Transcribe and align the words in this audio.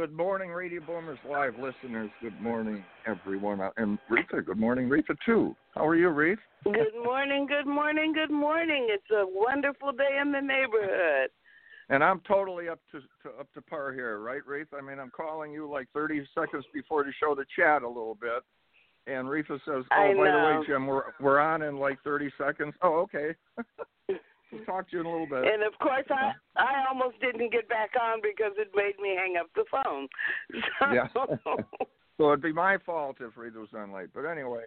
Good 0.00 0.16
morning, 0.16 0.48
Radio 0.48 0.80
Boomers 0.80 1.18
Live 1.30 1.56
listeners. 1.58 2.08
Good 2.22 2.40
morning, 2.40 2.82
everyone. 3.06 3.60
And 3.76 3.98
Reatha, 4.10 4.46
good 4.46 4.56
morning, 4.56 4.88
Reatha, 4.88 5.14
too. 5.26 5.54
How 5.74 5.86
are 5.86 5.94
you, 5.94 6.08
Reatha? 6.08 6.38
Good 6.64 7.04
morning, 7.04 7.46
good 7.46 7.66
morning, 7.66 8.14
good 8.14 8.30
morning. 8.30 8.86
It's 8.88 9.10
a 9.10 9.26
wonderful 9.26 9.92
day 9.92 10.18
in 10.18 10.32
the 10.32 10.40
neighborhood. 10.40 11.28
And 11.90 12.02
I'm 12.02 12.22
totally 12.26 12.70
up 12.70 12.78
to, 12.92 13.00
to 13.00 13.38
up 13.38 13.52
to 13.52 13.60
par 13.60 13.92
here, 13.92 14.20
right, 14.20 14.40
Reatha? 14.48 14.78
I 14.78 14.80
mean, 14.80 14.98
I'm 14.98 15.10
calling 15.14 15.52
you 15.52 15.70
like 15.70 15.86
30 15.92 16.26
seconds 16.34 16.64
before 16.72 17.04
the 17.04 17.12
show 17.22 17.34
to 17.34 17.42
chat 17.54 17.82
a 17.82 17.86
little 17.86 18.16
bit. 18.18 18.42
And 19.06 19.28
Reatha 19.28 19.60
says, 19.66 19.84
"Oh, 19.92 20.14
by 20.14 20.14
the 20.14 20.60
way, 20.60 20.66
Jim, 20.66 20.86
we're 20.86 21.02
we're 21.20 21.40
on 21.40 21.60
in 21.60 21.76
like 21.76 21.98
30 22.04 22.30
seconds." 22.38 22.72
Oh, 22.80 23.00
okay. 23.00 23.34
we'll 24.52 24.64
talk 24.64 24.90
to 24.90 24.96
you 24.96 25.00
in 25.00 25.06
a 25.06 25.10
little 25.10 25.26
bit. 25.26 25.44
And 25.52 25.62
of 25.62 25.78
course, 25.78 26.06
I 26.10 26.32
I 26.56 26.84
almost 26.88 27.20
didn't 27.20 27.52
get 27.52 27.68
back 27.68 27.90
on 28.00 28.20
because 28.22 28.52
it 28.58 28.70
made 28.74 28.98
me 29.00 29.16
hang 29.16 29.36
up 29.38 29.48
the 29.54 29.64
phone. 29.70 30.08
So, 30.78 30.92
Yeah. 30.92 31.08
So 32.20 32.28
it'd 32.28 32.42
be 32.42 32.52
my 32.52 32.76
fault 32.84 33.16
if 33.20 33.34
Rita 33.34 33.58
was 33.58 33.70
on 33.74 33.92
late. 33.92 34.10
But 34.12 34.26
anyway, 34.26 34.64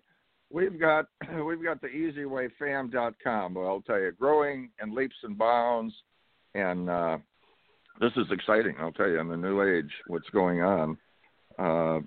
we've 0.52 0.80
got 0.80 1.06
we've 1.46 1.64
got 1.64 1.82
the 1.82 1.88
easywayfam.com. 1.88 3.54
Well, 3.54 3.68
I'll 3.68 3.82
tell 3.82 4.00
you, 4.00 4.12
growing 4.12 4.72
in 4.82 4.96
leaps 4.96 5.16
and 5.22 5.38
bounds, 5.38 5.94
and 6.56 6.90
uh, 6.90 7.18
this 8.02 8.12
is 8.18 8.26
exciting. 8.32 8.76
I'll 8.80 8.92
tell 8.92 9.08
you, 9.08 9.20
in 9.20 9.28
the 9.28 9.38
new 9.38 9.62
age, 9.62 9.92
what's 10.08 10.30
going 10.32 10.62
on. 10.64 10.98
Uh, 11.60 12.00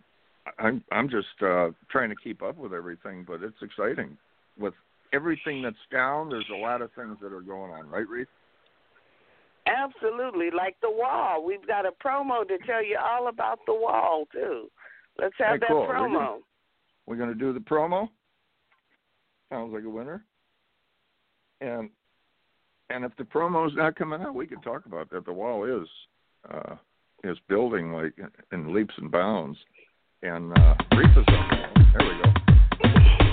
I'm 0.59 0.83
I'm 0.91 1.09
just 1.09 1.27
uh, 1.43 1.69
trying 1.91 2.11
to 2.11 2.17
keep 2.17 2.43
up 2.43 2.57
with 2.57 2.75
everything, 2.75 3.25
but 3.27 3.43
it's 3.45 3.63
exciting. 3.63 4.19
With 4.59 4.75
everything 5.17 5.63
that's 5.63 5.77
down, 5.91 6.29
there's 6.29 6.51
a 6.53 6.59
lot 6.59 6.83
of 6.83 6.91
things 6.93 7.17
that 7.23 7.33
are 7.33 7.41
going 7.41 7.73
on, 7.73 7.89
right, 7.89 8.07
Reed? 8.07 8.27
Absolutely, 9.67 10.51
like 10.57 10.77
the 10.83 10.91
wall. 10.91 11.45
We've 11.45 11.67
got 11.67 11.87
a 11.87 11.91
promo 12.05 12.47
to 12.47 12.59
tell 12.67 12.85
you 12.85 12.99
all 13.03 13.29
about 13.29 13.59
the 13.67 13.75
wall 13.75 14.25
too. 14.31 14.71
Let's 15.19 15.35
have 15.39 15.55
Hey, 15.55 15.59
that 15.61 15.69
cool. 15.69 15.87
Promo. 15.87 16.39
We're 17.07 17.17
going 17.17 17.31
to 17.33 17.35
do 17.35 17.53
the 17.53 17.61
promo. 17.61 18.09
Sounds 19.51 19.73
like 19.73 19.85
a 19.85 19.91
winner. 19.91 20.25
And 21.61 21.91
and 22.91 23.05
if 23.05 23.17
the 23.17 23.25
promo's 23.25 23.75
not 23.75 23.97
coming 23.97 24.21
out, 24.21 24.35
we 24.35 24.47
can 24.47 24.61
talk 24.61 24.87
about 24.87 25.11
that. 25.11 25.25
The 25.25 25.33
wall 25.33 25.65
is 25.65 25.89
uh, 26.53 26.77
is 27.25 27.37
building 27.49 27.93
like 27.93 28.13
in 28.53 28.75
leaps 28.75 28.95
and 28.99 29.11
bounds. 29.11 29.59
And 30.23 30.53
uh, 30.53 30.75
Reefa's 30.93 31.27
up. 31.29 31.75
There 31.99 32.09
we 32.09 32.23
go. 32.23 32.46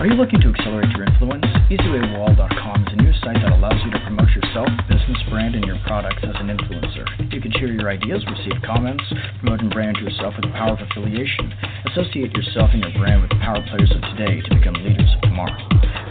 Are 0.03 0.11
you 0.11 0.19
looking 0.19 0.43
to 0.43 0.51
accelerate 0.51 0.91
your 0.99 1.07
influence? 1.07 1.47
EasyWayWall.com 1.71 2.77
is 2.83 2.91
a 2.91 2.99
new 2.99 3.15
site 3.23 3.39
that 3.39 3.55
allows 3.55 3.79
you 3.87 3.91
to 3.95 4.03
promote 4.03 4.27
yourself, 4.35 4.67
business, 4.91 5.15
brand, 5.31 5.55
and 5.55 5.63
your 5.63 5.79
products 5.87 6.19
as 6.27 6.35
an 6.43 6.51
influencer. 6.51 7.07
You 7.31 7.39
can 7.39 7.55
share 7.55 7.71
your 7.71 7.87
ideas, 7.87 8.19
receive 8.27 8.59
comments, 8.67 8.99
promote 9.39 9.63
and 9.63 9.71
brand 9.71 9.95
yourself 10.03 10.35
with 10.35 10.43
the 10.43 10.51
power 10.59 10.75
of 10.75 10.83
affiliation. 10.83 11.55
Associate 11.87 12.27
yourself 12.35 12.75
and 12.75 12.83
your 12.83 12.91
brand 12.99 13.23
with 13.23 13.31
the 13.31 13.39
power 13.39 13.63
players 13.71 13.95
of 13.95 14.03
today 14.11 14.43
to 14.43 14.49
become 14.59 14.75
leaders 14.83 15.07
of 15.07 15.23
tomorrow. 15.23 15.55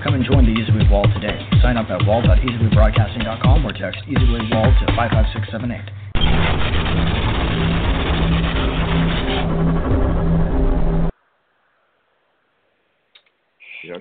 Come 0.01 0.17
and 0.17 0.25
join 0.25 0.49
the 0.49 0.57
EasyWay 0.57 0.89
Wall 0.89 1.05
today. 1.13 1.37
Sign 1.61 1.77
up 1.77 1.93
at 1.93 2.01
wall.easywaybroadcasting.com 2.09 3.61
or 3.61 3.77
text 3.77 4.01
EasyWayWall 4.09 4.73
to 4.73 4.85
55678. 4.97 6.52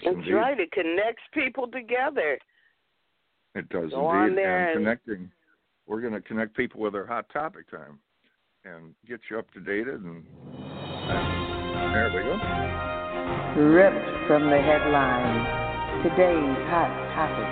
That's 0.03 0.15
indeed. 0.17 0.33
right. 0.33 0.59
It 0.59 0.71
connects 0.71 1.23
people 1.33 1.67
together. 1.67 2.37
It 3.55 3.67
does 3.69 3.91
Go 3.91 4.05
on 4.07 4.23
indeed. 4.29 4.37
there 4.39 4.59
and 4.69 4.77
and- 4.77 4.85
connecting, 4.85 5.31
we're 5.87 6.01
going 6.01 6.13
to 6.13 6.21
connect 6.21 6.55
people 6.55 6.79
with 6.79 6.95
our 6.95 7.05
hot 7.05 7.27
topic 7.33 7.69
time, 7.69 7.99
and 8.63 8.93
get 9.07 9.19
you 9.29 9.37
up 9.39 9.51
to 9.51 9.59
date. 9.59 9.87
And 9.87 10.23
and 10.25 11.93
there 11.93 12.11
we 12.15 12.21
go. 12.23 12.37
Ripped 13.61 14.27
from 14.27 14.49
the 14.49 14.57
headlines. 14.61 15.47
Today's 16.03 16.57
hot 16.69 16.91
topic. 17.13 17.49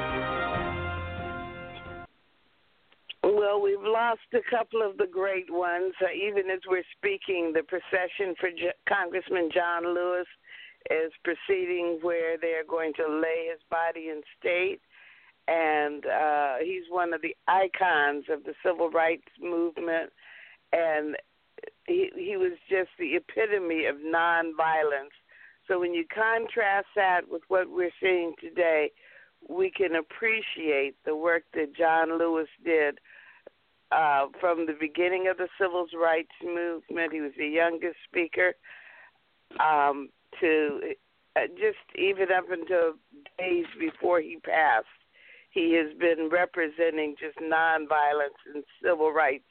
Well, 3.24 3.62
we've 3.62 3.82
lost 3.84 4.22
a 4.34 4.40
couple 4.50 4.82
of 4.82 4.98
the 4.98 5.08
great 5.12 5.52
ones. 5.52 5.94
Uh, 6.02 6.08
even 6.16 6.50
as 6.50 6.60
we're 6.68 6.84
speaking, 6.98 7.52
the 7.54 7.64
procession 7.64 8.34
for 8.40 8.50
J- 8.50 8.72
Congressman 8.88 9.50
John 9.54 9.84
Lewis 9.94 10.28
is 10.90 11.12
proceeding 11.24 12.00
where 12.02 12.38
they're 12.38 12.66
going 12.66 12.94
to 12.94 13.08
lay 13.08 13.48
his 13.52 13.62
body 13.70 14.10
in 14.10 14.22
state. 14.40 14.82
And 15.48 16.06
uh, 16.06 16.56
he's 16.62 16.84
one 16.90 17.14
of 17.14 17.22
the 17.22 17.36
icons 17.48 18.26
of 18.32 18.44
the 18.44 18.54
civil 18.64 18.90
rights 18.90 19.28
movement. 19.42 20.12
And 20.72 21.16
he, 21.88 22.12
he 22.16 22.38
was 22.38 22.54
just 22.70 22.90
the 23.00 23.16
epitome 23.16 23.86
of 23.86 23.98
nonviolence. 23.98 25.16
So 25.68 25.80
when 25.80 25.94
you 25.94 26.06
contrast 26.14 26.88
that 26.96 27.22
with 27.30 27.42
what 27.48 27.70
we're 27.70 27.92
seeing 28.02 28.34
today, 28.40 28.92
we 29.48 29.72
can 29.72 29.96
appreciate 29.96 30.96
the 31.06 31.16
work 31.16 31.44
that 31.54 31.76
John 31.76 32.18
Lewis 32.18 32.50
did 32.64 33.00
uh, 33.92 34.28
from 34.40 34.66
the 34.66 34.76
beginning 34.80 35.28
of 35.30 35.38
the 35.38 35.48
civil 35.60 35.86
rights 36.00 36.32
movement. 36.44 37.14
He 37.14 37.22
was 37.22 37.32
the 37.38 37.48
youngest 37.48 37.98
speaker 38.08 38.54
um, 39.60 40.10
to 40.40 40.94
uh, 41.36 41.42
just 41.60 41.78
even 41.98 42.28
up 42.36 42.46
until 42.52 42.94
days 43.38 43.66
before 43.80 44.22
he 44.22 44.38
passed. 44.44 44.86
He 45.52 45.74
has 45.74 45.98
been 45.98 46.30
representing 46.32 47.16
just 47.20 47.38
nonviolence 47.38 48.38
and 48.54 48.64
civil 48.84 49.12
rights. 49.12 49.44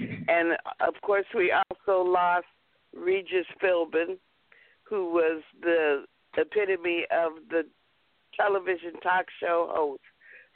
And 0.00 0.52
of 0.80 0.94
course, 1.02 1.26
we 1.34 1.52
also 1.52 2.02
lost 2.02 2.46
Regis 2.94 3.46
Philbin, 3.62 4.18
who 4.82 5.12
was 5.12 5.42
the 5.62 6.04
epitome 6.36 7.06
of 7.10 7.32
the 7.48 7.62
television 8.36 8.92
talk 9.02 9.26
show 9.40 9.70
host, 9.72 10.02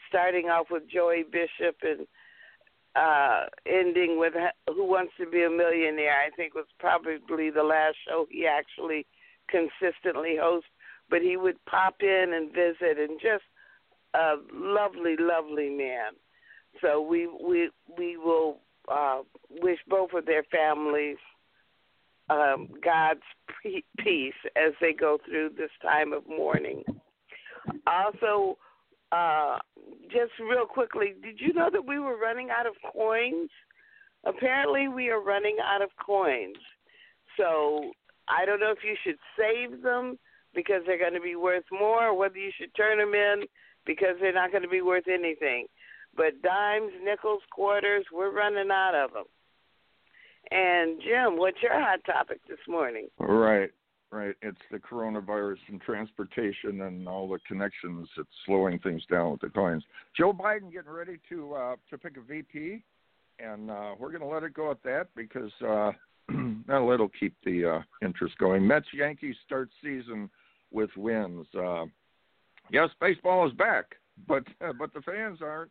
starting 0.08 0.46
off 0.46 0.66
with 0.70 0.82
Joey 0.90 1.24
Bishop 1.30 1.76
and 1.82 2.06
uh 2.96 3.44
ending 3.66 4.18
with 4.18 4.32
Who 4.66 4.84
Wants 4.84 5.12
to 5.18 5.26
Be 5.30 5.44
a 5.44 5.50
Millionaire. 5.50 6.16
I 6.26 6.30
think 6.34 6.54
was 6.54 6.66
probably 6.80 7.50
the 7.50 7.62
last 7.62 7.96
show 8.06 8.26
he 8.30 8.46
actually 8.46 9.06
consistently 9.48 10.36
host. 10.40 10.66
But 11.10 11.22
he 11.22 11.36
would 11.36 11.56
pop 11.64 11.96
in 12.00 12.32
and 12.34 12.52
visit, 12.52 12.98
and 12.98 13.18
just 13.20 13.44
a 14.14 14.34
lovely, 14.52 15.16
lovely 15.18 15.70
man. 15.70 16.12
So 16.82 17.00
we 17.00 17.26
we 17.26 17.70
we 17.96 18.16
will 18.16 18.58
uh, 18.90 19.20
wish 19.62 19.78
both 19.88 20.12
of 20.12 20.26
their 20.26 20.44
families 20.44 21.16
um, 22.30 22.68
God's 22.84 23.20
peace 23.98 24.34
as 24.56 24.72
they 24.80 24.92
go 24.92 25.18
through 25.24 25.50
this 25.56 25.70
time 25.82 26.12
of 26.12 26.26
mourning. 26.28 26.82
Also, 27.86 28.58
uh, 29.12 29.58
just 30.04 30.32
real 30.40 30.66
quickly, 30.66 31.14
did 31.22 31.40
you 31.40 31.52
know 31.52 31.70
that 31.72 31.86
we 31.86 31.98
were 31.98 32.18
running 32.18 32.48
out 32.50 32.66
of 32.66 32.74
coins? 32.92 33.50
Apparently, 34.24 34.88
we 34.88 35.08
are 35.10 35.20
running 35.20 35.56
out 35.64 35.82
of 35.82 35.90
coins. 36.04 36.56
So 37.36 37.92
I 38.28 38.44
don't 38.44 38.60
know 38.60 38.70
if 38.70 38.84
you 38.84 38.96
should 39.04 39.18
save 39.36 39.82
them 39.82 40.18
because 40.54 40.82
they're 40.86 40.98
going 40.98 41.14
to 41.14 41.20
be 41.20 41.36
worth 41.36 41.64
more, 41.70 42.08
or 42.08 42.14
whether 42.14 42.38
you 42.38 42.50
should 42.58 42.74
turn 42.74 42.98
them 42.98 43.14
in 43.14 43.44
because 43.86 44.16
they're 44.20 44.32
not 44.32 44.50
going 44.50 44.62
to 44.62 44.68
be 44.68 44.82
worth 44.82 45.08
anything. 45.08 45.66
But 46.16 46.42
dimes, 46.42 46.92
nickels, 47.04 47.42
quarters, 47.50 48.04
we're 48.12 48.32
running 48.32 48.70
out 48.70 48.94
of 48.94 49.12
them. 49.12 49.24
And 50.50 51.00
Jim, 51.00 51.36
what's 51.36 51.58
your 51.62 51.78
hot 51.78 52.00
topic 52.04 52.40
this 52.48 52.58
morning? 52.66 53.08
Right, 53.18 53.70
right. 54.10 54.34
It's 54.40 54.58
the 54.70 54.78
coronavirus 54.78 55.58
and 55.68 55.80
transportation 55.80 56.80
and 56.82 57.06
all 57.06 57.28
the 57.28 57.38
connections. 57.46 58.08
It's 58.16 58.28
slowing 58.46 58.78
things 58.78 59.02
down 59.10 59.32
with 59.32 59.42
the 59.42 59.50
coins. 59.50 59.84
Joe 60.16 60.32
Biden 60.32 60.72
getting 60.72 60.90
ready 60.90 61.18
to 61.28 61.54
uh, 61.54 61.76
to 61.90 61.98
pick 61.98 62.16
a 62.16 62.20
VP, 62.20 62.82
and 63.38 63.70
uh, 63.70 63.94
we're 63.98 64.10
going 64.10 64.22
to 64.22 64.26
let 64.26 64.42
it 64.42 64.54
go 64.54 64.70
at 64.70 64.82
that 64.84 65.08
because 65.14 65.52
uh, 65.66 65.92
that'll 66.66 66.90
it'll 66.92 67.10
keep 67.20 67.34
the 67.44 67.64
uh, 67.64 67.80
interest 68.02 68.36
going. 68.38 68.66
Mets 68.66 68.86
Yankees 68.92 69.36
start 69.44 69.70
season 69.82 70.30
with 70.70 70.90
wins. 70.96 71.46
Uh, 71.58 71.86
yes, 72.70 72.90
baseball 73.00 73.46
is 73.46 73.52
back, 73.54 73.96
but 74.26 74.44
but 74.78 74.92
the 74.94 75.02
fans 75.02 75.38
aren't. 75.42 75.70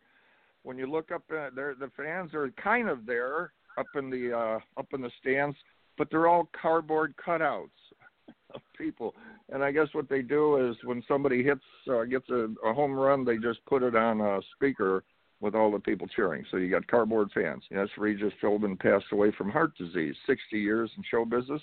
When 0.63 0.77
you 0.77 0.89
look 0.89 1.11
up, 1.11 1.23
uh, 1.31 1.49
there 1.55 1.75
the 1.79 1.91
fans 1.95 2.33
are 2.33 2.49
kind 2.61 2.89
of 2.89 3.05
there 3.05 3.51
up 3.77 3.87
in 3.95 4.09
the 4.09 4.35
uh, 4.35 4.79
up 4.79 4.87
in 4.93 5.01
the 5.01 5.11
stands, 5.21 5.55
but 5.97 6.09
they're 6.09 6.27
all 6.27 6.49
cardboard 6.59 7.13
cutouts 7.25 7.69
of 8.53 8.61
people. 8.77 9.13
And 9.49 9.63
I 9.63 9.71
guess 9.71 9.87
what 9.93 10.09
they 10.09 10.21
do 10.21 10.69
is 10.69 10.75
when 10.83 11.03
somebody 11.07 11.43
hits 11.43 11.61
uh, 11.89 12.03
gets 12.03 12.29
a, 12.29 12.49
a 12.65 12.73
home 12.73 12.93
run, 12.93 13.23
they 13.23 13.37
just 13.37 13.63
put 13.65 13.83
it 13.83 13.95
on 13.95 14.21
a 14.21 14.39
speaker 14.55 15.03
with 15.39 15.55
all 15.55 15.71
the 15.71 15.79
people 15.79 16.07
cheering. 16.07 16.43
So 16.49 16.57
you 16.57 16.69
got 16.69 16.87
cardboard 16.87 17.29
fans. 17.33 17.63
Yes, 17.69 17.87
Regis 17.97 18.33
Philbin 18.41 18.79
passed 18.79 19.05
away 19.11 19.31
from 19.37 19.49
heart 19.49 19.77
disease. 19.77 20.15
60 20.25 20.57
years 20.57 20.89
in 20.97 21.03
show 21.09 21.25
business, 21.25 21.61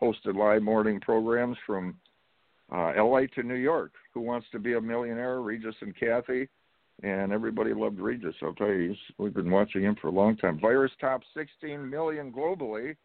hosted 0.00 0.36
live 0.36 0.62
morning 0.62 1.00
programs 1.00 1.56
from 1.66 1.96
uh, 2.72 2.92
L.A. 2.96 3.26
to 3.28 3.42
New 3.42 3.54
York. 3.54 3.92
Who 4.14 4.20
wants 4.20 4.46
to 4.52 4.58
be 4.58 4.74
a 4.74 4.80
millionaire? 4.80 5.40
Regis 5.40 5.74
and 5.80 5.94
Kathie, 5.98 6.48
and 7.02 7.32
everybody 7.32 7.74
loved 7.74 7.98
Regis. 7.98 8.34
I'll 8.42 8.54
tell 8.54 8.68
you, 8.68 8.94
we've 9.18 9.34
been 9.34 9.50
watching 9.50 9.82
him 9.82 9.96
for 10.00 10.08
a 10.08 10.12
long 10.12 10.36
time. 10.36 10.60
Virus 10.60 10.92
tops 11.00 11.26
16 11.34 11.88
million 11.88 12.32
globally. 12.32 12.96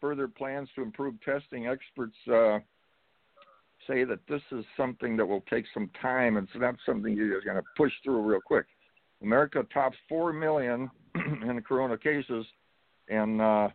Further 0.00 0.28
plans 0.28 0.68
to 0.76 0.82
improve 0.82 1.14
testing. 1.22 1.66
Experts 1.66 2.16
uh, 2.32 2.58
say 3.86 4.04
that 4.04 4.20
this 4.28 4.40
is 4.52 4.64
something 4.76 5.16
that 5.16 5.26
will 5.26 5.44
take 5.50 5.64
some 5.74 5.90
time. 6.00 6.36
It's 6.36 6.48
not 6.54 6.76
something 6.86 7.14
you're 7.14 7.42
going 7.42 7.56
to 7.56 7.62
push 7.76 7.92
through 8.02 8.22
real 8.22 8.40
quick. 8.40 8.66
America 9.22 9.66
tops 9.72 9.96
4 10.08 10.32
million 10.32 10.90
in 11.14 11.56
the 11.56 11.62
corona 11.62 11.98
cases, 11.98 12.46
and 13.08 13.40
uh, 13.40 13.68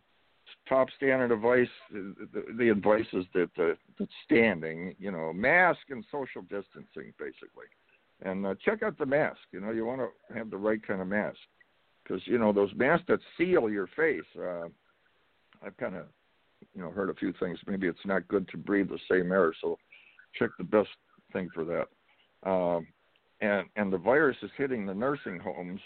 top 0.68 0.88
standard 0.98 1.32
advice, 1.32 1.68
the, 1.92 2.46
the 2.58 2.70
advice 2.70 3.06
is 3.14 3.26
that 3.34 3.50
uh, 3.60 4.06
standing, 4.26 4.96
you 5.00 5.12
know, 5.12 5.32
mask 5.34 5.80
and 5.90 6.04
social 6.12 6.42
distancing, 6.44 7.14
basically. 7.20 7.68
And 8.22 8.46
uh, 8.46 8.56
check 8.64 8.82
out 8.82 8.98
the 8.98 9.06
mask. 9.06 9.40
You 9.52 9.60
know, 9.60 9.72
you 9.72 9.86
want 9.86 10.02
to 10.02 10.38
have 10.38 10.50
the 10.50 10.58
right 10.58 10.86
kind 10.86 11.02
of 11.02 11.08
mask 11.08 11.38
because 12.04 12.22
you 12.26 12.38
know 12.38 12.54
those 12.54 12.72
masks 12.76 13.06
that 13.08 13.20
seal 13.38 13.70
your 13.70 13.88
face. 13.88 14.22
Uh, 14.40 14.68
I've 15.66 15.76
kind 15.78 15.96
of, 15.96 16.06
you 16.74 16.82
know, 16.82 16.92
heard 16.92 17.10
a 17.10 17.16
few 17.16 17.34
things. 17.40 17.60
Maybe 17.68 17.88
it's 17.88 18.06
not 18.06 18.28
good 18.28 18.48
to 18.50 18.58
breathe 18.58 18.90
the 18.90 19.00
same 19.10 19.32
air, 19.32 19.54
so 19.62 19.78
check 20.38 20.50
the 20.58 20.64
best 20.64 20.90
thing 21.34 21.50
for 21.54 21.66
that. 21.66 22.50
Um, 22.50 22.88
and 23.42 23.68
and 23.76 23.92
the 23.92 23.98
virus 23.98 24.38
is 24.42 24.52
hitting 24.58 24.86
the 24.86 24.94
nursing 24.94 25.40
homes. 25.40 25.80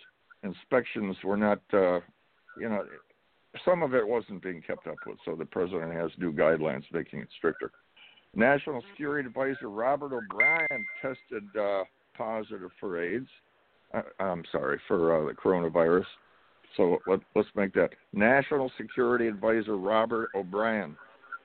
Inspections 0.43 1.17
were 1.23 1.37
not, 1.37 1.61
uh, 1.73 1.99
you 2.57 2.69
know, 2.69 2.85
some 3.65 3.83
of 3.83 3.93
it 3.93 4.07
wasn't 4.07 4.41
being 4.41 4.61
kept 4.61 4.87
up 4.87 4.95
with. 5.05 5.17
So 5.25 5.35
the 5.35 5.45
president 5.45 5.93
has 5.93 6.11
new 6.17 6.31
guidelines 6.31 6.83
making 6.93 7.19
it 7.19 7.27
stricter. 7.37 7.71
National 8.35 8.83
Security 8.91 9.27
Advisor 9.27 9.69
Robert 9.69 10.13
O'Brien 10.13 10.85
tested 11.01 11.43
uh, 11.59 11.83
positive 12.15 12.69
for 12.79 13.01
AIDS. 13.01 13.27
Uh, 13.93 14.01
I'm 14.19 14.43
sorry 14.51 14.79
for 14.87 15.23
uh, 15.23 15.27
the 15.27 15.33
coronavirus. 15.33 16.05
So 16.77 16.99
let, 17.07 17.19
let's 17.35 17.49
make 17.55 17.73
that 17.73 17.89
National 18.13 18.71
Security 18.77 19.27
Advisor 19.27 19.77
Robert 19.77 20.29
O'Brien 20.35 20.95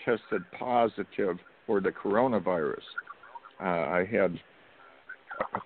tested 0.05 0.43
positive 0.59 1.39
for 1.67 1.81
the 1.81 1.91
coronavirus. 1.91 2.83
Uh, 3.61 3.65
I 3.65 4.09
had 4.11 4.39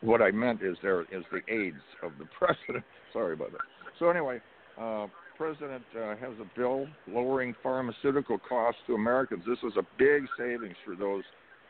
what 0.00 0.22
I 0.22 0.30
meant 0.30 0.62
is 0.62 0.76
there 0.82 1.02
is 1.02 1.24
the 1.32 1.40
AIDS 1.52 1.76
of 2.02 2.12
the 2.18 2.26
president. 2.38 2.84
Sorry 3.12 3.34
about 3.34 3.52
that. 3.52 3.60
So 3.98 4.10
anyway, 4.10 4.40
uh, 4.80 5.06
president 5.36 5.84
uh, 5.96 6.16
has 6.16 6.32
a 6.40 6.58
bill 6.58 6.86
lowering 7.06 7.54
pharmaceutical 7.62 8.38
costs 8.38 8.80
to 8.86 8.94
Americans. 8.94 9.44
This 9.46 9.58
is 9.62 9.76
a 9.76 9.86
big 9.98 10.24
savings 10.36 10.76
for 10.84 10.94
those 10.96 11.22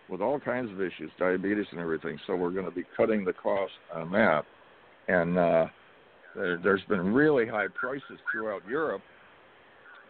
with 0.08 0.20
all 0.22 0.40
kinds 0.40 0.70
of 0.72 0.80
issues, 0.80 1.10
diabetes 1.18 1.66
and 1.70 1.80
everything. 1.80 2.18
So 2.26 2.34
we're 2.34 2.50
going 2.50 2.64
to 2.64 2.70
be 2.70 2.84
cutting 2.96 3.24
the 3.24 3.34
cost 3.34 3.72
on 3.94 4.10
that. 4.12 4.44
And 5.06 5.38
uh, 5.38 5.66
there, 6.34 6.58
there's 6.62 6.82
been 6.88 7.12
really 7.12 7.46
high 7.46 7.68
prices 7.78 8.18
throughout 8.32 8.62
Europe, 8.66 9.02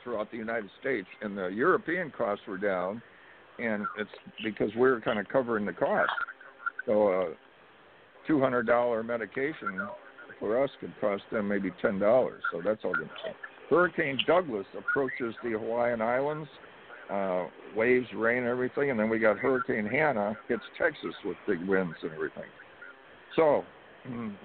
throughout 0.04 0.30
the 0.30 0.36
United 0.36 0.70
States, 0.80 1.08
and 1.22 1.36
the 1.36 1.48
European 1.48 2.12
costs 2.16 2.44
were 2.46 2.58
down, 2.58 3.02
and 3.58 3.84
it's 3.98 4.10
because 4.44 4.70
we're 4.76 5.00
kind 5.00 5.18
of 5.18 5.28
covering 5.28 5.66
the 5.66 5.72
cost. 5.72 6.10
So 6.86 7.34
uh, 8.28 8.32
$200 8.32 9.06
medication 9.06 9.80
for 10.38 10.62
us 10.62 10.70
could 10.80 10.92
cost 11.00 11.22
them 11.32 11.48
maybe 11.48 11.70
$10. 11.82 12.30
So 12.52 12.62
that's 12.64 12.84
all 12.84 12.94
to. 12.94 13.08
Hurricane 13.68 14.18
Douglas 14.26 14.66
approaches 14.76 15.34
the 15.42 15.50
Hawaiian 15.50 16.00
Islands, 16.00 16.48
uh, 17.10 17.46
waves, 17.76 18.06
rain, 18.14 18.44
everything, 18.44 18.90
and 18.90 18.98
then 18.98 19.10
we 19.10 19.18
got 19.18 19.38
Hurricane 19.38 19.86
Hanna 19.86 20.36
hits 20.48 20.62
Texas 20.78 21.14
with 21.24 21.36
big 21.46 21.66
winds 21.68 21.96
and 22.02 22.12
everything. 22.12 22.44
So 23.36 23.64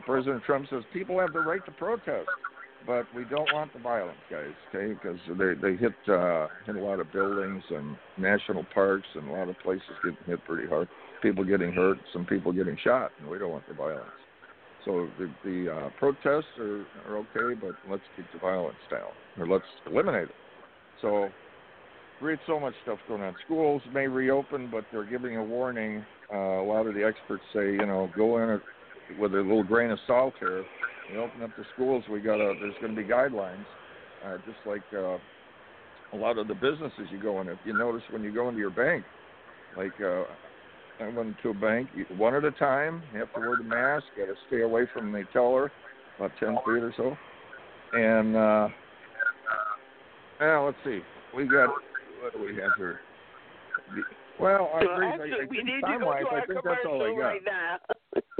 President 0.05 0.43
Trump 0.43 0.67
says 0.69 0.83
people 0.91 1.19
have 1.19 1.33
the 1.33 1.39
right 1.39 1.63
to 1.65 1.71
protest, 1.71 2.27
but 2.85 3.05
we 3.15 3.23
don't 3.25 3.51
want 3.53 3.71
the 3.73 3.79
violence, 3.79 4.17
guys. 4.29 4.53
Okay, 4.73 4.93
because 4.93 5.19
they 5.37 5.53
they 5.61 5.75
hit 5.75 5.93
uh, 6.07 6.47
hit 6.65 6.75
a 6.75 6.81
lot 6.83 6.99
of 6.99 7.11
buildings 7.11 7.63
and 7.69 7.95
national 8.17 8.65
parks 8.73 9.07
and 9.15 9.29
a 9.29 9.31
lot 9.31 9.49
of 9.49 9.55
places 9.59 9.83
getting 10.03 10.17
hit 10.25 10.43
pretty 10.45 10.67
hard 10.67 10.87
people 11.23 11.43
getting 11.45 11.71
hurt, 11.71 11.97
some 12.11 12.25
people 12.25 12.51
getting 12.51 12.77
shot, 12.83 13.11
and 13.19 13.27
we 13.27 13.39
don't 13.39 13.49
want 13.49 13.67
the 13.67 13.73
violence. 13.73 14.05
So 14.85 15.07
the, 15.17 15.31
the 15.45 15.73
uh, 15.73 15.89
protests 15.97 16.51
are, 16.59 16.85
are 17.07 17.17
okay, 17.17 17.59
but 17.59 17.71
let's 17.89 18.03
keep 18.15 18.25
the 18.33 18.39
violence 18.39 18.75
down, 18.91 19.09
or 19.39 19.47
let's 19.47 19.63
eliminate 19.89 20.23
it. 20.23 20.35
So 21.01 21.29
read 22.21 22.37
so 22.45 22.59
much 22.59 22.73
stuff 22.83 22.99
going 23.07 23.21
on. 23.21 23.33
Schools 23.45 23.81
may 23.93 24.07
reopen, 24.07 24.69
but 24.69 24.83
they're 24.91 25.05
giving 25.05 25.37
a 25.37 25.43
warning. 25.43 26.05
Uh, 26.31 26.37
a 26.37 26.65
lot 26.65 26.85
of 26.85 26.93
the 26.93 27.03
experts 27.03 27.43
say, 27.53 27.71
you 27.71 27.85
know, 27.85 28.09
go 28.15 28.43
in 28.43 28.61
with 29.17 29.33
a 29.33 29.37
little 29.37 29.63
grain 29.63 29.91
of 29.91 29.99
salt 30.05 30.33
here. 30.39 30.65
We 31.11 31.17
open 31.17 31.41
up 31.43 31.51
the 31.57 31.65
schools. 31.73 32.03
We 32.09 32.21
got 32.21 32.35
a, 32.35 32.53
there's 32.59 32.75
going 32.81 32.95
to 32.95 33.01
be 33.01 33.07
guidelines, 33.07 33.65
uh, 34.25 34.37
just 34.45 34.57
like 34.65 34.83
uh, 34.93 35.17
a 36.13 36.17
lot 36.17 36.37
of 36.37 36.47
the 36.47 36.53
businesses 36.53 37.07
you 37.11 37.21
go 37.21 37.41
in. 37.41 37.47
If 37.47 37.59
you 37.65 37.77
notice 37.77 38.03
when 38.11 38.23
you 38.23 38.33
go 38.33 38.47
into 38.47 38.59
your 38.59 38.69
bank, 38.69 39.03
like 39.75 39.93
uh, 40.01 40.23
I 41.03 41.07
went 41.09 41.35
to 41.43 41.49
a 41.49 41.53
bank 41.53 41.89
one 42.17 42.35
at 42.35 42.45
a 42.45 42.51
time. 42.51 43.03
You 43.13 43.19
have 43.19 43.33
to 43.33 43.39
wear 43.39 43.57
the 43.57 43.63
mask. 43.63 44.05
Got 44.17 44.25
to 44.25 44.35
stay 44.47 44.61
away 44.61 44.87
from 44.93 45.11
the 45.11 45.23
teller, 45.33 45.71
about 46.17 46.31
ten 46.39 46.55
feet 46.65 46.83
or 46.83 46.93
so. 46.95 47.17
And 47.93 48.35
uh, 48.35 48.67
now 50.39 50.65
let's 50.65 50.77
see. 50.85 50.99
We 51.35 51.45
got 51.45 51.69
what 52.21 52.33
do 52.33 52.39
we 52.39 52.55
have 52.61 52.71
here? 52.77 52.99
Well, 54.39 54.71
I 54.73 54.79
agree. 54.79 55.07
Actually, 55.07 55.31
I, 55.31 55.35
I 55.35 55.45
we 55.49 55.57
think 55.57 55.67
need 55.67 55.81
to 55.81 55.99
go 55.99 56.05
to 56.05 56.27
I 56.29 56.45
think 56.45 56.59
that's 56.63 56.79
all 56.87 57.03
I 57.03 57.09
got. 57.09 57.19
right 57.19 57.41
now. 57.45 57.77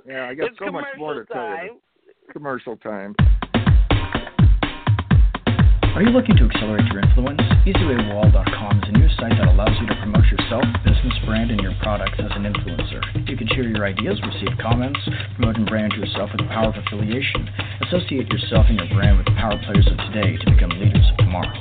Yeah, 0.07 0.30
I 0.30 0.33
got 0.33 0.48
It's 0.48 0.60
so 0.60 0.71
much 0.71 0.86
more 0.98 1.13
to 1.13 1.25
tell 1.25 1.50
you. 1.63 1.80
Commercial 2.31 2.78
time. 2.78 3.16
Are 5.94 6.02
you 6.02 6.10
looking 6.10 6.34
to 6.38 6.50
accelerate 6.50 6.90
your 6.90 7.06
influence? 7.06 7.38
EasywayWall.com 7.70 8.74
is 8.81 8.90
a 8.90 8.98
new 8.98 9.06
site 9.14 9.38
that 9.38 9.46
allows 9.46 9.78
you 9.78 9.86
to 9.86 9.94
promote 10.02 10.25
yourself, 10.25 10.66
business 10.81 11.14
brand, 11.22 11.54
and 11.54 11.62
your 11.62 11.78
products 11.86 12.18
as 12.18 12.34
an 12.34 12.50
influencer. 12.50 12.98
You 13.30 13.38
can 13.38 13.46
share 13.54 13.70
your 13.70 13.86
ideas, 13.86 14.18
receive 14.25 14.58
comments, 14.58 14.98
promote 15.38 15.58
and 15.58 15.70
brand 15.70 15.94
yourself 15.94 16.34
with 16.34 16.42
the 16.42 16.50
power 16.50 16.74
of 16.74 16.82
affiliation. 16.82 17.46
Associate 17.86 18.25
yourself 18.25 18.65
and 18.74 18.82
your 18.82 18.89
brand 18.89 19.22
with 19.22 19.30
the 19.30 19.38
power 19.38 19.53
players 19.70 19.86
of 19.86 20.01
today 20.10 20.34
to 20.34 20.46
become 20.50 20.74
leaders 20.82 21.06
of 21.13 21.30
tomorrow. 21.30 21.53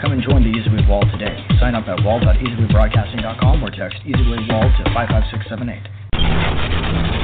Come 0.00 0.16
and 0.16 0.24
join 0.24 0.48
the 0.48 0.52
Easyway 0.56 0.88
Wall 0.88 1.04
today. 1.12 1.36
Sign 1.60 1.76
up 1.76 1.84
at 1.84 2.00
wall.easywaybroadcasting.com 2.00 3.60
or 3.60 3.68
text 3.68 4.00
EasyWayWall 4.08 4.80
to 4.80 4.82
55678. 4.96 7.23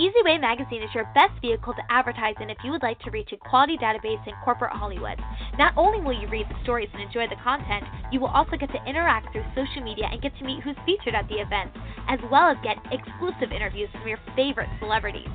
EasyWay 0.00 0.40
Magazine 0.40 0.82
is 0.82 0.88
your 0.94 1.04
best 1.12 1.36
vehicle 1.42 1.74
to 1.74 1.84
advertise 1.92 2.32
in 2.40 2.48
if 2.48 2.56
you 2.64 2.72
would 2.72 2.82
like 2.82 2.98
to 3.00 3.10
reach 3.10 3.28
a 3.30 3.36
quality 3.36 3.76
database 3.76 4.26
in 4.26 4.32
corporate 4.42 4.72
Hollywood. 4.72 5.20
Not 5.58 5.76
only 5.76 6.00
will 6.00 6.16
you 6.18 6.26
read 6.32 6.48
the 6.48 6.56
stories 6.62 6.88
and 6.94 7.02
enjoy 7.02 7.28
the 7.28 7.36
content, 7.44 7.84
you 8.10 8.18
will 8.18 8.32
also 8.32 8.56
get 8.56 8.72
to 8.72 8.88
interact 8.88 9.28
through 9.32 9.44
social 9.52 9.84
media 9.84 10.08
and 10.10 10.22
get 10.22 10.32
to 10.38 10.48
meet 10.48 10.62
who's 10.64 10.80
featured 10.86 11.14
at 11.14 11.28
the 11.28 11.44
events, 11.44 11.76
as 12.08 12.18
well 12.32 12.48
as 12.48 12.56
get 12.64 12.80
exclusive 12.88 13.52
interviews 13.52 13.92
from 13.92 14.08
your 14.08 14.16
favorite 14.32 14.72
celebrities. 14.80 15.28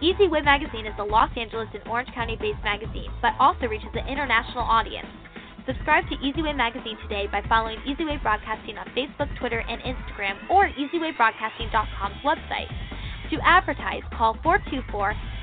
EasyWay 0.00 0.42
Magazine 0.48 0.88
is 0.88 0.96
a 0.96 1.04
Los 1.04 1.28
Angeles 1.36 1.68
and 1.76 1.84
Orange 1.84 2.08
County 2.16 2.40
based 2.40 2.64
magazine, 2.64 3.12
but 3.20 3.36
also 3.36 3.68
reaches 3.68 3.92
an 3.92 4.08
international 4.08 4.64
audience. 4.64 5.12
Subscribe 5.68 6.08
to 6.08 6.16
EasyWay 6.24 6.56
Magazine 6.56 6.96
today 7.04 7.28
by 7.28 7.44
following 7.52 7.76
EasyWay 7.84 8.16
Broadcasting 8.22 8.80
on 8.80 8.88
Facebook, 8.96 9.28
Twitter, 9.36 9.60
and 9.60 9.76
Instagram, 9.84 10.40
or 10.48 10.72
EasyWayBroadcasting.com's 10.72 12.24
website. 12.24 12.72
To 13.30 13.38
advertise, 13.44 14.02
call 14.12 14.34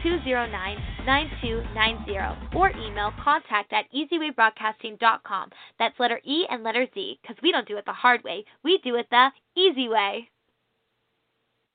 424-209-9290 0.04 2.56
or 2.56 2.70
email 2.72 3.14
contact 3.24 3.72
at 3.72 3.86
easywaybroadcasting.com. 3.96 5.52
That's 5.80 5.98
letter 6.00 6.20
E 6.26 6.46
and 6.50 6.64
letter 6.64 6.86
Z, 6.94 7.20
because 7.22 7.38
we 7.42 7.54
don't 7.54 7.68
do 7.68 7.78
it 7.78 7.86
the 7.86 7.94
hard 7.94 8.26
way. 8.26 8.44
We 8.64 8.80
do 8.84 8.96
it 8.96 9.08
the 9.10 9.30
easy 9.56 9.88
way. 9.88 10.30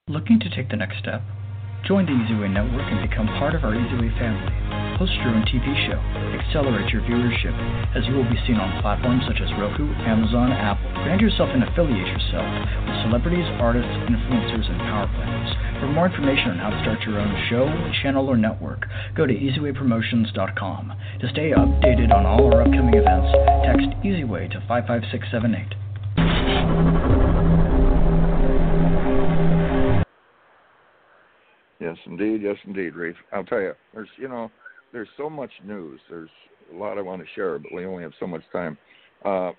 Looking 0.07 0.39
to 0.41 0.49
take 0.49 0.69
the 0.69 0.75
next 0.75 0.99
step? 0.99 1.23
Join 1.83 2.07
the 2.07 2.15
Easyway 2.15 2.47
Network 2.47 2.87
and 2.87 3.03
become 3.03 3.27
part 3.43 3.51
of 3.55 3.65
our 3.67 3.75
Easyway 3.75 4.07
family. 4.15 4.55
Host 4.95 5.11
your 5.19 5.35
own 5.35 5.43
TV 5.43 5.67
show. 5.83 5.99
Accelerate 6.31 6.87
your 6.95 7.03
viewership 7.03 7.51
as 7.91 8.07
you 8.07 8.15
will 8.15 8.23
be 8.23 8.39
seen 8.47 8.55
on 8.55 8.79
platforms 8.79 9.27
such 9.27 9.43
as 9.43 9.51
Roku, 9.59 9.91
Amazon, 10.07 10.55
Apple. 10.55 10.87
Brand 11.03 11.19
yourself 11.19 11.51
and 11.51 11.59
affiliate 11.59 12.07
yourself 12.07 12.47
with 12.87 13.03
celebrities, 13.03 13.43
artists, 13.59 13.91
influencers, 14.07 14.63
and 14.63 14.79
power 14.87 15.11
players. 15.11 15.51
For 15.83 15.91
more 15.91 16.07
information 16.07 16.55
on 16.55 16.63
how 16.63 16.71
to 16.71 16.79
start 16.87 17.03
your 17.03 17.19
own 17.19 17.35
show, 17.51 17.67
channel, 17.99 18.31
or 18.31 18.39
network, 18.39 18.87
go 19.11 19.27
to 19.27 19.35
easywaypromotions.com. 19.35 20.83
To 21.19 21.27
stay 21.35 21.51
updated 21.51 22.15
on 22.15 22.23
all 22.23 22.47
our 22.47 22.63
upcoming 22.63 22.95
events, 22.95 23.27
text 23.67 23.91
EasyWay 24.07 24.55
to 24.55 24.63
55678. 24.71 27.22
Yes, 31.83 31.97
indeed. 32.05 32.41
Yes, 32.41 32.55
indeed, 32.65 32.95
Reef. 32.95 33.15
I'll 33.33 33.43
tell 33.43 33.59
you, 33.59 33.73
there's 33.93 34.07
you 34.17 34.29
know, 34.29 34.49
there's 34.93 35.09
so 35.17 35.29
much 35.29 35.51
news. 35.65 35.99
There's 36.09 36.29
a 36.73 36.77
lot 36.77 36.97
I 36.97 37.01
want 37.01 37.21
to 37.21 37.27
share, 37.35 37.59
but 37.59 37.73
we 37.73 37.85
only 37.85 38.03
have 38.03 38.13
so 38.21 38.25
much 38.25 38.41
time. 38.53 38.77
Uh, 39.25 39.51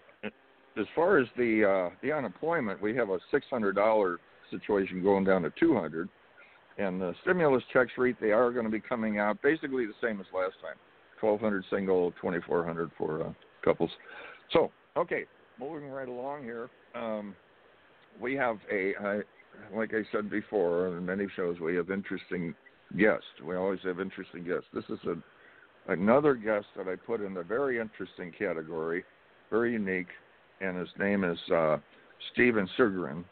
as 0.79 0.87
far 0.95 1.19
as 1.19 1.27
the 1.37 1.91
uh, 1.91 1.95
the 2.03 2.13
unemployment, 2.13 2.81
we 2.81 2.97
have 2.97 3.11
a 3.11 3.19
six 3.31 3.45
hundred 3.51 3.75
dollar 3.75 4.21
situation 4.51 5.03
going 5.03 5.25
down 5.25 5.43
to 5.43 5.53
two 5.61 5.75
hundred, 5.75 6.09
and 6.79 6.99
the 6.99 7.13
stimulus 7.21 7.63
checks 7.75 7.93
rate 7.99 8.17
they 8.23 8.33
are 8.33 8.51
going 8.51 8.65
to 8.65 8.73
be 8.73 8.81
coming 8.81 9.19
out 9.19 9.37
basically 9.43 9.85
the 9.85 9.93
same 10.03 10.19
as 10.19 10.27
last 10.35 10.55
time, 10.63 10.77
twelve 11.21 11.41
hundred 11.41 11.63
single, 11.69 12.11
twenty 12.23 12.39
four 12.47 12.65
hundred 12.65 12.91
for 12.97 13.23
uh, 13.23 13.33
couples. 13.63 13.91
So 14.51 14.71
okay, 14.97 15.25
moving 15.61 15.91
right 15.91 16.09
along 16.09 16.45
here, 16.45 16.71
um, 16.95 17.37
we 18.19 18.35
have 18.35 18.57
a 18.73 18.95
I, 18.99 19.21
like 19.75 19.93
I 19.95 20.03
said 20.13 20.31
before 20.31 20.89
on 20.89 21.05
many 21.05 21.27
shows 21.35 21.61
we 21.61 21.77
have 21.77 21.91
interesting 21.91 22.55
guests. 22.99 23.27
We 23.45 23.57
always 23.57 23.81
have 23.85 24.01
interesting 24.01 24.45
guests. 24.45 24.67
This 24.73 24.85
is 24.89 24.99
a 25.07 25.17
another 25.93 26.35
guest 26.35 26.67
that 26.77 26.89
I 26.89 26.97
put 26.97 27.21
in 27.21 27.35
the 27.35 27.43
very 27.43 27.79
interesting 27.79 28.33
category, 28.39 29.05
very 29.51 29.73
unique 29.73 30.09
and 30.61 30.77
his 30.79 30.89
name 30.99 31.25
is 31.25 31.39
uh, 31.53 31.79
Steven 32.33 32.69
Sughrim, 32.79 33.25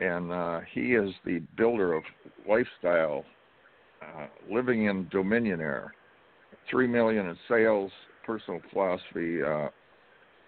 and 0.00 0.32
uh, 0.32 0.60
he 0.72 0.94
is 0.94 1.10
the 1.24 1.42
builder 1.56 1.94
of 1.94 2.02
lifestyle, 2.48 3.24
uh, 4.02 4.26
living 4.50 4.86
in 4.86 5.06
Dominionaire. 5.06 5.88
Three 6.70 6.86
million 6.86 7.26
in 7.26 7.36
sales. 7.48 7.90
Personal 8.24 8.60
philosophy 8.72 9.42
uh, 9.42 9.68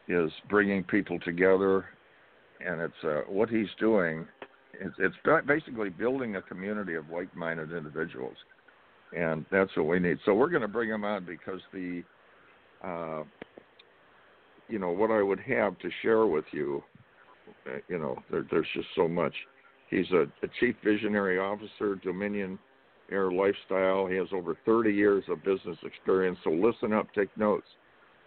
is 0.06 0.30
bringing 0.48 0.84
people 0.84 1.18
together, 1.20 1.86
and 2.64 2.80
it's 2.80 3.04
uh, 3.04 3.22
what 3.28 3.48
he's 3.48 3.68
doing. 3.80 4.26
It's, 4.80 4.94
it's 4.98 5.14
basically 5.46 5.90
building 5.90 6.36
a 6.36 6.42
community 6.42 6.94
of 6.94 7.08
like-minded 7.10 7.72
individuals, 7.72 8.36
and 9.16 9.44
that's 9.50 9.74
what 9.76 9.86
we 9.86 9.98
need. 9.98 10.18
So 10.24 10.34
we're 10.34 10.50
going 10.50 10.62
to 10.62 10.68
bring 10.68 10.88
him 10.88 11.04
on 11.04 11.24
because 11.24 11.60
the 11.72 12.02
uh, 12.82 13.22
you 14.68 14.78
know 14.78 14.90
what 14.90 15.10
I 15.10 15.22
would 15.22 15.40
have 15.40 15.78
to 15.78 15.90
share 16.02 16.26
with 16.26 16.44
you. 16.52 16.82
Uh, 17.66 17.78
you 17.88 17.98
know, 17.98 18.16
there, 18.30 18.46
there's 18.50 18.66
just 18.74 18.88
so 18.96 19.06
much. 19.06 19.34
He's 19.90 20.10
a, 20.12 20.22
a 20.42 20.48
chief 20.58 20.74
visionary 20.82 21.38
officer, 21.38 21.96
Dominion 21.96 22.58
Air 23.10 23.30
Lifestyle. 23.30 24.06
He 24.06 24.16
has 24.16 24.28
over 24.32 24.56
30 24.64 24.90
years 24.90 25.24
of 25.28 25.44
business 25.44 25.76
experience. 25.84 26.38
So 26.44 26.50
listen 26.50 26.92
up, 26.92 27.08
take 27.14 27.36
notes. 27.36 27.66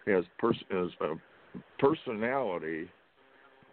He 0.05 0.11
has, 0.11 0.23
pers- 0.37 0.63
has 0.69 0.89
a 1.01 1.15
personality 1.79 2.87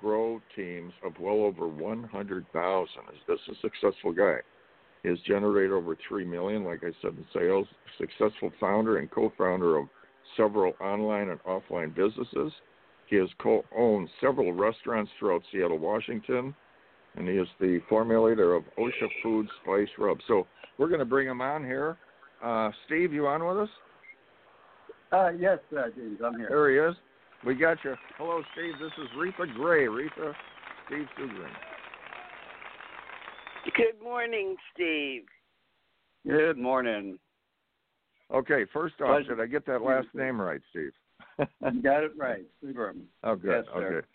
grow 0.02 0.42
teams 0.56 0.92
of 1.04 1.12
well 1.18 1.44
over 1.44 1.68
100,000. 1.68 2.86
Is 2.86 3.20
This 3.28 3.38
is 3.48 3.56
a 3.56 3.60
successful 3.60 4.12
guy. 4.12 4.38
He 5.02 5.08
has 5.08 5.18
generated 5.26 5.72
over 5.72 5.96
three 6.08 6.24
million, 6.24 6.64
like 6.64 6.82
I 6.82 6.92
said, 7.00 7.12
in 7.16 7.24
sales. 7.32 7.66
Successful 7.98 8.52
founder 8.60 8.98
and 8.98 9.10
co-founder 9.10 9.76
of 9.78 9.86
several 10.36 10.74
online 10.80 11.30
and 11.30 11.40
offline 11.44 11.94
businesses. 11.94 12.52
He 13.06 13.16
has 13.16 13.28
co 13.38 13.64
owned 13.76 14.08
several 14.20 14.52
restaurants 14.52 15.10
throughout 15.18 15.42
Seattle, 15.52 15.78
Washington, 15.78 16.54
and 17.16 17.28
he 17.28 17.34
is 17.34 17.48
the 17.60 17.80
formulator 17.90 18.56
of 18.56 18.64
OSHA 18.78 19.08
Food 19.22 19.46
Spice 19.62 19.88
Rub. 19.98 20.18
So 20.28 20.46
we're 20.78 20.88
going 20.88 21.00
to 21.00 21.04
bring 21.04 21.28
him 21.28 21.40
on 21.40 21.64
here. 21.64 21.96
Uh, 22.42 22.70
Steve, 22.86 23.12
you 23.12 23.26
on 23.26 23.44
with 23.44 23.58
us? 23.58 23.68
Uh, 25.12 25.30
yes, 25.38 25.58
uh, 25.76 25.88
James, 25.94 26.20
I'm 26.24 26.38
here. 26.38 26.48
There 26.48 26.70
he 26.70 26.90
is. 26.90 26.96
We 27.44 27.54
got 27.54 27.78
you. 27.84 27.94
Hello, 28.18 28.42
Steve. 28.52 28.74
This 28.80 28.92
is 29.02 29.08
Reatha 29.16 29.52
Grey. 29.54 29.86
Reatha, 29.86 30.32
Steve 30.86 31.06
Sughrim. 31.18 31.50
Good 33.76 34.02
morning, 34.02 34.56
Steve. 34.72 35.22
Good 36.26 36.56
morning. 36.56 37.18
Okay, 38.32 38.64
first 38.72 38.94
off, 39.00 39.08
Pleasure. 39.08 39.36
did 39.36 39.42
I 39.42 39.46
get 39.46 39.66
that 39.66 39.82
last 39.82 40.06
name 40.14 40.40
right, 40.40 40.60
Steve? 40.70 40.92
you 41.72 41.82
got 41.82 42.04
it 42.04 42.12
right. 42.16 42.44
Super. 42.60 42.94
Oh, 43.24 43.34
good. 43.34 43.64
Yes, 43.66 43.76
okay. 43.76 44.06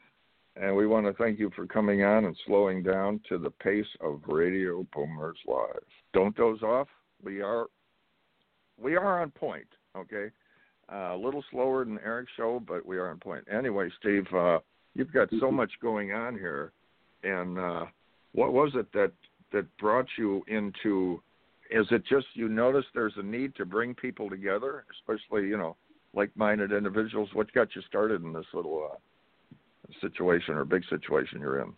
And 0.56 0.76
we 0.76 0.88
want 0.88 1.06
to 1.06 1.14
thank 1.14 1.38
you 1.38 1.52
for 1.56 1.68
coming 1.68 2.04
on 2.04 2.26
and 2.26 2.36
slowing 2.48 2.82
down 2.82 3.20
to 3.30 3.38
the 3.38 3.52
pace 3.52 3.86
of 4.02 4.22
Radio 4.28 4.88
Boomers 4.94 5.38
Live. 5.46 5.84
Don't 6.14 6.36
doze 6.36 6.64
off. 6.64 6.88
We 7.24 7.42
are 7.42 7.68
we 8.82 8.96
are 8.96 9.22
on 9.22 9.32
point. 9.32 9.68
Okay, 9.96 10.28
uh, 10.92 11.16
a 11.16 11.18
little 11.18 11.44
slower 11.52 11.84
than 11.84 12.00
Eric's 12.04 12.32
show, 12.38 12.62
but 12.66 12.86
we 12.86 12.98
are 12.98 13.10
on 13.10 13.18
point. 13.18 13.46
Anyway, 13.52 13.90
Steve, 14.00 14.26
uh, 14.34 14.60
you've 14.96 15.12
got 15.12 15.30
so 15.40 15.52
much 15.52 15.72
going 15.82 16.14
on 16.14 16.34
here, 16.36 16.72
and 17.24 17.60
uh, 17.60 17.86
what 18.34 18.54
was 18.54 18.72
it 18.76 18.92
that 18.94 19.12
that 19.52 19.66
brought 19.78 20.08
you 20.18 20.44
into 20.48 21.22
is 21.70 21.86
it 21.92 22.04
just 22.10 22.28
you 22.34 22.48
noticed 22.48 22.88
there's 22.94 23.14
a 23.18 23.24
need 23.24 23.56
to 23.56 23.66
bring 23.66 23.94
people 23.94 24.30
together, 24.30 24.86
especially 24.92 25.48
you 25.48 25.58
know 25.58 25.76
like-minded 26.14 26.72
individuals? 26.72 27.30
What 27.34 27.52
got 27.54 27.76
you 27.76 27.82
started 27.84 28.24
in 28.24 28.34
this 28.34 28.46
little 28.54 28.90
uh, 28.92 29.94
situation 30.02 30.56
or 30.56 30.66
big 30.66 30.84
situation 30.90 31.42
you're 31.42 31.62
in? 31.62 31.74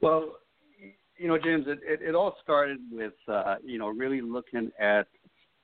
Well, 0.00 0.36
you 1.18 1.28
know, 1.28 1.36
James, 1.36 1.66
it, 1.68 1.80
it, 1.82 2.00
it 2.00 2.14
all 2.14 2.36
started 2.42 2.78
with 2.90 3.12
uh, 3.28 3.56
you 3.62 3.78
know 3.78 3.88
really 3.88 4.22
looking 4.22 4.70
at 4.80 5.06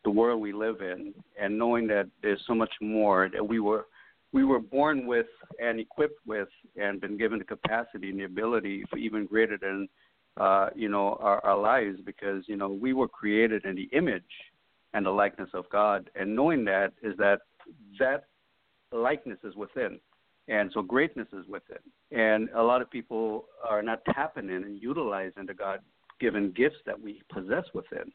the 0.07 0.11
world 0.11 0.41
we 0.41 0.53
live 0.53 0.83
in 0.83 1.13
and 1.41 1.59
knowing 1.59 1.89
that 1.89 2.07
there's 2.23 2.41
so 2.47 2.55
much 2.55 2.73
more 2.81 3.29
that 3.33 3.47
we 3.47 3.59
were 3.59 3.87
we 4.33 4.45
were 4.45 4.61
born 4.61 5.05
with 5.07 5.27
and 5.61 5.81
equipped 5.81 6.21
with 6.27 6.49
and 6.81 7.01
been 7.01 7.19
given 7.19 7.41
the 7.41 7.45
capacity 7.45 8.11
and 8.11 8.21
the 8.21 8.25
ability 8.25 8.85
for 8.89 8.99
even 8.99 9.27
greater 9.27 9.59
than 9.61 9.89
uh, 10.37 10.69
you 10.77 10.89
know, 10.89 11.17
our, 11.21 11.45
our 11.45 11.59
lives 11.59 11.99
because, 12.05 12.45
you 12.47 12.57
know, 12.57 12.69
we 12.69 12.93
were 12.93 13.09
created 13.09 13.65
in 13.65 13.75
the 13.75 13.89
image 13.97 14.23
and 14.93 15.07
the 15.07 15.11
likeness 15.11 15.49
of 15.55 15.69
God. 15.71 16.11
And 16.15 16.37
knowing 16.37 16.65
that 16.67 16.93
is 17.03 17.17
that 17.17 17.41
that 17.99 18.25
likeness 18.93 19.39
is 19.43 19.57
within. 19.57 19.99
And 20.49 20.71
so 20.73 20.83
greatness 20.83 21.29
is 21.33 21.47
within. 21.49 21.79
And 22.13 22.49
a 22.55 22.63
lot 22.63 22.83
of 22.83 22.91
people 22.91 23.47
are 23.69 23.83
not 23.83 24.03
tapping 24.15 24.51
in 24.51 24.63
and 24.63 24.81
utilizing 24.81 25.47
the 25.47 25.55
God 25.55 25.81
given 26.21 26.53
gifts 26.53 26.77
that 26.87 27.01
we 27.01 27.23
possess 27.33 27.65
within. 27.75 28.13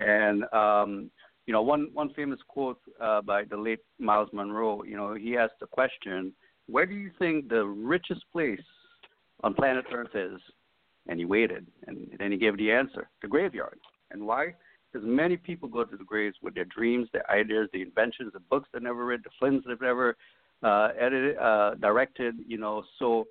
And, 0.00 0.44
um, 0.52 1.10
you 1.46 1.52
know, 1.52 1.62
one, 1.62 1.88
one 1.92 2.12
famous 2.14 2.40
quote 2.48 2.80
uh, 3.00 3.20
by 3.22 3.44
the 3.44 3.56
late 3.56 3.80
Myles 3.98 4.30
Munroe. 4.32 4.82
you 4.84 4.96
know, 4.96 5.14
he 5.14 5.36
asked 5.36 5.60
the 5.60 5.66
question, 5.66 6.32
where 6.66 6.86
do 6.86 6.94
you 6.94 7.10
think 7.18 7.48
the 7.48 7.64
richest 7.64 8.22
place 8.32 8.60
on 9.42 9.54
planet 9.54 9.84
Earth 9.92 10.14
is? 10.14 10.40
And 11.06 11.18
he 11.18 11.26
waited, 11.26 11.66
and 11.86 12.08
then 12.18 12.32
he 12.32 12.38
gave 12.38 12.56
the 12.56 12.72
answer 12.72 13.10
the 13.20 13.28
graveyard. 13.28 13.78
And 14.10 14.26
why? 14.26 14.54
Because 14.90 15.06
many 15.06 15.36
people 15.36 15.68
go 15.68 15.84
to 15.84 15.96
the 15.98 16.04
graves 16.04 16.36
with 16.40 16.54
their 16.54 16.64
dreams, 16.64 17.08
their 17.12 17.30
ideas, 17.30 17.68
the 17.74 17.82
inventions, 17.82 18.32
the 18.32 18.40
books 18.40 18.70
they 18.72 18.80
never 18.80 19.04
read, 19.04 19.20
the 19.22 19.30
films 19.38 19.64
they've 19.66 19.80
never 19.82 20.16
uh, 20.62 20.88
edited, 20.98 21.36
uh, 21.36 21.74
directed. 21.74 22.36
You 22.46 22.56
know, 22.56 22.84
so 22.98 23.26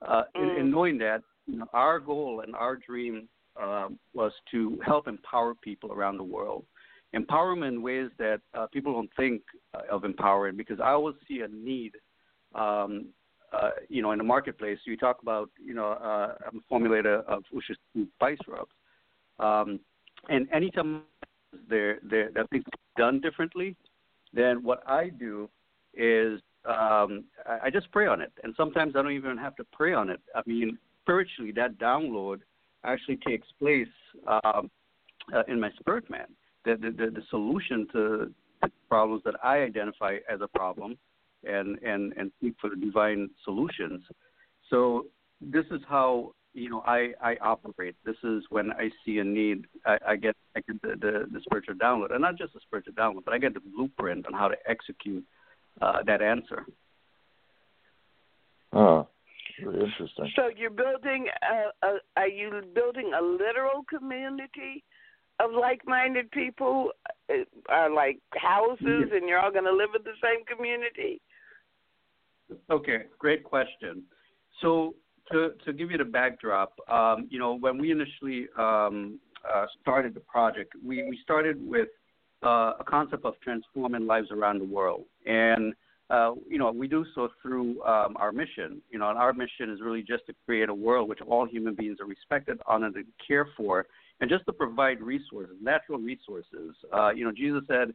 uh, 0.00 0.22
in, 0.36 0.48
in 0.48 0.66
mm. 0.66 0.70
knowing 0.70 0.96
that, 0.98 1.22
you 1.46 1.58
know, 1.58 1.66
our 1.74 2.00
goal 2.00 2.42
and 2.46 2.54
our 2.54 2.76
dream 2.76 3.28
um, 3.60 3.98
was 4.14 4.32
to 4.50 4.78
help 4.84 5.08
empower 5.08 5.54
people 5.54 5.92
around 5.92 6.16
the 6.16 6.24
world. 6.24 6.64
Empowerment 7.14 7.68
in 7.68 7.82
ways 7.82 8.10
that 8.18 8.40
uh, 8.54 8.66
people 8.66 8.92
don't 8.92 9.10
think 9.16 9.42
uh, 9.74 9.80
of 9.90 10.04
empowering 10.04 10.56
because 10.56 10.78
I 10.78 10.90
always 10.90 11.16
see 11.26 11.40
a 11.40 11.48
need 11.48 11.92
um, 12.54 13.06
uh, 13.52 13.70
you 13.88 14.02
know, 14.02 14.12
in 14.12 14.18
the 14.18 14.24
marketplace, 14.24 14.78
you 14.84 14.96
talk 14.96 15.22
about, 15.22 15.50
you 15.64 15.74
know, 15.74 15.92
uh, 15.92 16.34
a 16.46 16.72
formulator 16.72 17.24
of 17.24 17.44
Usha 17.54 18.06
spice 18.16 18.38
rubs. 18.46 18.70
Um, 19.38 19.80
and 20.28 20.48
anytime 20.52 21.02
there, 21.68 21.98
there, 22.02 22.30
that 22.34 22.50
things 22.50 22.64
done 22.96 23.20
differently, 23.20 23.74
then 24.34 24.62
what 24.62 24.82
I 24.86 25.08
do 25.08 25.48
is 25.94 26.40
um, 26.66 27.24
I, 27.46 27.58
I 27.64 27.70
just 27.72 27.90
pray 27.90 28.06
on 28.06 28.20
it. 28.20 28.32
And 28.42 28.54
sometimes 28.56 28.94
I 28.96 29.02
don't 29.02 29.12
even 29.12 29.38
have 29.38 29.56
to 29.56 29.64
pray 29.72 29.94
on 29.94 30.10
it. 30.10 30.20
I 30.34 30.42
mean, 30.44 30.76
spiritually, 31.02 31.52
that 31.52 31.78
download 31.78 32.40
actually 32.84 33.18
takes 33.26 33.46
place 33.58 33.88
um, 34.26 34.70
uh, 35.34 35.42
in 35.48 35.60
my 35.60 35.70
spirit 35.78 36.08
man. 36.10 36.26
The, 36.64 36.76
the, 36.76 36.90
the, 36.90 37.10
the 37.10 37.22
solution 37.30 37.86
to 37.92 38.34
problems 38.88 39.22
that 39.24 39.34
I 39.44 39.58
identify 39.58 40.16
as 40.30 40.40
a 40.40 40.48
problem 40.48 40.98
and 41.44 41.78
and 41.82 42.12
and 42.16 42.32
seek 42.40 42.54
for 42.60 42.74
divine 42.74 43.30
solutions. 43.44 44.02
So 44.70 45.06
this 45.40 45.64
is 45.70 45.80
how 45.88 46.32
you 46.54 46.70
know 46.70 46.82
I 46.86 47.12
I 47.22 47.36
operate. 47.40 47.94
This 48.04 48.16
is 48.24 48.42
when 48.50 48.72
I 48.72 48.90
see 49.04 49.18
a 49.18 49.24
need, 49.24 49.66
I, 49.86 49.98
I 50.08 50.16
get 50.16 50.36
I 50.56 50.60
get 50.60 50.82
the, 50.82 50.88
the 50.88 51.26
the 51.32 51.40
spiritual 51.42 51.74
download, 51.74 52.12
and 52.12 52.22
not 52.22 52.36
just 52.36 52.54
the 52.54 52.60
spiritual 52.60 52.94
download, 52.94 53.24
but 53.24 53.34
I 53.34 53.38
get 53.38 53.54
the 53.54 53.60
blueprint 53.60 54.26
on 54.26 54.32
how 54.32 54.48
to 54.48 54.56
execute 54.66 55.24
uh, 55.80 56.02
that 56.06 56.22
answer. 56.22 56.66
Oh, 58.72 59.08
very 59.62 59.80
interesting. 59.84 60.30
So 60.36 60.50
you're 60.56 60.70
building 60.70 61.26
a, 61.42 61.86
a 61.86 61.98
are 62.16 62.28
you 62.28 62.62
building 62.74 63.12
a 63.18 63.22
literal 63.22 63.84
community 63.88 64.84
of 65.40 65.50
like-minded 65.52 66.30
people? 66.30 66.90
Uh, 67.30 67.44
are 67.68 67.90
like 67.92 68.18
houses, 68.34 69.10
and 69.12 69.28
you're 69.28 69.40
all 69.40 69.52
going 69.52 69.64
to 69.64 69.72
live 69.72 69.90
in 69.96 70.02
the 70.04 70.18
same 70.22 70.44
community? 70.44 71.20
Okay, 72.70 73.04
great 73.18 73.44
question. 73.44 74.02
So 74.62 74.94
to 75.30 75.50
to 75.64 75.72
give 75.72 75.90
you 75.90 75.98
the 75.98 76.04
backdrop, 76.04 76.72
um, 76.88 77.26
you 77.30 77.38
know, 77.38 77.56
when 77.58 77.78
we 77.78 77.90
initially 77.90 78.48
um, 78.58 79.20
uh, 79.52 79.66
started 79.82 80.14
the 80.14 80.20
project, 80.20 80.72
we, 80.84 81.04
we 81.08 81.18
started 81.22 81.56
with 81.66 81.88
uh, 82.42 82.72
a 82.80 82.84
concept 82.86 83.24
of 83.24 83.34
transforming 83.42 84.06
lives 84.06 84.28
around 84.30 84.58
the 84.60 84.64
world. 84.64 85.04
And, 85.26 85.74
uh, 86.10 86.32
you 86.48 86.58
know, 86.58 86.70
we 86.70 86.88
do 86.88 87.04
so 87.14 87.28
through 87.42 87.82
um, 87.84 88.16
our 88.16 88.32
mission. 88.32 88.80
You 88.90 88.98
know, 88.98 89.10
and 89.10 89.18
our 89.18 89.32
mission 89.32 89.70
is 89.70 89.80
really 89.80 90.02
just 90.02 90.26
to 90.26 90.34
create 90.44 90.68
a 90.68 90.74
world 90.74 91.08
which 91.08 91.20
all 91.26 91.46
human 91.46 91.74
beings 91.74 91.98
are 92.00 92.06
respected, 92.06 92.58
honored, 92.66 92.94
and 92.96 93.06
cared 93.26 93.48
for, 93.56 93.86
and 94.20 94.30
just 94.30 94.44
to 94.46 94.52
provide 94.52 95.00
resources, 95.00 95.56
natural 95.60 95.98
resources. 95.98 96.74
Uh, 96.92 97.10
you 97.10 97.24
know, 97.24 97.32
Jesus 97.32 97.62
said, 97.68 97.94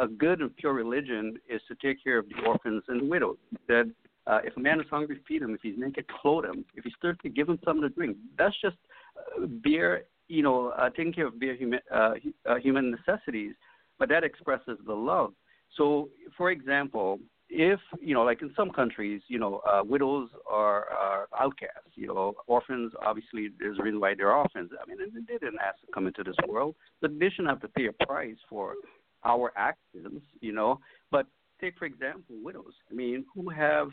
a 0.00 0.06
good 0.06 0.40
and 0.40 0.56
pure 0.56 0.72
religion 0.72 1.36
is 1.48 1.60
to 1.68 1.74
take 1.74 2.02
care 2.02 2.18
of 2.18 2.26
the 2.28 2.46
orphans 2.46 2.82
and 2.88 3.02
the 3.02 3.04
widows. 3.04 3.36
Said, 3.66 3.90
uh, 4.26 4.38
if 4.42 4.56
a 4.56 4.60
man 4.60 4.80
is 4.80 4.86
hungry, 4.90 5.20
feed 5.28 5.42
him. 5.42 5.54
If 5.54 5.60
he's 5.62 5.74
naked, 5.76 6.06
clothe 6.08 6.46
him. 6.46 6.64
If 6.74 6.84
he's 6.84 6.94
thirsty, 7.02 7.28
give 7.28 7.48
him 7.48 7.58
something 7.64 7.82
to 7.82 7.90
drink. 7.90 8.16
That's 8.38 8.54
just 8.62 8.76
uh, 9.16 9.46
bare, 9.62 10.04
you 10.28 10.42
know, 10.42 10.68
uh, 10.68 10.88
taking 10.90 11.12
care 11.12 11.26
of 11.26 11.38
bare 11.38 11.54
human, 11.54 11.80
uh, 11.94 12.14
uh, 12.48 12.56
human 12.56 12.90
necessities, 12.90 13.52
but 13.98 14.08
that 14.08 14.24
expresses 14.24 14.78
the 14.86 14.94
love. 14.94 15.34
So, 15.76 16.08
for 16.36 16.50
example, 16.50 17.18
if 17.56 17.78
you 18.00 18.14
know, 18.14 18.22
like 18.22 18.42
in 18.42 18.52
some 18.56 18.70
countries, 18.70 19.22
you 19.28 19.38
know, 19.38 19.62
uh, 19.70 19.82
widows 19.84 20.28
are, 20.50 20.88
are 20.90 21.28
outcasts. 21.38 21.94
You 21.94 22.08
know, 22.08 22.34
orphans. 22.48 22.92
Obviously, 23.00 23.50
there's 23.60 23.78
a 23.78 23.82
reason 23.82 24.00
why 24.00 24.14
they're 24.16 24.32
orphans. 24.32 24.70
I 24.80 24.88
mean, 24.88 24.98
they 24.98 25.34
didn't 25.34 25.60
ask 25.64 25.80
to 25.80 25.86
come 25.94 26.08
into 26.08 26.24
this 26.24 26.34
world, 26.48 26.74
they 27.00 27.08
shouldn't 27.30 27.48
have 27.48 27.60
to 27.60 27.68
pay 27.68 27.86
a 27.86 28.06
price 28.06 28.36
for 28.50 28.74
our 29.24 29.52
actions. 29.56 30.20
You 30.40 30.52
know, 30.52 30.80
but 31.12 31.26
take 31.60 31.78
for 31.78 31.84
example 31.84 32.34
widows. 32.42 32.74
I 32.90 32.94
mean, 32.94 33.24
who 33.32 33.48
have 33.50 33.88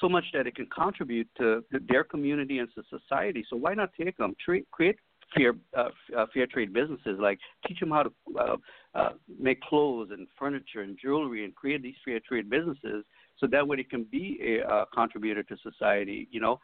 so 0.00 0.08
much 0.08 0.24
that 0.32 0.46
it 0.46 0.54
can 0.54 0.66
contribute 0.66 1.28
to 1.38 1.64
their 1.88 2.04
community 2.04 2.58
and 2.58 2.68
to 2.76 2.82
society. 2.88 3.44
So 3.50 3.56
why 3.56 3.74
not 3.74 3.90
take 4.00 4.16
them, 4.18 4.36
treat, 4.42 4.70
create 4.70 4.96
fair 5.34 5.54
uh, 5.76 5.88
uh, 6.16 6.26
fair 6.32 6.46
trade 6.46 6.72
businesses, 6.72 7.18
like 7.18 7.38
teach 7.66 7.80
them 7.80 7.90
how 7.90 8.04
to 8.04 8.12
uh, 8.38 8.56
uh, 8.94 9.10
make 9.38 9.60
clothes 9.62 10.08
and 10.12 10.26
furniture 10.38 10.82
and 10.82 10.98
jewelry, 11.00 11.44
and 11.44 11.54
create 11.54 11.82
these 11.82 11.94
fair 12.04 12.20
trade 12.20 12.50
businesses, 12.50 13.04
so 13.38 13.46
that 13.46 13.66
way 13.66 13.78
it 13.78 13.90
can 13.90 14.04
be 14.04 14.38
a 14.42 14.68
uh, 14.68 14.84
contributor 14.92 15.42
to 15.42 15.56
society. 15.62 16.28
You 16.30 16.40
know, 16.40 16.60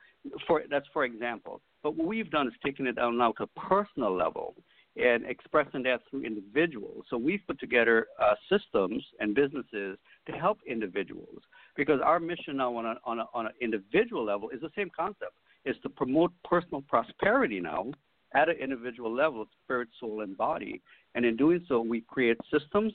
for 0.46 0.62
that's 0.70 0.86
for 0.92 1.04
example. 1.04 1.60
But 1.82 1.96
what 1.96 2.06
we've 2.06 2.30
done 2.30 2.48
is 2.48 2.54
taken 2.64 2.86
it 2.86 2.96
down 2.96 3.16
now 3.16 3.32
to 3.32 3.44
a 3.44 3.60
personal 3.60 4.16
level 4.16 4.54
and 4.96 5.26
expressing 5.26 5.82
that 5.82 6.00
through 6.10 6.24
individuals. 6.24 7.04
So 7.10 7.18
we've 7.18 7.42
put 7.46 7.60
together 7.60 8.06
uh, 8.20 8.34
systems 8.50 9.04
and 9.20 9.34
businesses 9.34 9.98
to 10.26 10.32
help 10.32 10.58
individuals 10.66 11.42
because 11.76 12.00
our 12.02 12.18
mission 12.18 12.56
now 12.56 12.74
on, 12.76 12.86
a, 12.86 12.94
on, 13.04 13.18
a, 13.18 13.24
on 13.34 13.46
an 13.46 13.52
individual 13.60 14.24
level 14.24 14.48
is 14.50 14.60
the 14.60 14.70
same 14.74 14.88
concept 14.96 15.34
is 15.66 15.76
to 15.82 15.88
promote 15.88 16.32
personal 16.44 16.80
prosperity 16.80 17.60
now 17.60 17.90
at 18.36 18.48
an 18.48 18.56
individual 18.56 19.12
level 19.12 19.46
spirit 19.64 19.88
soul 19.98 20.20
and 20.20 20.36
body 20.36 20.80
and 21.14 21.24
in 21.24 21.36
doing 21.36 21.64
so 21.68 21.80
we 21.80 22.02
create 22.02 22.36
systems 22.52 22.92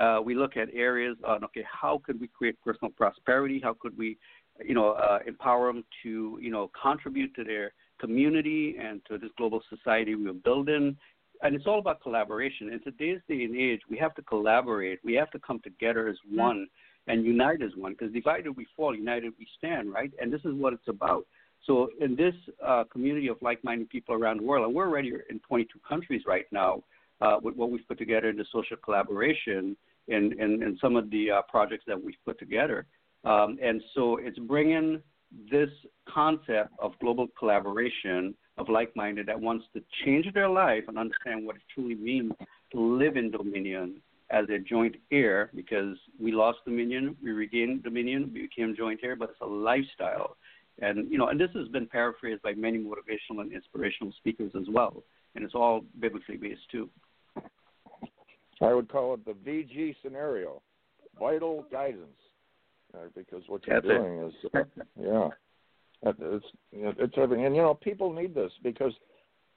uh, 0.00 0.20
we 0.24 0.34
look 0.34 0.56
at 0.56 0.68
areas 0.74 1.16
on 1.26 1.42
okay 1.44 1.64
how 1.80 2.00
could 2.04 2.20
we 2.20 2.28
create 2.28 2.56
personal 2.62 2.90
prosperity 2.90 3.60
how 3.62 3.74
could 3.80 3.96
we 3.96 4.16
you 4.64 4.74
know 4.74 4.90
uh, 4.92 5.18
empower 5.26 5.72
them 5.72 5.84
to 6.02 6.38
you 6.40 6.50
know 6.50 6.70
contribute 6.80 7.34
to 7.34 7.42
their 7.44 7.72
community 8.00 8.76
and 8.78 9.00
to 9.08 9.18
this 9.18 9.30
global 9.38 9.62
society 9.70 10.14
we're 10.14 10.32
building 10.32 10.96
and 11.42 11.54
it's 11.54 11.66
all 11.66 11.78
about 11.78 12.00
collaboration. 12.00 12.72
In 12.72 12.80
today's 12.80 13.20
day 13.28 13.44
and 13.44 13.56
age, 13.56 13.80
we 13.90 13.98
have 13.98 14.14
to 14.14 14.22
collaborate. 14.22 15.00
We 15.04 15.14
have 15.14 15.30
to 15.32 15.38
come 15.38 15.60
together 15.60 16.08
as 16.08 16.16
one 16.30 16.66
and 17.06 17.24
unite 17.24 17.60
as 17.60 17.70
one. 17.76 17.92
Because 17.92 18.12
divided 18.12 18.56
we 18.56 18.66
fall, 18.76 18.94
united 18.94 19.32
we 19.38 19.46
stand, 19.58 19.92
right? 19.92 20.10
And 20.20 20.32
this 20.32 20.40
is 20.44 20.54
what 20.54 20.72
it's 20.72 20.88
about. 20.88 21.26
So 21.66 21.88
in 22.00 22.14
this 22.14 22.34
uh, 22.64 22.84
community 22.92 23.28
of 23.28 23.36
like-minded 23.40 23.88
people 23.88 24.14
around 24.14 24.38
the 24.38 24.44
world, 24.44 24.66
and 24.66 24.74
we're 24.74 24.86
already 24.86 25.12
in 25.30 25.40
22 25.40 25.78
countries 25.88 26.22
right 26.26 26.46
now 26.52 26.82
uh, 27.20 27.36
with 27.42 27.56
what 27.56 27.70
we've 27.70 27.86
put 27.88 27.98
together 27.98 28.28
in 28.28 28.36
the 28.36 28.44
social 28.52 28.76
collaboration 28.76 29.76
and, 30.08 30.32
and, 30.34 30.62
and 30.62 30.78
some 30.80 30.96
of 30.96 31.10
the 31.10 31.30
uh, 31.30 31.42
projects 31.48 31.84
that 31.86 32.02
we've 32.02 32.16
put 32.24 32.38
together. 32.38 32.86
Um, 33.24 33.58
and 33.62 33.80
so 33.94 34.18
it's 34.20 34.38
bringing 34.38 35.00
this 35.50 35.70
concept 36.12 36.70
of 36.78 36.92
global 37.00 37.26
collaboration 37.38 38.34
of 38.58 38.68
like 38.68 38.94
minded 38.94 39.26
that 39.26 39.40
wants 39.40 39.64
to 39.74 39.82
change 40.04 40.26
their 40.34 40.48
life 40.48 40.84
and 40.88 40.98
understand 40.98 41.44
what 41.44 41.56
it 41.56 41.62
truly 41.74 41.94
means 41.94 42.32
to 42.72 42.80
live 42.80 43.16
in 43.16 43.30
dominion 43.30 44.00
as 44.30 44.44
a 44.48 44.58
joint 44.58 44.96
heir 45.10 45.50
because 45.54 45.96
we 46.20 46.32
lost 46.32 46.58
dominion, 46.64 47.16
we 47.22 47.30
regained 47.30 47.82
dominion, 47.82 48.30
we 48.32 48.42
became 48.42 48.74
joint 48.76 49.00
heir, 49.02 49.16
but 49.16 49.30
it's 49.30 49.40
a 49.40 49.46
lifestyle. 49.46 50.36
And 50.80 51.10
you 51.10 51.18
know, 51.18 51.28
and 51.28 51.40
this 51.40 51.50
has 51.54 51.68
been 51.68 51.86
paraphrased 51.86 52.42
by 52.42 52.54
many 52.54 52.78
motivational 52.78 53.40
and 53.40 53.52
inspirational 53.52 54.12
speakers 54.18 54.52
as 54.56 54.66
well. 54.68 55.02
And 55.34 55.44
it's 55.44 55.54
all 55.54 55.84
biblically 56.00 56.36
based 56.36 56.62
too. 56.70 56.88
I 58.60 58.72
would 58.72 58.88
call 58.88 59.14
it 59.14 59.24
the 59.24 59.32
VG 59.32 59.96
scenario, 60.02 60.62
vital 61.18 61.66
guidance, 61.70 62.06
uh, 62.94 62.98
because 63.16 63.42
what 63.48 63.66
you're 63.66 63.80
That's 63.80 63.86
doing 63.86 64.18
it. 64.18 64.26
is, 64.26 64.34
uh, 64.54 64.64
yeah, 65.00 65.28
it's 66.02 66.46
it's 66.72 67.14
everything, 67.16 67.46
and 67.46 67.56
you 67.56 67.62
know 67.62 67.74
people 67.74 68.12
need 68.12 68.34
this 68.34 68.52
because 68.62 68.92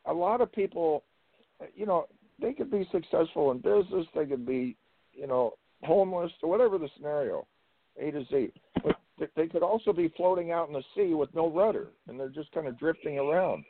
a 0.05 0.13
lot 0.13 0.41
of 0.41 0.51
people, 0.51 1.03
you 1.75 1.85
know, 1.85 2.07
they 2.41 2.53
could 2.53 2.71
be 2.71 2.87
successful 2.91 3.51
in 3.51 3.57
business, 3.57 4.07
they 4.15 4.25
could 4.25 4.45
be, 4.45 4.75
you 5.13 5.27
know, 5.27 5.53
homeless 5.83 6.31
or 6.41 6.49
whatever 6.49 6.77
the 6.77 6.89
scenario, 6.95 7.45
A 8.01 8.11
to 8.11 8.23
Z, 8.25 8.51
but 8.83 8.95
they 9.35 9.47
could 9.47 9.63
also 9.63 9.91
be 9.93 10.13
floating 10.15 10.51
out 10.51 10.67
in 10.67 10.73
the 10.73 10.83
sea 10.95 11.13
with 11.13 11.33
no 11.33 11.49
rudder, 11.49 11.87
and 12.07 12.19
they're 12.19 12.29
just 12.29 12.51
kind 12.51 12.67
of 12.67 12.77
drifting 12.77 13.17
around, 13.17 13.63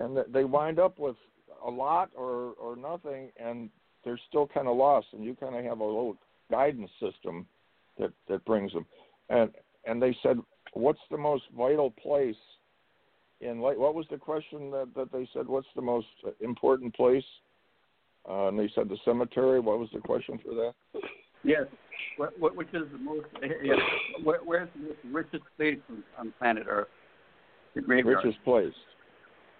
and 0.00 0.18
they 0.32 0.44
wind 0.44 0.78
up 0.78 0.98
with 0.98 1.16
a 1.64 1.70
lot 1.70 2.10
or 2.16 2.54
or 2.60 2.76
nothing, 2.76 3.30
and 3.42 3.70
they're 4.04 4.20
still 4.28 4.46
kind 4.46 4.66
of 4.66 4.76
lost, 4.76 5.08
and 5.12 5.24
you 5.24 5.36
kind 5.38 5.54
of 5.54 5.64
have 5.64 5.80
a 5.80 5.84
little 5.84 6.16
guidance 6.50 6.90
system 7.00 7.46
that 7.98 8.12
that 8.28 8.44
brings 8.44 8.72
them, 8.72 8.86
and 9.28 9.50
and 9.86 10.02
they 10.02 10.16
said 10.22 10.38
what's 10.72 11.00
the 11.10 11.18
most 11.18 11.44
vital 11.56 11.90
place 11.90 12.36
in 13.40 13.60
like 13.60 13.78
what 13.78 13.94
was 13.94 14.06
the 14.10 14.16
question 14.16 14.70
that 14.70 14.88
that 14.96 15.12
they 15.12 15.28
said 15.32 15.46
what's 15.46 15.68
the 15.76 15.82
most 15.82 16.08
important 16.40 16.94
place? 16.94 17.24
Uh, 18.28 18.48
and 18.48 18.58
they 18.58 18.70
said 18.74 18.88
the 18.88 18.98
cemetery. 19.04 19.60
What 19.60 19.78
was 19.78 19.88
the 19.94 20.00
question 20.00 20.38
for 20.44 20.54
that 20.54 20.74
yes 21.42 21.64
which 22.38 22.68
is 22.72 22.82
the 22.92 22.98
most 22.98 23.26
yes. 23.62 23.78
Where, 24.22 24.40
where's 24.44 24.68
the 24.74 24.94
richest 25.10 25.44
place 25.56 25.78
on 26.18 26.32
planet 26.38 26.66
earth 26.68 26.88
the 27.74 27.82
graveyard 27.82 28.24
richest 28.24 28.42
place 28.44 28.74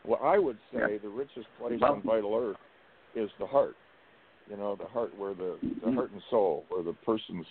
well 0.05 0.21
i 0.23 0.39
would 0.39 0.59
say 0.73 0.93
yeah. 0.93 0.99
the 1.03 1.09
richest 1.09 1.47
place 1.59 1.81
on 1.83 2.03
vital 2.03 2.35
earth 2.35 2.57
is 3.15 3.31
the 3.39 3.47
heart 3.47 3.77
you 4.49 4.57
know 4.57 4.77
the 4.77 4.87
heart 4.87 5.17
where 5.19 5.35
the 5.35 5.59
the 5.63 5.67
mm-hmm. 5.67 5.95
heart 5.95 6.11
and 6.13 6.23
soul 6.31 6.65
where 6.69 6.83
the 6.83 6.95
person's 7.05 7.47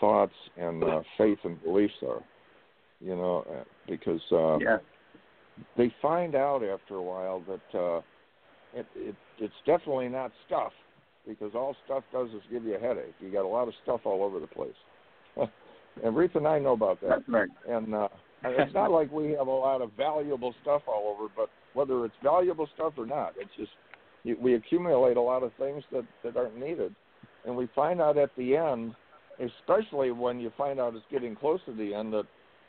thoughts 0.00 0.32
and 0.56 0.84
uh, 0.84 1.00
faith 1.16 1.38
and 1.44 1.62
beliefs 1.62 1.94
are 2.06 2.22
you 3.00 3.14
know, 3.14 3.44
uh, 3.50 3.64
because 3.88 4.20
uh, 4.32 4.58
yeah. 4.58 4.78
they 5.76 5.92
find 6.02 6.34
out 6.34 6.62
after 6.64 6.94
a 6.94 7.02
while 7.02 7.42
that 7.46 7.78
uh, 7.78 7.98
it, 8.74 8.86
it 8.96 9.14
it's 9.38 9.54
definitely 9.66 10.08
not 10.08 10.32
stuff 10.46 10.72
because 11.28 11.52
all 11.54 11.76
stuff 11.84 12.02
does 12.12 12.28
is 12.30 12.42
give 12.50 12.64
you 12.64 12.76
a 12.76 12.78
headache. 12.78 13.14
You 13.20 13.30
got 13.30 13.44
a 13.44 13.48
lot 13.48 13.68
of 13.68 13.74
stuff 13.82 14.00
all 14.04 14.24
over 14.24 14.40
the 14.40 14.46
place. 14.46 14.70
and 16.02 16.16
Ruth 16.16 16.34
and 16.34 16.48
I 16.48 16.58
know 16.58 16.72
about 16.72 17.00
that. 17.02 17.10
That's 17.10 17.28
right. 17.28 17.48
And 17.68 17.94
uh, 17.94 18.08
it's 18.44 18.74
not 18.74 18.90
like 18.90 19.12
we 19.12 19.32
have 19.32 19.46
a 19.46 19.50
lot 19.50 19.82
of 19.82 19.92
valuable 19.96 20.54
stuff 20.62 20.82
all 20.86 21.14
over, 21.16 21.32
but 21.36 21.50
whether 21.74 22.04
it's 22.04 22.14
valuable 22.22 22.68
stuff 22.74 22.94
or 22.96 23.06
not, 23.06 23.34
it's 23.36 23.50
just 23.56 23.70
we 24.40 24.54
accumulate 24.54 25.16
a 25.16 25.20
lot 25.20 25.42
of 25.42 25.52
things 25.58 25.82
that 25.92 26.04
that 26.24 26.36
aren't 26.36 26.58
needed, 26.58 26.94
and 27.44 27.56
we 27.56 27.68
find 27.74 28.00
out 28.00 28.18
at 28.18 28.30
the 28.36 28.56
end, 28.56 28.94
especially 29.38 30.10
when 30.10 30.40
you 30.40 30.52
find 30.56 30.80
out 30.80 30.94
it's 30.94 31.04
getting 31.10 31.36
close 31.36 31.60
to 31.66 31.72
the 31.72 31.94
end, 31.94 32.12
that 32.12 32.24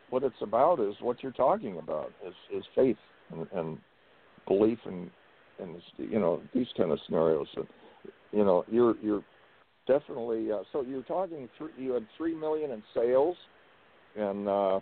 what 0.10 0.24
it's 0.24 0.42
about 0.42 0.80
is 0.80 0.96
what 1.02 1.22
you're 1.24 1.32
talking 1.32 1.80
about 1.80 2.12
is 2.26 2.34
is 2.54 2.64
faith 2.76 2.98
and, 3.32 3.48
and 3.54 3.78
belief 4.48 4.80
and 4.86 5.10
and 5.60 5.76
you 5.98 6.20
know 6.20 6.42
these 6.54 6.68
kind 6.78 6.92
of 6.92 7.00
scenarios. 7.06 7.48
And, 7.56 7.68
you 8.32 8.44
know, 8.44 8.66
you're 8.70 8.96
you're 9.02 9.24
definitely 9.88 10.52
uh, 10.52 10.60
so 10.72 10.82
you're 10.82 11.04
talking. 11.04 11.50
Th- 11.58 11.72
you 11.78 11.94
had 11.94 12.06
three 12.18 12.36
million 12.36 12.72
in 12.72 12.84
sales, 12.94 13.36
and 14.16 14.48
uh, 14.48 14.80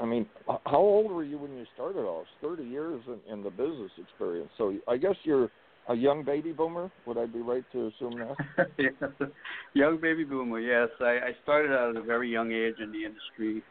I 0.00 0.06
mean, 0.06 0.26
how 0.46 0.78
old 0.78 1.10
were 1.10 1.24
you 1.24 1.38
when 1.38 1.56
you 1.56 1.64
started 1.74 2.00
off? 2.00 2.26
Thirty 2.40 2.64
years 2.64 3.02
in, 3.06 3.32
in 3.32 3.42
the 3.42 3.50
business 3.50 3.90
experience. 3.98 4.50
So 4.56 4.74
I 4.88 4.96
guess 4.96 5.14
you're 5.24 5.50
a 5.88 5.94
young 5.94 6.24
baby 6.24 6.52
boomer. 6.52 6.90
Would 7.06 7.18
I 7.18 7.26
be 7.26 7.40
right 7.40 7.64
to 7.72 7.86
assume 7.88 8.18
that? 8.18 8.68
yes, 8.78 9.30
young 9.74 10.00
baby 10.00 10.24
boomer. 10.24 10.60
Yes, 10.60 10.88
I, 11.00 11.04
I 11.04 11.30
started 11.42 11.72
out 11.72 11.96
at 11.96 12.02
a 12.02 12.04
very 12.04 12.30
young 12.30 12.52
age 12.52 12.74
in 12.82 12.92
the 12.92 13.04
industry. 13.04 13.62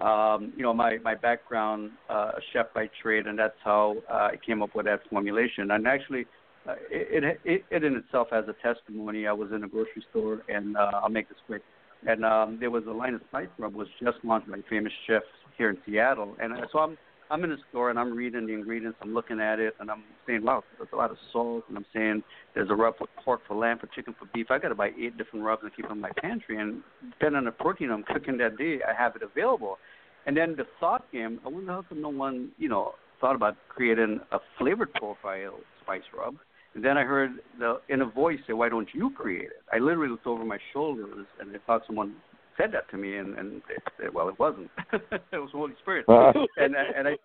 Um, 0.00 0.52
you 0.56 0.62
know, 0.62 0.72
my 0.72 0.98
my 0.98 1.14
background, 1.14 1.90
uh, 2.08 2.32
chef 2.52 2.66
by 2.74 2.88
trade, 3.02 3.26
and 3.26 3.38
that's 3.38 3.58
how 3.62 3.96
uh, 4.10 4.14
I 4.14 4.34
came 4.44 4.62
up 4.62 4.74
with 4.74 4.86
that 4.86 5.00
formulation. 5.10 5.70
And 5.70 5.86
actually, 5.86 6.26
uh, 6.68 6.74
it, 6.90 7.38
it 7.44 7.64
it 7.70 7.84
in 7.84 7.96
itself 7.96 8.28
has 8.30 8.44
a 8.48 8.54
testimony. 8.62 9.26
I 9.26 9.32
was 9.32 9.50
in 9.52 9.64
a 9.64 9.68
grocery 9.68 10.04
store, 10.10 10.42
and 10.48 10.76
uh, 10.76 10.90
I'll 11.02 11.08
make 11.08 11.28
this 11.28 11.38
quick. 11.46 11.62
And 12.06 12.24
um, 12.24 12.58
there 12.60 12.70
was 12.70 12.84
a 12.86 12.92
line 12.92 13.14
of 13.14 13.22
spice 13.28 13.48
rub 13.58 13.74
was 13.74 13.88
just 14.02 14.18
launched 14.24 14.50
by 14.50 14.58
famous 14.68 14.92
chefs 15.06 15.26
here 15.56 15.70
in 15.70 15.78
Seattle, 15.86 16.36
and 16.40 16.52
uh, 16.52 16.66
so 16.72 16.78
I'm 16.78 16.96
I'm 17.30 17.44
in 17.44 17.50
the 17.50 17.58
store 17.70 17.90
and 17.90 17.98
I'm 17.98 18.16
reading 18.16 18.46
the 18.46 18.52
ingredients. 18.52 18.98
I'm 19.00 19.14
looking 19.14 19.40
at 19.40 19.60
it 19.60 19.74
and 19.78 19.88
I'm 19.88 20.02
saying, 20.26 20.42
wow, 20.42 20.64
there's 20.76 20.88
a 20.92 20.96
lot 20.96 21.12
of 21.12 21.16
salt. 21.32 21.62
And 21.68 21.76
I'm 21.76 21.86
saying 21.94 22.24
there's 22.54 22.70
a 22.70 22.74
rub 22.74 22.98
for 22.98 23.06
pork, 23.24 23.42
for 23.46 23.56
lamb, 23.56 23.78
for 23.78 23.86
chicken, 23.86 24.16
for 24.18 24.28
beef. 24.34 24.48
I 24.50 24.58
got 24.58 24.70
to 24.70 24.74
buy 24.74 24.90
eight 25.00 25.16
different 25.16 25.44
rubs 25.44 25.62
and 25.62 25.74
keep 25.74 25.86
them 25.86 25.98
in 25.98 26.00
my 26.00 26.10
pantry. 26.20 26.58
And 26.58 26.82
depending 27.12 27.36
on 27.36 27.44
the 27.44 27.52
protein 27.52 27.92
I'm 27.92 28.02
cooking 28.02 28.36
that 28.38 28.58
day, 28.58 28.80
I 28.86 29.00
have 29.00 29.14
it 29.14 29.22
available. 29.22 29.78
And 30.26 30.36
then 30.36 30.56
the 30.56 30.64
thought 30.80 31.04
came, 31.12 31.40
I 31.46 31.48
wonder 31.48 31.70
how 31.72 31.82
come 31.82 32.02
no 32.02 32.08
one, 32.08 32.50
you 32.58 32.68
know, 32.68 32.94
thought 33.20 33.36
about 33.36 33.56
creating 33.68 34.20
a 34.32 34.38
flavored 34.58 34.92
profile 34.94 35.60
spice 35.82 36.02
rub. 36.16 36.34
And 36.74 36.84
then 36.84 36.96
I 36.96 37.02
heard 37.02 37.32
the 37.58 37.80
in 37.88 38.02
a 38.02 38.06
voice 38.06 38.38
say, 38.46 38.52
"Why 38.52 38.68
don't 38.68 38.88
you 38.94 39.10
create 39.10 39.46
it?" 39.46 39.62
I 39.72 39.78
literally 39.78 40.10
looked 40.10 40.26
over 40.26 40.44
my 40.44 40.58
shoulders 40.72 41.26
and 41.40 41.54
I 41.54 41.58
thought 41.66 41.82
someone 41.86 42.14
said 42.56 42.72
that 42.72 42.88
to 42.90 42.96
me, 42.96 43.16
and 43.16 43.36
and 43.38 43.62
it, 43.98 44.12
well, 44.12 44.28
it 44.28 44.38
wasn't. 44.38 44.70
it 44.92 45.02
was 45.32 45.50
the 45.52 45.58
Holy 45.58 45.74
Spirit. 45.80 46.04
And 46.08 46.74
and 46.76 47.08
I 47.08 47.16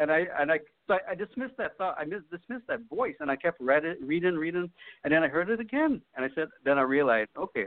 and, 0.00 0.10
I 0.10 0.26
and 0.38 0.52
I 0.52 0.58
so 0.86 0.98
I 1.08 1.14
dismissed 1.14 1.56
that 1.58 1.76
thought. 1.78 1.96
I 1.98 2.04
dismissed 2.04 2.66
that 2.68 2.80
voice, 2.88 3.14
and 3.20 3.30
I 3.30 3.36
kept 3.36 3.60
read 3.60 3.84
it, 3.84 3.98
reading, 4.02 4.34
reading, 4.34 4.70
and 5.04 5.12
then 5.12 5.22
I 5.22 5.28
heard 5.28 5.50
it 5.50 5.60
again, 5.60 6.02
and 6.16 6.24
I 6.24 6.28
said, 6.34 6.48
then 6.64 6.78
I 6.78 6.82
realized, 6.82 7.30
okay, 7.36 7.66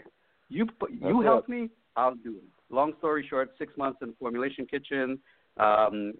you 0.49 0.67
you 0.89 1.21
help 1.21 1.49
me, 1.49 1.69
I'll 1.95 2.15
do 2.15 2.35
it. 2.37 2.73
Long 2.73 2.93
story 2.97 3.25
short, 3.29 3.51
six 3.57 3.75
months 3.77 3.99
in 4.01 4.09
the 4.09 4.15
formulation 4.19 4.65
kitchen. 4.65 5.19
Um, 5.57 6.13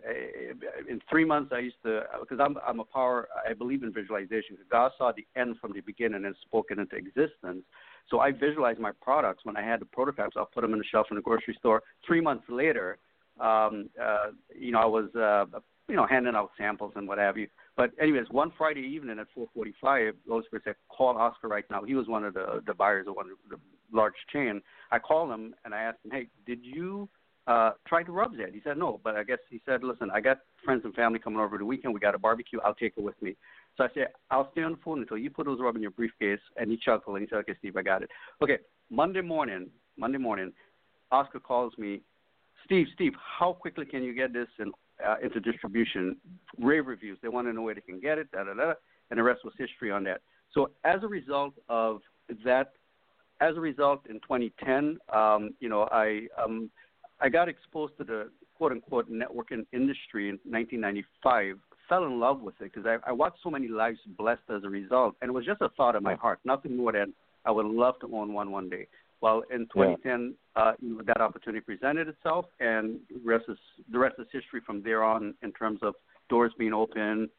in 0.90 1.02
three 1.10 1.26
months, 1.26 1.52
I 1.54 1.60
used 1.60 1.76
to 1.84 2.04
because 2.22 2.40
I'm 2.40 2.58
I'm 2.66 2.80
a 2.80 2.86
power. 2.86 3.28
I 3.48 3.54
believe 3.54 3.84
in 3.84 3.92
visualization. 3.92 4.58
God 4.72 4.92
saw 4.98 5.12
the 5.12 5.26
end 5.40 5.58
from 5.60 5.74
the 5.74 5.82
beginning 5.82 6.24
and 6.24 6.36
spoke 6.42 6.68
it 6.72 6.80
into 6.80 6.96
existence. 6.96 7.64
So 8.10 8.20
I 8.20 8.32
visualized 8.32 8.80
my 8.80 8.92
products 9.02 9.44
when 9.44 9.58
I 9.58 9.62
had 9.62 9.82
the 9.82 9.86
prototypes. 9.86 10.36
I'll 10.38 10.46
put 10.46 10.62
them 10.62 10.72
in 10.72 10.80
the 10.80 10.86
shelf 10.86 11.08
in 11.12 11.16
the 11.16 11.22
grocery 11.22 11.56
store. 11.60 11.84
Three 12.08 12.22
months 12.22 12.46
later, 12.48 12.98
um, 13.40 13.90
uh, 14.02 14.28
you 14.58 14.72
know, 14.72 14.80
I 14.80 14.86
was 14.86 15.14
uh, 15.16 15.60
you 15.90 15.98
know 15.98 16.08
handing 16.08 16.36
out 16.36 16.52
samples 16.58 16.94
and 16.96 17.06
what 17.06 17.18
have 17.18 17.38
you. 17.38 17.48
But 17.76 17.92
anyways, 18.00 18.28
one 18.32 18.54
Friday 18.58 18.82
evening 18.82 19.20
at 19.20 19.28
4:45, 19.38 20.14
Holy 20.30 20.46
Spirit 20.46 20.64
said, 20.64 20.76
"Call 20.88 21.18
Oscar 21.18 21.50
right 21.50 21.66
now." 21.70 21.84
He 21.84 21.96
was 21.96 22.08
one 22.08 22.24
of 22.24 22.34
the 22.34 22.64
the 22.66 22.74
buyers 22.74 23.08
of 23.08 23.16
one 23.18 23.26
of 23.26 23.38
the 23.50 23.58
large 23.92 24.16
chain. 24.32 24.62
I 24.92 25.00
called 25.00 25.30
him 25.30 25.54
and 25.66 25.74
I 25.74 25.82
asked 25.82 26.06
him, 26.06 26.12
"Hey, 26.12 26.28
did 26.46 26.60
you 26.64 27.10
uh, 27.48 27.72
try 27.88 28.04
to 28.04 28.12
rub 28.12 28.38
that?" 28.38 28.54
He 28.54 28.62
said, 28.64 28.78
"No," 28.78 29.00
but 29.04 29.16
I 29.16 29.24
guess 29.24 29.40
he 29.50 29.62
said, 29.66 29.84
"Listen, 29.84 30.10
I 30.12 30.22
got 30.22 30.40
friends 30.64 30.84
and 30.86 30.94
family 30.94 31.20
coming 31.20 31.40
over 31.40 31.58
the 31.58 31.66
weekend. 31.66 31.94
We 31.94 32.00
got 32.00 32.16
a 32.16 32.20
barbecue. 32.20 32.60
I'll 32.64 32.76
take 32.76 32.94
it 32.98 33.04
with 33.04 33.20
me." 33.22 33.36
So 33.78 33.84
I 33.84 33.88
said, 33.94 34.08
"I'll 34.32 34.52
stay 34.52 34.64
on 34.64 34.74
the 34.74 34.78
phone 34.84 35.02
until 35.02 35.18
you 35.18 35.30
put 35.30 35.46
those 35.46 35.60
rub 35.60 35.76
in 35.76 35.82
your 35.82 35.92
briefcase." 35.92 36.40
And 36.58 36.72
he 36.72 36.78
chuckled 36.78 37.18
and 37.18 37.26
he 37.26 37.30
said, 37.30 37.40
"Okay, 37.40 37.56
Steve, 37.60 37.78
I 37.78 37.82
got 37.82 38.04
it." 38.04 38.10
Okay, 38.42 38.60
Monday 38.90 39.22
morning, 39.22 39.70
Monday 39.98 40.18
morning, 40.18 40.52
Oscar 41.12 41.40
calls 41.40 41.74
me, 41.78 42.02
Steve, 42.66 42.88
Steve, 42.96 43.14
how 43.20 43.54
quickly 43.54 43.86
can 43.86 44.04
you 44.04 44.14
get 44.14 44.34
this 44.34 44.48
in, 44.60 44.72
uh, 45.06 45.16
into 45.22 45.40
distribution? 45.40 46.18
Rave 46.58 46.88
reviews. 46.88 47.18
They 47.22 47.28
want 47.28 47.48
to 47.48 47.54
know 47.54 47.62
where 47.62 47.76
they 47.76 47.82
can 47.82 48.00
get 48.00 48.18
it. 48.18 48.32
Da 48.32 48.44
da 48.44 48.54
da. 48.54 48.74
And 49.12 49.20
the 49.20 49.24
rest 49.24 49.46
was 49.46 49.54
history 49.58 49.92
on 49.92 50.04
that. 50.06 50.22
So 50.52 50.72
as 50.84 51.04
a 51.04 51.08
result 51.08 51.54
of 51.70 52.02
that, 52.44 52.74
as 53.42 53.56
a 53.56 53.60
result 53.60 54.08
in 54.10 54.16
2010, 54.22 54.98
um, 55.14 55.54
you 55.60 55.70
know, 55.70 55.88
I 55.92 56.28
um, 56.44 56.72
I 57.22 57.30
got 57.30 57.50
exposed 57.50 57.98
to 57.98 58.04
the 58.04 58.30
quote 58.56 58.72
unquote 58.72 59.10
networking 59.12 59.66
industry 59.74 60.30
in 60.30 60.40
1995. 60.44 61.58
Fell 61.88 62.06
in 62.06 62.20
love 62.20 62.42
with 62.42 62.56
it 62.62 62.74
because 62.74 62.86
I, 62.86 63.10
I 63.10 63.12
watched 63.12 63.38
so 63.44 63.50
many 63.50 63.68
lives 63.68 64.00
blessed 64.18 64.42
as 64.50 64.64
a 64.64 64.70
result, 64.70 65.16
and 65.22 65.30
it 65.30 65.34
was 65.34 65.46
just 65.46 65.62
a 65.62 65.70
thought 65.70 65.96
in 65.96 66.04
my 66.04 66.16
heart, 66.16 66.40
nothing 66.44 66.76
more 66.76 66.92
than 66.92 67.14
I 67.46 67.52
would 67.52 67.68
love 67.68 68.00
to 68.00 68.16
own 68.16 68.34
one 68.34 68.52
one 68.52 68.70
day. 68.70 68.88
Well, 69.22 69.44
in 69.52 69.62
2010, 69.74 70.36
yeah. 70.56 70.62
uh, 70.62 70.74
you 70.80 70.98
know, 70.98 71.02
that 71.06 71.22
opportunity 71.22 71.62
presented 71.62 72.08
itself, 72.08 72.46
and 72.60 73.00
the 73.10 73.20
rest 73.24 73.46
is 73.48 73.58
the 73.92 74.00
rest 74.00 74.16
is 74.20 74.28
history 74.32 74.62
from 74.66 74.84
there 74.84 75.04
on 75.04 75.36
in 75.42 75.52
terms 75.52 75.80
of 75.84 75.94
doors 76.28 76.52
being 76.58 76.74
open, 76.74 77.30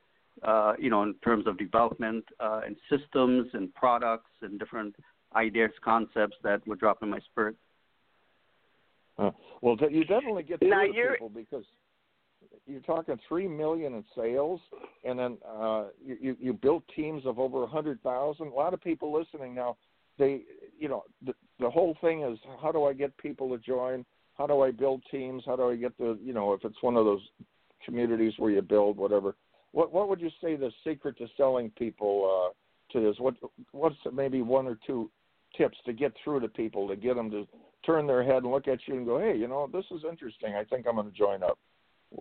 uh, 0.43 0.75
you 0.79 0.91
know, 0.91 1.03
in 1.03 1.15
terms 1.25 1.47
of 1.47 1.59
development 1.59 2.25
uh, 2.41 2.63
and 2.65 2.77
systems 2.91 3.49
and 3.53 3.75
products 3.75 4.31
and 4.43 4.59
different 4.59 4.95
ideas, 5.35 5.71
concepts 5.85 6.37
that 6.43 6.67
were 6.67 6.77
dropped 6.77 7.03
in 7.03 7.11
my 7.11 7.21
spirit. 7.31 7.57
Uh, 9.19 9.31
well, 9.63 9.77
you 9.91 10.05
definitely 10.05 10.43
get 10.43 10.59
through 10.59 10.71
to 10.71 11.11
people 11.13 11.31
because 11.31 11.65
you're 12.67 12.81
talking 12.81 13.19
three 13.29 13.49
million 13.49 13.95
in 13.95 14.05
sales, 14.15 14.61
and 15.05 15.19
then 15.19 15.39
uh, 15.49 15.85
you 16.05 16.37
you 16.39 16.53
built 16.53 16.85
teams 16.95 17.25
of 17.25 17.39
over 17.39 17.65
a 17.65 17.67
hundred 17.67 18.03
thousand. 18.03 18.49
A 18.49 18.55
lot 18.55 18.75
of 18.75 18.83
people 18.83 19.13
listening 19.13 19.55
now, 19.55 19.77
they 20.19 20.43
you 20.79 20.89
know 20.89 21.05
the 21.25 21.35
the 21.61 21.71
whole 21.71 21.97
thing 22.01 22.23
is 22.23 22.39
how 22.61 22.73
do 22.73 22.85
I 22.85 22.93
get 22.93 23.17
people 23.19 23.49
to 23.51 23.59
join? 23.59 24.05
How 24.35 24.47
do 24.47 24.61
I 24.61 24.71
build 24.71 25.03
teams? 25.11 25.45
How 25.47 25.57
do 25.57 25.71
I 25.71 25.77
get 25.77 25.97
the 25.97 26.19
you 26.23 26.35
know 26.35 26.53
if 26.53 26.65
it's 26.65 26.83
one 26.83 26.97
of 26.97 27.05
those 27.05 27.23
communities 27.85 28.35
where 28.37 28.51
you 28.51 28.61
build 28.63 28.99
whatever. 28.99 29.37
What 29.73 29.93
what 29.93 30.09
would 30.09 30.21
you 30.21 30.31
say 30.43 30.57
the 30.57 30.71
secret 30.85 31.17
to 31.19 31.27
selling 31.37 31.71
people 31.79 32.53
uh, 32.53 32.93
to 32.93 33.05
this? 33.05 33.19
What 33.19 33.35
what's 33.73 33.97
maybe 34.13 34.43
one 34.43 34.67
or 34.67 34.79
two 34.87 35.11
tips 35.57 35.77
to 35.87 35.93
get 35.93 36.13
through 36.23 36.41
to 36.41 36.49
people 36.49 36.89
to 36.89 36.97
get 36.97 37.17
them 37.17 37.31
to 37.31 37.47
turn 37.85 38.07
their 38.07 38.23
head 38.23 38.43
and 38.43 38.51
look 38.51 38.69
at 38.69 38.81
you 38.87 38.97
and 38.97 39.07
go, 39.07 39.19
hey, 39.19 39.37
you 39.37 39.49
know, 39.49 39.69
this 39.73 39.85
is 39.91 40.03
interesting. 40.09 40.55
I 40.55 40.65
think 40.65 40.87
I'm 40.89 40.97
going 40.97 41.11
to 41.11 41.17
join 41.17 41.43
up. 41.43 41.59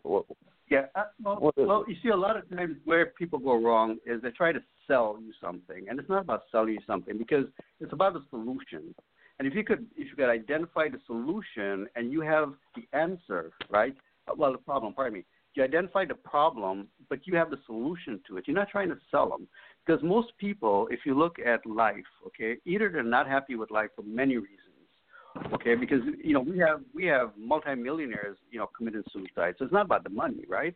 What, 0.04 0.26
yeah, 0.70 0.86
uh, 0.96 1.06
well, 1.22 1.52
well 1.58 1.86
you 1.88 1.96
see, 2.02 2.10
a 2.10 2.16
lot 2.16 2.38
of 2.38 2.50
times 2.50 2.78
where 2.86 3.08
people 3.08 3.38
go 3.38 3.62
wrong 3.62 3.98
is 4.06 4.22
they 4.22 4.32
try 4.32 4.52
to 4.52 4.60
sell 4.88 5.18
you 5.22 5.32
something, 5.40 5.86
and 5.90 6.00
it's 6.00 6.10
not 6.10 6.22
about 6.22 6.44
selling 6.52 6.74
you 6.74 6.80
something 6.88 7.18
because 7.18 7.46
it's 7.80 7.94
about 7.94 8.14
the 8.14 8.24
solution. 8.30 8.96
And 9.38 9.48
if 9.48 9.54
you 9.54 9.64
could, 9.64 9.86
if 9.96 10.10
you 10.10 10.16
could 10.16 10.30
identify 10.30 10.88
the 10.90 11.00
solution 11.06 11.88
and 11.96 12.12
you 12.12 12.22
have 12.22 12.54
the 12.76 12.88
answer, 12.98 13.52
right? 13.70 13.96
Well, 14.38 14.54
the 14.54 14.58
problem. 14.58 14.94
Pardon 14.94 15.14
me. 15.20 15.26
You 15.54 15.64
identify 15.64 16.06
the 16.06 16.16
problem, 16.16 16.88
but 17.10 17.26
you 17.26 17.36
have 17.36 17.50
the 17.50 17.60
solution 17.66 18.20
to 18.28 18.38
it. 18.38 18.46
You're 18.48 18.56
not 18.56 18.70
trying 18.70 18.90
to 18.90 18.98
sell 19.12 19.30
them 19.30 19.48
because 19.86 20.02
most 20.04 20.30
people, 20.38 20.88
if 20.90 21.02
you 21.06 21.18
look 21.18 21.38
at 21.40 21.66
life, 21.66 21.96
okay, 22.28 22.58
either 22.66 22.90
they're 22.90 23.04
not 23.04 23.28
happy 23.28 23.56
with 23.56 23.70
life 23.72 23.90
for 23.96 24.04
many 24.04 24.38
reasons 24.38 24.60
okay 25.54 25.76
because 25.76 26.02
you 26.24 26.34
know 26.34 26.40
we 26.40 26.58
have 26.58 26.82
we 26.94 27.06
have 27.06 27.32
multimillionaires 27.38 28.38
you 28.52 28.60
know 28.60 28.68
committing 28.76 29.04
suicide. 29.12 29.56
So 29.58 29.66
it's 29.66 29.74
not 29.74 29.86
about 29.86 30.04
the 30.04 30.10
money 30.10 30.44
right? 30.48 30.76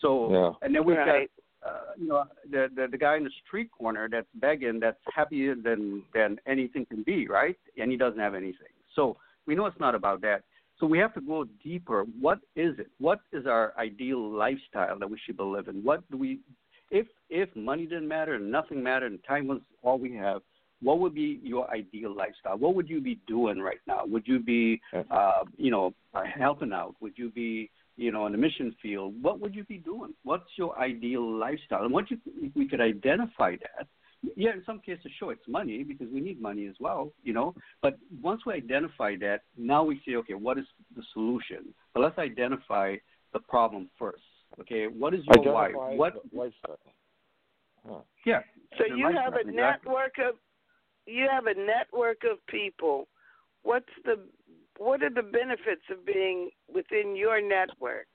So 0.00 0.32
yeah. 0.32 0.66
and 0.66 0.74
then 0.74 0.84
we've 0.84 0.96
right. 0.96 1.28
got 1.62 1.70
uh, 1.70 1.92
you 1.98 2.08
know 2.08 2.24
the, 2.50 2.68
the 2.74 2.88
the 2.90 2.98
guy 2.98 3.16
in 3.16 3.24
the 3.24 3.30
street 3.46 3.70
corner 3.76 4.08
that's 4.10 4.28
begging 4.34 4.80
that's 4.80 5.00
happier 5.14 5.54
than 5.54 6.02
than 6.14 6.38
anything 6.46 6.86
can 6.86 7.02
be 7.02 7.28
right? 7.28 7.56
And 7.76 7.90
he 7.90 7.96
doesn't 7.96 8.20
have 8.20 8.34
anything. 8.34 8.72
So 8.94 9.16
we 9.46 9.54
know 9.54 9.66
it's 9.66 9.80
not 9.80 9.94
about 9.94 10.20
that. 10.22 10.42
So 10.78 10.86
we 10.86 10.98
have 10.98 11.12
to 11.14 11.20
go 11.20 11.44
deeper. 11.62 12.06
What 12.18 12.38
is 12.56 12.78
it? 12.78 12.88
What 12.98 13.20
is 13.32 13.46
our 13.46 13.74
ideal 13.78 14.30
lifestyle 14.30 14.98
that 14.98 15.10
we 15.10 15.18
should 15.26 15.36
be 15.36 15.44
living? 15.44 15.82
What 15.84 16.10
do 16.10 16.16
we 16.16 16.40
if 16.90 17.06
if 17.28 17.54
money 17.54 17.84
didn't 17.84 18.08
matter 18.08 18.34
and 18.34 18.50
nothing 18.50 18.82
mattered 18.82 19.12
and 19.12 19.24
time 19.24 19.46
was 19.46 19.60
all 19.82 19.98
we 19.98 20.14
have 20.14 20.42
what 20.82 20.98
would 20.98 21.14
be 21.14 21.40
your 21.42 21.70
ideal 21.70 22.14
lifestyle? 22.14 22.56
What 22.56 22.74
would 22.74 22.88
you 22.88 23.00
be 23.00 23.20
doing 23.26 23.58
right 23.58 23.80
now? 23.86 24.02
Would 24.06 24.26
you 24.26 24.40
be, 24.40 24.80
uh, 25.10 25.44
you 25.56 25.70
know, 25.70 25.94
uh, 26.14 26.22
helping 26.24 26.72
out? 26.72 26.94
Would 27.00 27.12
you 27.16 27.30
be, 27.30 27.70
you 27.96 28.10
know, 28.12 28.26
in 28.26 28.32
the 28.32 28.38
mission 28.38 28.74
field? 28.80 29.14
What 29.20 29.40
would 29.40 29.54
you 29.54 29.64
be 29.64 29.78
doing? 29.78 30.14
What's 30.24 30.48
your 30.56 30.78
ideal 30.78 31.30
lifestyle? 31.38 31.84
And 31.84 31.92
once 31.92 32.08
you, 32.10 32.18
we 32.54 32.66
could 32.66 32.80
identify 32.80 33.56
that, 33.56 33.88
yeah, 34.36 34.52
in 34.52 34.62
some 34.66 34.80
cases, 34.80 35.10
sure, 35.18 35.32
it's 35.32 35.48
money 35.48 35.82
because 35.82 36.08
we 36.12 36.20
need 36.20 36.40
money 36.40 36.66
as 36.66 36.74
well, 36.78 37.12
you 37.22 37.32
know. 37.32 37.54
But 37.80 37.98
once 38.22 38.42
we 38.46 38.52
identify 38.52 39.16
that, 39.20 39.40
now 39.56 39.82
we 39.82 40.00
say, 40.06 40.14
okay, 40.16 40.34
what 40.34 40.58
is 40.58 40.66
the 40.94 41.02
solution? 41.14 41.74
But 41.94 42.00
let's 42.00 42.18
identify 42.18 42.96
the 43.32 43.38
problem 43.38 43.88
first. 43.98 44.22
Okay, 44.58 44.86
what 44.86 45.14
is 45.14 45.20
your 45.26 45.40
identify 45.40 45.68
why? 45.76 45.96
What 45.96 46.14
lifestyle? 46.32 46.78
Huh. 47.86 48.00
Yeah. 48.26 48.40
So 48.78 48.84
you 48.94 49.06
have 49.06 49.34
a 49.34 49.50
network 49.50 50.14
of 50.18 50.36
you 51.06 51.26
have 51.30 51.46
a 51.46 51.54
network 51.54 52.22
of 52.30 52.44
people. 52.46 53.08
What's 53.62 53.86
the 54.04 54.18
what 54.78 55.02
are 55.02 55.10
the 55.10 55.22
benefits 55.22 55.82
of 55.90 56.04
being 56.04 56.50
within 56.72 57.14
your 57.14 57.40
network? 57.40 58.06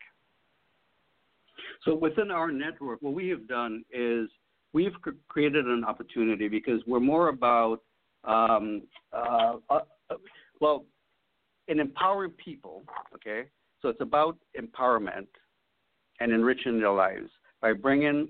So 1.83 1.95
within 1.95 2.31
our 2.31 2.51
network, 2.51 3.01
what 3.01 3.13
we 3.13 3.29
have 3.29 3.47
done 3.47 3.83
is 3.91 4.29
we've 4.73 4.93
created 5.27 5.65
an 5.65 5.83
opportunity 5.83 6.47
because 6.47 6.81
we're 6.87 6.99
more 6.99 7.29
about 7.29 7.81
um, 8.23 8.83
uh, 9.13 9.55
uh, 9.69 9.79
well, 10.59 10.85
in 11.67 11.79
empowering 11.79 12.31
people. 12.31 12.83
Okay, 13.13 13.49
so 13.81 13.89
it's 13.89 14.01
about 14.01 14.37
empowerment 14.59 15.27
and 16.19 16.31
enriching 16.31 16.79
their 16.79 16.91
lives 16.91 17.29
by 17.61 17.73
bringing 17.73 18.29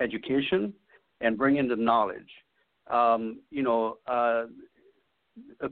education 0.00 0.72
and 1.20 1.38
bringing 1.38 1.68
the 1.68 1.76
knowledge 1.76 2.28
um, 2.90 3.40
you 3.50 3.62
know, 3.62 3.98
uh, 4.06 4.44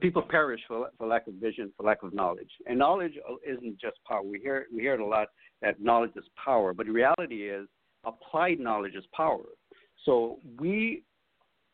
people 0.01 0.23
perish 0.23 0.61
for, 0.67 0.89
for 0.99 1.07
lack 1.07 1.27
of 1.27 1.35
vision, 1.35 1.73
for 1.77 1.85
lack 1.85 2.03
of 2.03 2.15
knowledge. 2.15 2.51
And 2.67 2.79
knowledge 2.79 3.13
isn't 3.47 3.81
just 3.81 3.97
power. 4.09 4.23
We 4.23 4.41
hear 4.41 4.67
we 4.75 4.83
hear 4.83 4.95
it 4.95 5.01
a 5.01 5.07
lot 5.07 5.29
that 5.61 5.81
knowledge 5.81 6.13
is 6.17 6.25
power, 6.43 6.75
but 6.75 6.87
the 6.87 6.93
reality 6.93 7.49
is 7.49 7.69
applied 8.05 8.59
knowledge 8.59 8.95
is 8.95 9.05
power. 9.15 9.45
So 10.05 10.39
we 10.59 11.05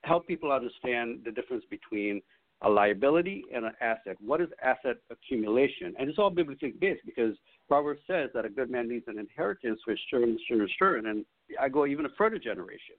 help 0.04 0.26
people 0.26 0.52
understand 0.52 1.20
the 1.24 1.30
difference 1.30 1.64
between 1.70 2.20
a 2.62 2.68
liability 2.68 3.44
and 3.54 3.64
an 3.64 3.72
asset. 3.80 4.16
What 4.20 4.40
is 4.40 4.48
asset 4.62 4.96
accumulation? 5.10 5.94
And 5.98 6.10
it's 6.10 6.18
all 6.18 6.30
biblically 6.30 6.74
based 6.78 7.06
because 7.06 7.34
Proverbs 7.68 8.00
says 8.06 8.30
that 8.34 8.46
a 8.46 8.48
good 8.48 8.70
man 8.70 8.88
leaves 8.88 9.04
an 9.06 9.18
inheritance 9.18 9.80
for 9.84 9.90
his 9.90 10.00
children, 10.10 10.38
children's 10.48 10.72
children, 10.78 11.06
and 11.06 11.24
I 11.60 11.68
go 11.68 11.86
even 11.86 12.06
a 12.06 12.10
further 12.16 12.38
generation. 12.38 12.96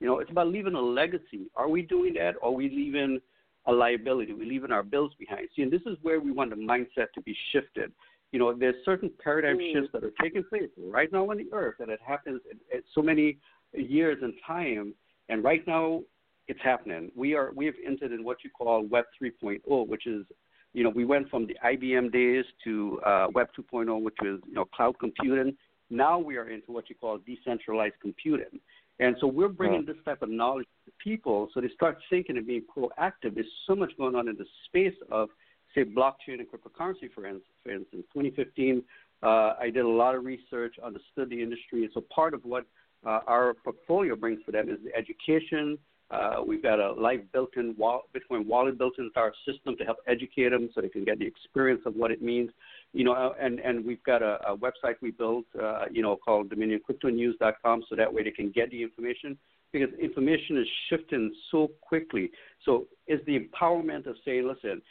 You 0.00 0.06
know, 0.06 0.18
it's 0.20 0.30
about 0.30 0.48
leaving 0.48 0.74
a 0.74 0.80
legacy. 0.80 1.50
Are 1.56 1.68
we 1.68 1.82
doing 1.82 2.14
that, 2.14 2.34
or 2.40 2.48
are 2.48 2.52
we 2.52 2.68
leaving 2.70 3.20
a 3.66 3.72
liability? 3.72 4.32
We're 4.32 4.46
leaving 4.46 4.72
our 4.72 4.82
bills 4.82 5.12
behind. 5.18 5.48
See, 5.54 5.62
and 5.62 5.72
this 5.72 5.82
is 5.86 5.96
where 6.02 6.20
we 6.20 6.32
want 6.32 6.50
the 6.50 6.56
mindset 6.56 7.12
to 7.14 7.20
be 7.20 7.36
shifted. 7.52 7.92
You 8.30 8.38
know, 8.38 8.54
there's 8.54 8.76
certain 8.84 9.10
paradigm 9.22 9.58
mm. 9.58 9.72
shifts 9.72 9.90
that 9.92 10.04
are 10.04 10.12
taking 10.20 10.44
place 10.44 10.70
right 10.78 11.12
now 11.12 11.30
on 11.30 11.36
the 11.36 11.52
earth, 11.52 11.76
and 11.80 11.90
it 11.90 12.00
happens 12.04 12.40
at, 12.50 12.78
at 12.78 12.84
so 12.94 13.02
many 13.02 13.38
years 13.74 14.18
in 14.22 14.34
time. 14.46 14.94
And 15.28 15.44
right 15.44 15.66
now, 15.66 16.02
it's 16.48 16.60
happening. 16.62 17.10
We 17.16 17.34
are 17.34 17.52
we 17.54 17.66
have 17.66 17.74
entered 17.86 18.12
in 18.12 18.24
what 18.24 18.38
you 18.42 18.50
call 18.50 18.84
Web 18.86 19.04
3.0, 19.22 19.60
which 19.86 20.06
is 20.06 20.24
you 20.72 20.84
know 20.84 20.90
we 20.90 21.04
went 21.04 21.28
from 21.30 21.46
the 21.46 21.56
IBM 21.64 22.12
days 22.12 22.44
to 22.64 23.00
uh, 23.04 23.26
Web 23.34 23.48
2.0, 23.58 24.02
which 24.02 24.16
is 24.22 24.40
you 24.46 24.54
know 24.54 24.64
cloud 24.64 24.98
computing. 24.98 25.56
Now 25.90 26.18
we 26.18 26.36
are 26.36 26.48
into 26.48 26.72
what 26.72 26.88
you 26.88 26.96
call 26.96 27.18
decentralized 27.18 27.94
computing. 28.00 28.60
And 28.98 29.16
so 29.20 29.26
we're 29.26 29.48
bringing 29.48 29.84
this 29.84 29.96
type 30.04 30.22
of 30.22 30.30
knowledge 30.30 30.66
to 30.84 30.92
people 31.02 31.48
so 31.52 31.60
they 31.60 31.70
start 31.74 31.98
thinking 32.08 32.36
and 32.36 32.46
being 32.46 32.62
proactive. 32.62 33.34
There's 33.34 33.46
so 33.66 33.74
much 33.74 33.90
going 33.96 34.14
on 34.14 34.28
in 34.28 34.36
the 34.36 34.44
space 34.66 34.94
of, 35.10 35.28
say, 35.74 35.84
blockchain 35.84 36.38
and 36.38 36.46
cryptocurrency, 36.46 37.12
for, 37.12 37.26
instance. 37.26 37.44
For 37.64 37.72
instance. 37.72 38.04
2015, 38.14 38.82
uh, 39.22 39.26
I 39.60 39.70
did 39.72 39.84
a 39.84 39.88
lot 39.88 40.14
of 40.14 40.24
research, 40.24 40.76
understood 40.84 41.30
the 41.30 41.42
industry. 41.42 41.82
And 41.82 41.90
so 41.94 42.02
part 42.14 42.32
of 42.32 42.44
what 42.44 42.64
uh, 43.04 43.20
our 43.26 43.54
portfolio 43.54 44.14
brings 44.14 44.40
for 44.44 44.52
them 44.52 44.68
is 44.68 44.78
the 44.84 44.94
education, 44.96 45.78
uh, 46.12 46.42
we've 46.46 46.62
got 46.62 46.78
a 46.78 46.92
live 46.92 47.20
built-in 47.32 47.74
wall, 47.78 48.02
Bitcoin 48.14 48.46
wallet 48.46 48.76
built 48.76 48.94
into 48.98 49.10
our 49.16 49.32
system 49.46 49.76
to 49.78 49.84
help 49.84 49.98
educate 50.06 50.50
them 50.50 50.68
so 50.74 50.80
they 50.80 50.88
can 50.88 51.04
get 51.04 51.18
the 51.18 51.26
experience 51.26 51.80
of 51.86 51.94
what 51.94 52.10
it 52.10 52.20
means. 52.20 52.50
You 52.92 53.04
know, 53.04 53.12
uh, 53.12 53.32
and 53.40 53.58
and 53.60 53.84
we've 53.84 54.02
got 54.04 54.22
a, 54.22 54.38
a 54.46 54.56
website 54.56 54.96
we 55.00 55.10
built, 55.10 55.46
uh, 55.60 55.86
you 55.90 56.02
know, 56.02 56.16
called 56.16 56.50
DominionCryptoNews.com, 56.50 57.84
so 57.88 57.96
that 57.96 58.12
way 58.12 58.22
they 58.22 58.30
can 58.30 58.50
get 58.50 58.70
the 58.70 58.82
information 58.82 59.38
because 59.72 59.88
information 59.98 60.58
is 60.58 60.66
shifting 60.90 61.32
so 61.50 61.70
quickly. 61.80 62.30
So 62.64 62.86
it's 63.06 63.24
the 63.24 63.38
empowerment 63.38 64.06
of 64.06 64.16
saying, 64.24 64.46
listen, 64.46 64.82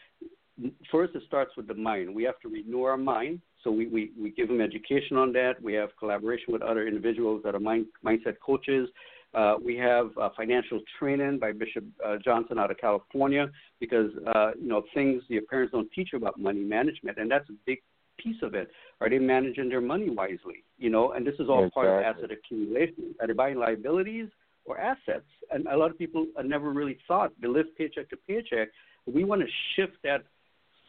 first 0.91 1.15
it 1.15 1.21
starts 1.27 1.51
with 1.55 1.67
the 1.67 1.73
mind. 1.73 2.13
We 2.13 2.23
have 2.23 2.39
to 2.41 2.49
renew 2.49 2.83
our 2.83 2.97
mind. 2.97 3.41
So 3.63 3.69
we, 3.69 3.87
we, 3.87 4.11
we 4.19 4.31
give 4.31 4.47
them 4.47 4.59
education 4.59 5.17
on 5.17 5.31
that. 5.33 5.61
We 5.61 5.73
have 5.73 5.89
collaboration 5.99 6.51
with 6.51 6.63
other 6.63 6.87
individuals 6.87 7.41
that 7.45 7.53
are 7.53 7.59
mind, 7.59 7.85
mindset 8.03 8.37
coaches. 8.43 8.89
Uh, 9.33 9.55
we 9.63 9.77
have 9.77 10.09
uh, 10.21 10.29
financial 10.35 10.81
training 10.99 11.39
by 11.39 11.51
Bishop 11.51 11.85
uh, 12.05 12.17
Johnson 12.23 12.59
out 12.59 12.69
of 12.69 12.77
California 12.77 13.49
because 13.79 14.11
uh, 14.35 14.51
you 14.59 14.67
know 14.67 14.83
things 14.93 15.23
your 15.29 15.43
parents 15.43 15.71
don't 15.71 15.89
teach 15.93 16.09
you 16.11 16.17
about 16.17 16.39
money 16.39 16.63
management, 16.63 17.17
and 17.17 17.31
that's 17.31 17.49
a 17.49 17.53
big 17.65 17.79
piece 18.17 18.41
of 18.41 18.53
it. 18.53 18.69
Are 18.99 19.09
they 19.09 19.19
managing 19.19 19.69
their 19.69 19.81
money 19.81 20.09
wisely? 20.09 20.63
You 20.77 20.89
know, 20.89 21.13
and 21.13 21.25
this 21.25 21.35
is 21.35 21.47
all 21.49 21.63
exactly. 21.63 21.83
part 21.83 22.05
of 22.05 22.17
asset 22.17 22.31
accumulation. 22.31 23.15
Are 23.21 23.27
they 23.27 23.33
buying 23.33 23.57
liabilities 23.57 24.27
or 24.65 24.77
assets? 24.77 25.25
And 25.49 25.65
a 25.67 25.77
lot 25.77 25.91
of 25.91 25.97
people 25.97 26.27
never 26.43 26.71
really 26.71 26.97
thought 27.07 27.31
they 27.41 27.47
live 27.47 27.67
paycheck 27.77 28.09
to 28.09 28.17
paycheck. 28.27 28.67
We 29.05 29.23
want 29.23 29.41
to 29.41 29.47
shift 29.75 29.97
that 30.03 30.23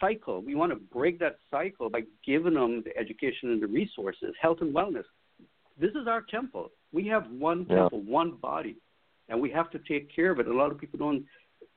cycle. 0.01 0.43
We 0.43 0.57
want 0.57 0.73
to 0.73 0.77
break 0.77 1.21
that 1.21 1.37
cycle 1.51 1.89
by 1.89 2.01
giving 2.27 2.55
them 2.55 2.83
the 2.85 2.97
education 2.99 3.51
and 3.51 3.63
the 3.63 3.69
resources, 3.69 4.35
health 4.41 4.59
and 4.61 4.75
wellness. 4.75 5.05
This 5.83 5.91
is 6.01 6.07
our 6.07 6.23
temple. 6.23 6.71
We 6.93 7.09
have 7.09 7.29
one 7.29 7.67
yeah. 7.69 7.81
temple, 7.81 8.03
one 8.03 8.37
body, 8.41 8.77
and 9.29 9.41
we 9.41 9.51
have 9.51 9.69
to 9.73 9.81
take 9.81 10.15
care 10.15 10.31
of 10.31 10.39
it. 10.39 10.47
A 10.47 10.55
lot 10.55 10.71
of 10.71 10.79
people 10.79 10.97
don't, 10.97 11.25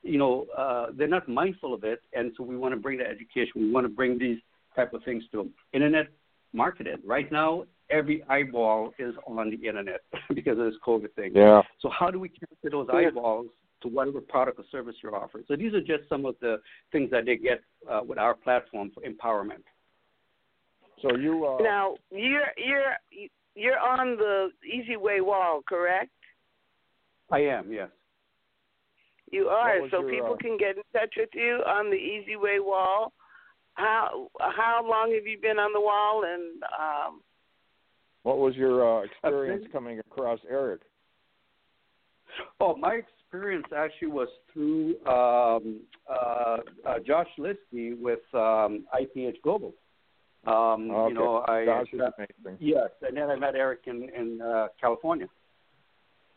you 0.03 0.19
know, 0.19 0.45
uh, 0.55 0.87
they're 0.95 1.07
not 1.07 1.27
mindful 1.27 1.73
of 1.73 1.83
it, 1.83 2.01
and 2.13 2.31
so 2.37 2.43
we 2.43 2.55
want 2.55 2.75
to 2.75 2.79
bring 2.79 2.99
the 2.99 3.03
education. 3.03 3.53
We 3.55 3.71
want 3.71 3.85
to 3.85 3.89
bring 3.89 4.19
these 4.19 4.37
type 4.75 4.93
of 4.93 5.03
things 5.03 5.23
to 5.31 5.37
them. 5.37 5.53
Internet 5.73 6.09
marketing 6.53 6.97
right 7.03 7.31
now. 7.31 7.65
Every 7.89 8.23
eyeball 8.29 8.93
is 8.99 9.15
on 9.27 9.49
the 9.49 9.67
internet 9.67 10.01
because 10.35 10.59
of 10.59 10.65
this 10.65 10.75
COVID 10.85 11.11
thing. 11.15 11.31
Yeah. 11.33 11.63
So 11.81 11.89
how 11.89 12.11
do 12.11 12.19
we 12.19 12.29
capture 12.29 12.69
those 12.69 12.87
eyeballs 12.93 13.47
to 13.81 13.87
whatever 13.87 14.21
product 14.21 14.59
or 14.59 14.65
service 14.71 14.95
you're 15.01 15.15
offering? 15.15 15.45
So 15.47 15.55
these 15.55 15.73
are 15.73 15.81
just 15.81 16.07
some 16.09 16.27
of 16.27 16.35
the 16.41 16.57
things 16.91 17.09
that 17.09 17.25
they 17.25 17.37
get 17.37 17.61
uh, 17.91 18.01
with 18.07 18.19
our 18.19 18.35
platform 18.35 18.91
for 18.93 19.01
empowerment. 19.01 19.63
So 21.01 21.15
you 21.15 21.45
uh, 21.45 21.61
now 21.61 21.95
you're 22.11 22.47
you're 22.57 23.27
you're 23.55 23.79
on 23.79 24.17
the 24.17 24.49
Easy 24.65 24.97
Way 24.97 25.21
wall, 25.21 25.61
correct? 25.67 26.11
I 27.31 27.39
am, 27.39 27.71
yes. 27.71 27.89
You 29.31 29.47
are, 29.47 29.79
so 29.89 30.01
your, 30.01 30.09
people 30.09 30.33
uh... 30.33 30.37
can 30.37 30.57
get 30.57 30.77
in 30.77 30.83
touch 30.93 31.13
with 31.17 31.29
you 31.33 31.61
on 31.65 31.89
the 31.89 31.95
Easy 31.95 32.35
Way 32.35 32.59
wall. 32.59 33.13
How 33.73 34.27
how 34.39 34.85
long 34.87 35.13
have 35.13 35.25
you 35.25 35.37
been 35.41 35.57
on 35.57 35.73
the 35.73 35.81
wall, 35.81 36.23
and 36.25 36.63
um, 36.63 37.21
what 38.23 38.37
was 38.37 38.55
your 38.55 39.01
uh, 39.01 39.03
experience 39.03 39.65
coming 39.71 39.99
across 39.99 40.39
Eric? 40.49 40.81
Oh, 42.59 42.75
my 42.75 43.01
experience 43.25 43.67
actually 43.75 44.07
was 44.07 44.27
through 44.53 44.95
um, 45.05 45.81
uh, 46.09 46.57
uh, 46.87 46.99
Josh 47.05 47.27
Liskey 47.37 47.99
with 47.99 48.19
um, 48.33 48.85
IPH 48.93 49.41
Global. 49.43 49.73
Um, 50.47 50.91
okay. 50.91 51.09
You 51.09 51.13
know, 51.15 51.37
I 51.47 51.81
is 51.81 51.87
amazing. 51.93 52.57
Yes, 52.59 52.89
and 53.01 53.17
then 53.17 53.29
I 53.29 53.35
met 53.35 53.55
Eric 53.55 53.81
in 53.87 54.09
in 54.09 54.41
uh, 54.41 54.67
California. 54.79 55.27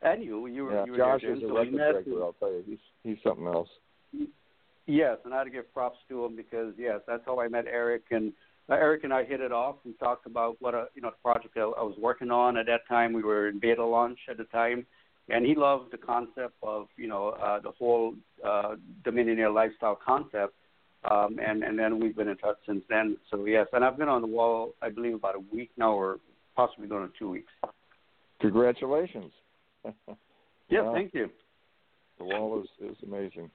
And 0.01 0.23
you, 0.23 0.47
you 0.47 0.65
were 0.65 0.75
yeah, 0.75 0.85
you 0.85 0.93
were 0.93 0.99
Josh 0.99 1.23
there, 1.23 1.35
is 1.35 1.41
so 1.41 1.49
a 1.49 1.65
record 1.65 2.05
breaker. 2.05 2.23
I'll 2.23 2.33
tell 2.35 2.53
you, 2.53 2.63
he's 2.67 2.79
he's 3.03 3.17
something 3.23 3.47
else. 3.47 3.69
Yes, 4.87 5.19
and 5.25 5.35
I 5.35 5.39
had 5.39 5.45
to 5.45 5.51
give 5.51 5.73
props 5.75 5.99
to 6.09 6.25
him 6.25 6.37
because 6.37 6.73
yes, 6.79 7.01
that's 7.07 7.23
how 7.27 7.41
I 7.41 7.49
met 7.49 7.67
Eric 7.67 8.05
and. 8.11 8.33
Uh, 8.71 8.75
Eric 8.75 9.05
and 9.05 9.15
I 9.15 9.25
hit 9.25 9.41
it 9.41 9.51
off. 9.51 9.77
We 9.87 9.95
talked 9.95 10.27
about 10.27 10.57
what 10.61 10.75
a 10.75 10.89
you 10.95 11.01
know 11.01 11.09
the 11.09 11.17
project 11.23 11.57
I, 11.57 11.61
I 11.61 11.83
was 11.83 11.97
working 11.99 12.31
on 12.31 12.59
at 12.59 12.67
that 12.67 12.87
time. 12.87 13.15
We 13.15 13.23
were 13.23 13.49
in 13.49 13.59
beta 13.59 13.83
launch 13.83 14.19
at 14.29 14.37
the 14.37 14.45
time, 14.45 14.85
and 15.31 15.47
he 15.47 15.55
loved 15.55 15.91
the 15.91 15.97
concept 15.97 16.53
of 16.63 16.89
you 16.99 17.09
know 17.09 17.31
uh, 17.31 17.61
the 17.61 17.71
whole 17.71 18.15
uh, 18.47 18.75
Dominionaire 19.05 19.55
lifestyle 19.55 19.99
concept. 20.05 20.53
Um, 21.09 21.39
and 21.45 21.63
and 21.63 21.79
then 21.79 22.01
we've 22.01 22.17
been 22.17 22.29
in 22.29 22.37
touch 22.37 22.57
since 22.67 22.83
then. 22.89 23.17
So 23.31 23.45
yes, 23.45 23.67
and 23.73 23.85
I've 23.85 23.97
been 23.97 24.09
on 24.09 24.21
the 24.21 24.27
wall, 24.27 24.75
I 24.83 24.91
believe, 24.91 25.15
about 25.15 25.37
a 25.37 25.43
week 25.55 25.71
now, 25.77 25.93
or 25.93 26.19
possibly 26.57 26.89
going 26.89 27.05
on 27.05 27.13
two 27.19 27.31
weeks. 27.31 27.53
Congratulations. 28.41 29.33
yeah, 30.69 30.93
thank 30.93 31.15
you. 31.15 31.31
The 32.19 32.25
wall 32.25 32.63
is 32.63 32.91
is 32.91 32.97
amazing, 33.07 33.49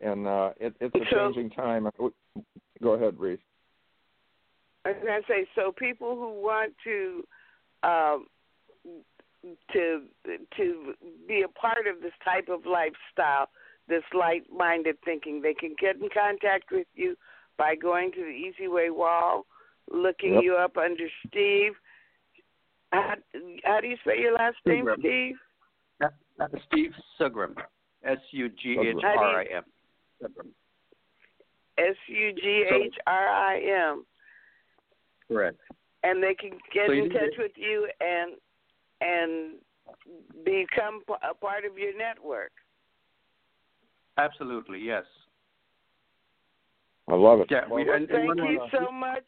and 0.00 0.26
uh, 0.26 0.50
it, 0.58 0.74
it's 0.80 0.94
a 0.94 1.14
changing 1.14 1.50
time. 1.50 1.88
Go 2.82 2.92
ahead, 2.92 3.18
Reese. 3.18 3.38
I 4.84 4.92
was 4.92 4.98
going 5.04 5.20
to 5.20 5.28
say, 5.28 5.46
so 5.54 5.72
people 5.72 6.14
who 6.14 6.40
want 6.40 6.72
to 6.84 7.24
um, 7.82 8.26
to 9.72 10.02
to 10.56 10.94
be 11.26 11.42
a 11.42 11.48
part 11.48 11.86
of 11.86 12.02
this 12.02 12.12
type 12.24 12.48
of 12.48 12.64
lifestyle 12.64 13.48
this 13.88 14.04
light 14.14 14.42
minded 14.54 14.96
thinking. 15.04 15.40
They 15.42 15.54
can 15.54 15.74
get 15.80 15.96
in 15.96 16.08
contact 16.12 16.70
with 16.70 16.86
you 16.94 17.16
by 17.56 17.74
going 17.74 18.12
to 18.12 18.20
the 18.20 18.26
Easy 18.26 18.68
Way 18.68 18.90
wall, 18.90 19.46
looking 19.90 20.34
yep. 20.34 20.42
you 20.44 20.54
up 20.54 20.76
under 20.76 21.08
Steve. 21.26 21.72
How, 22.92 23.14
how 23.64 23.80
do 23.80 23.88
you 23.88 23.96
say 24.06 24.18
your 24.20 24.34
last 24.34 24.56
name, 24.64 24.88
Steve? 24.98 25.34
Steve 26.70 26.92
Sughrim. 27.20 27.54
S 28.04 28.18
U 28.30 28.48
G 28.48 28.76
H 28.80 28.96
R 29.04 29.40
I 29.40 29.44
M. 29.56 29.64
S 31.78 31.96
U 32.06 32.32
G 32.32 32.64
H 32.72 32.94
R 33.06 33.28
I 33.28 33.60
M. 33.90 34.04
Correct. 35.26 35.58
And 36.04 36.22
they 36.22 36.34
can 36.34 36.50
get 36.72 36.86
so 36.86 36.92
in 36.92 37.10
touch 37.10 37.34
with 37.38 37.52
you 37.56 37.88
and 38.00 38.34
and 39.00 39.54
become 40.44 41.02
a 41.28 41.34
part 41.34 41.64
of 41.64 41.76
your 41.76 41.96
network. 41.96 42.52
Absolutely, 44.18 44.80
yes. 44.80 45.04
I 47.08 47.14
love 47.14 47.40
it. 47.40 47.46
Yeah, 47.50 47.60
well, 47.70 47.76
we, 47.76 47.90
and, 47.90 48.08
thank 48.08 48.30
and 48.30 48.38
you 48.38 48.58
wanna, 48.58 48.70
so 48.72 48.92
much. 48.92 49.24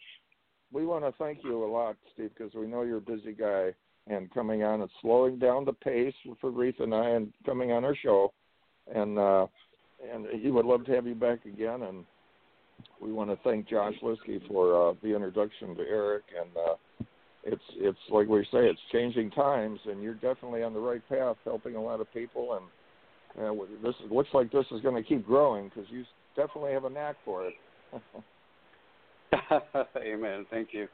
We 0.73 0.85
want 0.85 1.05
to 1.05 1.13
thank 1.13 1.43
you 1.43 1.65
a 1.65 1.71
lot, 1.71 1.97
Steve, 2.13 2.31
because 2.37 2.53
we 2.55 2.67
know 2.67 2.83
you're 2.83 2.99
a 2.99 3.01
busy 3.01 3.33
guy 3.33 3.71
and 4.07 4.33
coming 4.33 4.63
on 4.63 4.83
and 4.83 4.91
slowing 5.01 5.39
down 5.39 5.65
the 5.65 5.73
pace 5.73 6.15
for 6.41 6.51
Reese 6.51 6.75
and 6.79 6.95
I 6.95 7.11
and 7.11 7.33
coming 7.47 7.73
on 7.73 7.85
our 7.85 7.97
show. 7.97 8.33
And 8.95 9.19
uh, 9.19 9.47
and 10.13 10.27
he 10.41 10.51
would 10.51 10.65
love 10.65 10.85
to 10.87 10.93
have 10.93 11.07
you 11.07 11.15
back 11.15 11.45
again. 11.45 11.83
And 11.83 12.05
we 13.01 13.13
want 13.13 13.31
to 13.31 13.39
thank 13.45 13.69
Josh 13.69 13.95
Liskey 14.03 14.47
for 14.49 14.91
uh, 14.91 14.95
the 15.03 15.15
introduction 15.15 15.75
to 15.77 15.83
Eric. 15.83 16.25
And 16.39 16.51
uh, 16.57 17.05
it's 17.45 17.63
it's 17.77 17.99
like 18.11 18.29
we 18.29 18.43
say, 18.45 18.69
it's 18.69 18.81
changing 18.93 19.31
times, 19.31 19.79
and 19.87 20.03
you're 20.03 20.15
definitely 20.15 20.63
on 20.63 20.75
the 20.75 20.81
right 20.81 21.07
path, 21.09 21.37
helping 21.45 21.77
a 21.77 21.83
lot 21.83 22.01
of 22.01 22.13
people 22.13 22.55
and 22.55 22.67
uh, 23.39 23.53
this 23.83 23.95
looks 24.11 24.29
like 24.33 24.51
this 24.51 24.67
is 24.73 24.81
going 24.81 24.95
to 25.01 25.09
keep 25.09 25.27
growing 25.27 25.69
because 25.69 25.91
you 25.91 26.05
definitely 26.37 26.73
have 26.73 26.85
a 26.85 26.91
knack 26.91 27.17
for 27.25 27.47
it. 27.47 27.55
Amen. 29.97 30.47
Thank 30.51 30.69
you. 30.73 30.89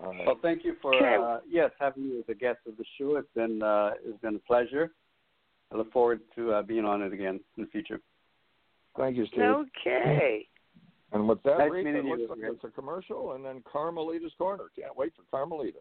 Well, 0.00 0.38
thank 0.42 0.64
you 0.64 0.76
for 0.80 0.94
uh, 0.94 1.40
yes 1.48 1.70
having 1.80 2.08
me 2.08 2.18
as 2.18 2.24
a 2.28 2.34
guest 2.34 2.58
of 2.68 2.76
the 2.76 2.84
show. 2.96 3.16
It's 3.16 3.28
been 3.34 3.62
uh, 3.62 3.90
it's 4.04 4.20
been 4.20 4.36
a 4.36 4.40
pleasure. 4.40 4.92
I 5.72 5.76
look 5.76 5.92
forward 5.92 6.20
to 6.36 6.52
uh, 6.52 6.62
being 6.62 6.84
on 6.84 7.02
it 7.02 7.12
again 7.12 7.40
in 7.56 7.64
the 7.64 7.68
future. 7.70 8.00
Thank 8.96 9.16
you, 9.16 9.26
Steve. 9.26 9.42
Okay. 9.42 10.46
And 11.12 11.28
with 11.28 11.42
that, 11.42 11.58
Nice 11.58 11.70
Reed, 11.70 11.86
it 11.86 12.04
looks 12.04 12.20
you, 12.20 12.28
like 12.28 12.38
it's 12.42 12.64
a 12.64 12.68
commercial, 12.68 13.32
and 13.32 13.44
then 13.44 13.62
Carmelita's 13.70 14.32
Corner. 14.38 14.64
Can't 14.78 14.96
wait 14.96 15.12
for 15.16 15.22
Carmelita. 15.30 15.78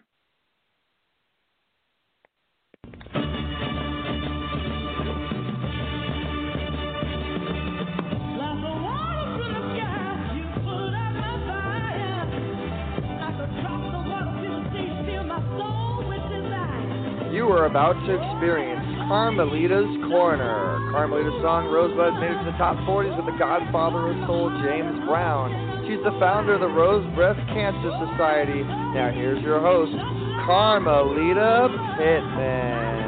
You 17.47 17.53
are 17.53 17.67
about 17.67 17.95
to 17.95 18.11
experience 18.11 18.83
Carmelita's 19.07 19.87
Corner. 20.11 20.83
Carmelita's 20.91 21.41
song 21.47 21.71
Rosebud 21.71 22.19
made 22.19 22.35
it 22.35 22.43
to 22.43 22.51
the 22.51 22.59
top 22.59 22.75
40s 22.83 23.15
with 23.15 23.27
the 23.27 23.39
godfather 23.39 24.11
of 24.11 24.19
soul, 24.27 24.51
James 24.67 24.99
Brown. 25.07 25.87
She's 25.87 26.03
the 26.03 26.11
founder 26.19 26.55
of 26.55 26.61
the 26.61 26.67
Rose 26.67 27.07
Breast 27.15 27.39
Cancer 27.55 27.95
Society. 28.03 28.67
Now 28.99 29.15
here's 29.15 29.41
your 29.45 29.61
host, 29.61 29.95
Carmelita 30.43 31.71
Pittman. 31.95 33.07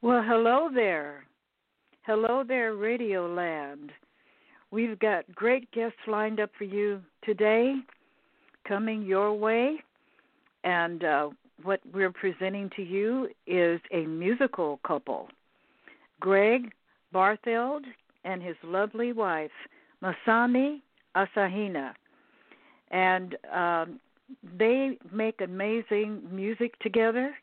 Well, 0.00 0.24
hello 0.24 0.70
there. 0.72 1.26
Hello 2.06 2.42
there, 2.42 2.74
Radio 2.74 3.28
Land. 3.28 3.92
We've 4.70 4.98
got 4.98 5.30
great 5.34 5.70
guests 5.72 6.00
lined 6.08 6.40
up 6.40 6.48
for 6.56 6.64
you 6.64 7.02
today 7.22 7.74
coming 8.66 9.02
your 9.02 9.32
way. 9.34 9.76
And 10.64 11.04
uh, 11.04 11.28
what 11.62 11.80
we're 11.92 12.12
presenting 12.12 12.70
to 12.76 12.82
you 12.82 13.28
is 13.46 13.80
a 13.92 14.04
musical 14.06 14.80
couple 14.86 15.28
Greg 16.20 16.72
Bartheld 17.14 17.82
and 18.24 18.42
his 18.42 18.56
lovely 18.64 19.12
wife, 19.12 19.50
Masami 20.02 20.80
Asahina. 21.16 21.92
And 22.90 23.36
um, 23.54 24.00
they 24.58 24.98
make 25.12 25.40
amazing 25.40 26.22
music 26.30 26.78
together. 26.80 27.34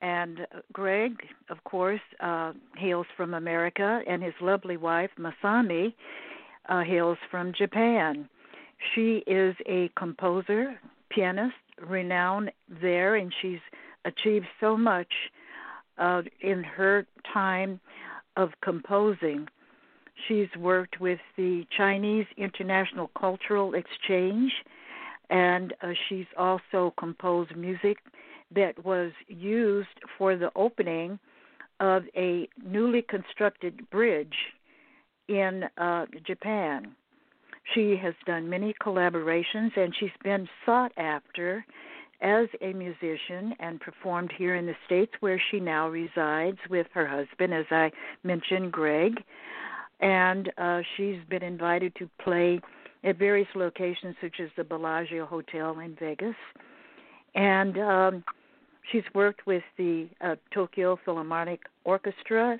And 0.00 0.46
Greg, 0.72 1.16
of 1.50 1.62
course, 1.64 2.00
uh, 2.20 2.52
hails 2.76 3.06
from 3.16 3.34
America, 3.34 4.00
and 4.06 4.22
his 4.22 4.34
lovely 4.40 4.76
wife, 4.76 5.10
Masami, 5.18 5.92
uh, 6.68 6.84
hails 6.84 7.18
from 7.30 7.52
Japan. 7.52 8.28
She 8.94 9.22
is 9.26 9.54
a 9.66 9.90
composer, 9.96 10.78
pianist, 11.10 11.56
renowned 11.86 12.50
there, 12.80 13.16
and 13.16 13.32
she's 13.40 13.60
achieved 14.04 14.46
so 14.60 14.76
much 14.76 15.12
uh, 15.98 16.22
in 16.40 16.62
her 16.62 17.06
time 17.32 17.80
of 18.36 18.50
composing. 18.62 19.48
She's 20.26 20.48
worked 20.58 21.00
with 21.00 21.18
the 21.36 21.66
Chinese 21.76 22.26
International 22.36 23.10
Cultural 23.18 23.74
Exchange, 23.74 24.52
and 25.30 25.74
uh, 25.82 25.92
she's 26.08 26.26
also 26.36 26.94
composed 26.98 27.54
music 27.56 27.98
that 28.54 28.84
was 28.84 29.12
used 29.28 29.88
for 30.16 30.36
the 30.36 30.50
opening 30.56 31.18
of 31.80 32.04
a 32.16 32.48
newly 32.64 33.02
constructed 33.02 33.88
bridge 33.90 34.34
in 35.28 35.64
uh, 35.76 36.06
Japan. 36.26 36.94
She 37.74 37.96
has 38.02 38.14
done 38.26 38.48
many 38.48 38.74
collaborations 38.82 39.76
and 39.76 39.94
she's 39.98 40.10
been 40.22 40.48
sought 40.64 40.92
after 40.96 41.64
as 42.20 42.48
a 42.62 42.72
musician 42.72 43.54
and 43.60 43.80
performed 43.80 44.32
here 44.36 44.56
in 44.56 44.66
the 44.66 44.74
States 44.86 45.12
where 45.20 45.40
she 45.50 45.60
now 45.60 45.88
resides 45.88 46.58
with 46.68 46.86
her 46.92 47.06
husband, 47.06 47.54
as 47.54 47.66
I 47.70 47.92
mentioned, 48.24 48.72
Greg. 48.72 49.22
And 50.00 50.50
uh, 50.58 50.80
she's 50.96 51.18
been 51.28 51.42
invited 51.42 51.94
to 51.96 52.08
play 52.22 52.60
at 53.04 53.18
various 53.18 53.48
locations, 53.54 54.16
such 54.20 54.40
as 54.40 54.48
the 54.56 54.64
Bellagio 54.64 55.26
Hotel 55.26 55.78
in 55.78 55.96
Vegas. 56.00 56.34
And 57.34 57.78
um, 57.78 58.24
she's 58.90 59.04
worked 59.14 59.46
with 59.46 59.62
the 59.76 60.08
uh, 60.20 60.36
Tokyo 60.52 60.98
Philharmonic 61.04 61.60
Orchestra 61.84 62.58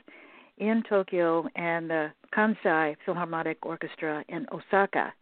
in 0.58 0.82
Tokyo 0.88 1.46
and 1.56 1.88
the 1.88 2.10
Kansai 2.36 2.96
Philharmonic 3.04 3.64
Orchestra 3.64 4.24
in 4.28 4.46
Osaka. 4.52 5.12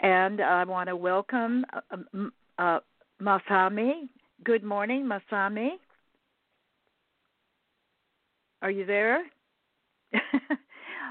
And 0.00 0.40
I 0.40 0.64
want 0.64 0.88
to 0.88 0.96
welcome 0.96 1.64
uh, 1.72 1.96
uh, 2.58 2.80
Masami. 3.20 4.08
Good 4.44 4.62
morning, 4.62 5.08
Masami. 5.08 5.70
Are 8.62 8.70
you 8.70 8.84
there? 8.84 9.24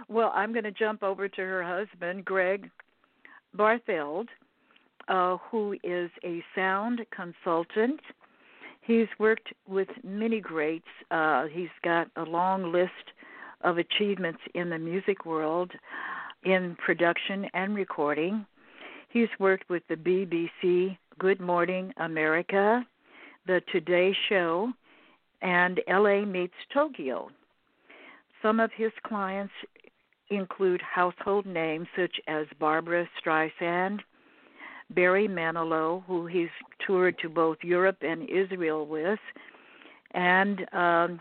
well, 0.07 0.31
I'm 0.35 0.51
going 0.51 0.63
to 0.63 0.71
jump 0.71 1.03
over 1.03 1.27
to 1.27 1.41
her 1.41 1.63
husband, 1.63 2.25
Greg 2.25 2.69
Bartheld, 3.57 4.27
uh, 5.07 5.37
who 5.49 5.75
is 5.83 6.09
a 6.23 6.43
sound 6.55 7.01
consultant. 7.15 7.99
He's 8.81 9.07
worked 9.17 9.49
with 9.67 9.87
many 10.03 10.39
greats. 10.39 10.85
Uh, 11.09 11.45
he's 11.51 11.69
got 11.83 12.07
a 12.17 12.23
long 12.23 12.71
list 12.71 12.91
of 13.61 13.77
achievements 13.77 14.39
in 14.53 14.69
the 14.69 14.77
music 14.77 15.25
world 15.25 15.71
in 16.43 16.75
production 16.83 17.45
and 17.53 17.75
recording. 17.75 18.45
He's 19.09 19.29
worked 19.39 19.69
with 19.69 19.83
the 19.87 19.95
BBC, 19.95 20.97
Good 21.17 21.39
Morning 21.39 21.93
America, 21.97 22.85
The 23.47 23.61
Today 23.71 24.15
Show, 24.29 24.71
and 25.41 25.79
LA 25.87 26.25
Meets 26.25 26.53
Tokyo. 26.73 27.29
Some 28.41 28.59
of 28.59 28.71
his 28.75 28.91
clients 29.05 29.53
include 30.29 30.81
household 30.81 31.45
names 31.45 31.87
such 31.95 32.19
as 32.27 32.45
Barbra 32.59 33.07
Streisand, 33.19 33.99
Barry 34.91 35.27
Manilow, 35.27 36.03
who 36.05 36.27
he's 36.27 36.49
toured 36.85 37.17
to 37.19 37.29
both 37.29 37.57
Europe 37.63 37.97
and 38.01 38.29
Israel 38.29 38.85
with, 38.85 39.19
and 40.11 40.65
um, 40.73 41.19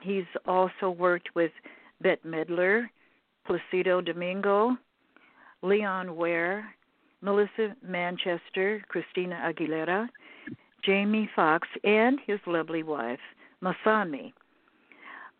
he's 0.00 0.24
also 0.46 0.90
worked 0.90 1.34
with 1.34 1.50
Bette 2.00 2.26
Midler, 2.26 2.88
Placido 3.46 4.00
Domingo, 4.00 4.76
Leon 5.62 6.16
Ware, 6.16 6.74
Melissa 7.22 7.74
Manchester, 7.82 8.82
Christina 8.88 9.36
Aguilera, 9.44 10.08
Jamie 10.84 11.28
Foxx, 11.34 11.66
and 11.84 12.18
his 12.26 12.38
lovely 12.46 12.82
wife, 12.82 13.20
Masami. 13.62 14.32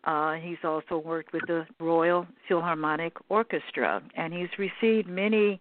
Uh, 0.03 0.33
he's 0.33 0.57
also 0.63 0.97
worked 0.97 1.33
with 1.33 1.43
the 1.47 1.65
Royal 1.79 2.25
Philharmonic 2.47 3.13
Orchestra, 3.29 4.01
and 4.15 4.33
he's 4.33 4.49
received 4.57 5.07
many 5.07 5.59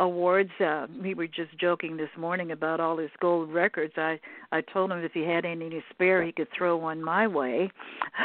awards. 0.00 0.50
Uh, 0.58 0.86
we 1.00 1.14
were 1.14 1.26
just 1.26 1.56
joking 1.60 1.96
this 1.96 2.08
morning 2.18 2.50
about 2.50 2.80
all 2.80 2.96
his 2.96 3.10
gold 3.20 3.52
records. 3.52 3.92
I 3.96 4.18
I 4.50 4.62
told 4.62 4.90
him 4.90 4.98
if 4.98 5.12
he 5.12 5.22
had 5.22 5.44
any 5.44 5.70
to 5.70 5.80
spare, 5.90 6.24
he 6.24 6.32
could 6.32 6.48
throw 6.56 6.76
one 6.76 7.02
my 7.02 7.28
way. 7.28 7.70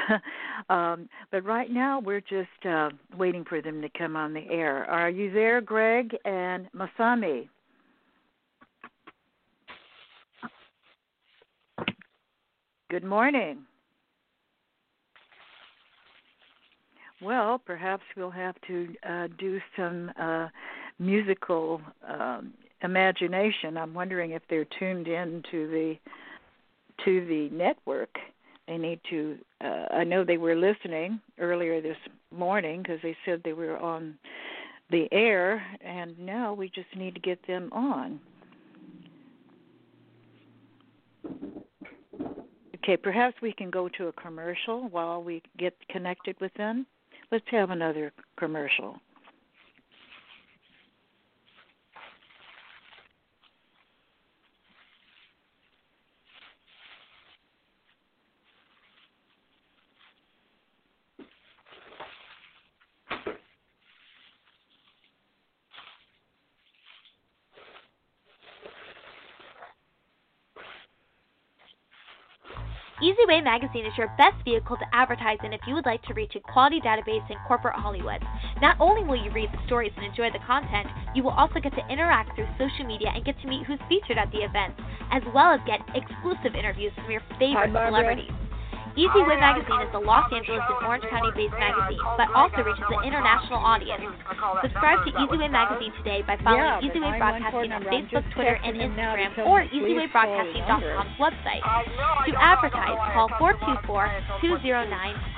um, 0.69 1.07
but 1.31 1.43
right 1.45 1.69
now, 1.69 1.99
we're 1.99 2.21
just 2.21 2.65
uh, 2.67 2.89
waiting 3.15 3.45
for 3.47 3.61
them 3.61 3.81
to 3.81 3.89
come 3.95 4.15
on 4.15 4.33
the 4.33 4.47
air. 4.49 4.85
Are 4.85 5.09
you 5.09 5.31
there, 5.31 5.61
Greg 5.61 6.15
and 6.25 6.67
Masami? 6.73 7.49
Good 12.89 13.03
morning. 13.03 13.65
Well, 17.21 17.59
perhaps 17.65 18.03
we'll 18.15 18.29
have 18.29 18.55
to 18.67 18.87
uh, 19.07 19.27
do 19.39 19.59
some 19.75 20.11
uh, 20.19 20.47
musical 20.99 21.81
um, 22.07 22.53
imagination. 22.81 23.77
I'm 23.77 23.93
wondering 23.93 24.31
if 24.31 24.41
they're 24.49 24.67
tuned 24.79 25.07
in 25.07 25.43
to 25.51 25.67
the 25.67 25.95
to 27.03 27.25
the 27.25 27.49
network. 27.55 28.15
They 28.67 28.77
need 28.77 28.99
to. 29.09 29.37
Uh, 29.63 29.85
I 29.91 30.03
know 30.03 30.23
they 30.23 30.37
were 30.37 30.55
listening 30.55 31.19
earlier 31.39 31.81
this 31.81 31.97
morning 32.31 32.81
because 32.81 32.99
they 33.03 33.15
said 33.25 33.41
they 33.43 33.53
were 33.53 33.77
on 33.77 34.17
the 34.91 35.07
air, 35.11 35.63
and 35.81 36.17
now 36.19 36.53
we 36.53 36.69
just 36.69 36.87
need 36.95 37.15
to 37.15 37.19
get 37.19 37.39
them 37.47 37.69
on. 37.71 38.19
Okay, 42.75 42.97
perhaps 42.97 43.35
we 43.41 43.51
can 43.51 43.71
go 43.71 43.89
to 43.97 44.07
a 44.07 44.13
commercial 44.13 44.87
while 44.89 45.23
we 45.23 45.41
get 45.57 45.73
connected 45.89 46.35
with 46.39 46.53
them. 46.53 46.85
Let's 47.31 47.45
have 47.49 47.71
another 47.71 48.13
commercial. 48.37 48.97
EasyWay 73.25 73.43
Magazine 73.43 73.85
is 73.85 73.93
your 73.97 74.13
best 74.17 74.35
vehicle 74.43 74.77
to 74.77 74.85
advertise 74.93 75.37
in 75.43 75.53
if 75.53 75.61
you 75.67 75.73
would 75.73 75.85
like 75.85 76.01
to 76.03 76.13
reach 76.13 76.33
a 76.35 76.39
quality 76.39 76.79
database 76.79 77.27
in 77.29 77.37
corporate 77.47 77.75
Hollywood. 77.75 78.21
Not 78.61 78.77
only 78.79 79.03
will 79.03 79.15
you 79.15 79.31
read 79.31 79.49
the 79.51 79.65
stories 79.65 79.91
and 79.95 80.05
enjoy 80.05 80.29
the 80.31 80.43
content, 80.45 80.87
you 81.15 81.23
will 81.23 81.31
also 81.31 81.59
get 81.59 81.73
to 81.73 81.87
interact 81.91 82.35
through 82.35 82.47
social 82.59 82.85
media 82.85 83.09
and 83.13 83.25
get 83.25 83.39
to 83.41 83.47
meet 83.47 83.65
who's 83.65 83.79
featured 83.89 84.17
at 84.17 84.31
the 84.31 84.39
events, 84.39 84.79
as 85.11 85.23
well 85.33 85.53
as 85.53 85.59
get 85.65 85.79
exclusive 85.95 86.55
interviews 86.57 86.91
from 86.95 87.09
your 87.09 87.21
favorite 87.39 87.71
Hi, 87.73 87.89
celebrities. 87.89 88.31
EasyWay 88.95 89.39
Magazine 89.39 89.81
is 89.83 89.91
a 89.93 89.99
Los 89.99 90.31
Angeles 90.31 90.63
and 90.71 90.87
Orange 90.87 91.03
County 91.11 91.27
based 91.35 91.51
magazine, 91.59 91.99
but 92.15 92.31
also 92.31 92.63
reaches 92.63 92.87
an 92.87 93.03
international 93.03 93.59
audience. 93.59 94.07
Subscribe 94.63 95.03
to 95.03 95.11
Easy 95.19 95.35
Way 95.35 95.51
Magazine 95.51 95.91
today 95.99 96.23
by 96.23 96.39
following 96.39 96.63
Yeah, 96.63 96.79
EasyWay 96.79 97.19
but 97.19 97.19
Broadcasting 97.19 97.75
on 97.75 97.83
914 97.83 97.91
number, 97.91 97.91
I'm 97.91 98.07
Facebook, 98.07 98.23
Twitter, 98.31 98.55
and 98.63 98.79
texting 98.79 98.87
him 98.87 98.95
now 98.95 99.15
to 99.15 99.27
Instagram, 99.27 99.51
or 99.51 99.67
him, 99.67 99.83
please 99.83 100.07
call 100.15 100.31
EasyWayBroadcasting.com's 100.31 101.19
website. 101.19 101.59
To 102.23 102.31
advertise, 102.39 102.95
call 103.11 103.27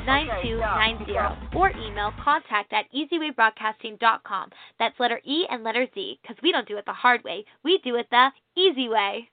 424-209-9290 0.05 1.57
or 1.57 1.73
email 1.81 2.13
contact 2.23 2.73
at 2.73 2.85
easywaybroadcasting.com. 2.93 4.51
That's 4.77 4.99
letter 4.99 5.19
E 5.25 5.47
and 5.49 5.63
letter 5.63 5.87
Z, 5.95 6.19
because 6.21 6.37
we 6.43 6.51
don't 6.51 6.67
do 6.67 6.77
it 6.77 6.85
the 6.85 6.93
hard 6.93 7.23
way. 7.23 7.43
We 7.63 7.79
do 7.83 7.95
it 7.95 8.05
the 8.11 8.29
easy 8.55 8.87
way. 8.87 9.29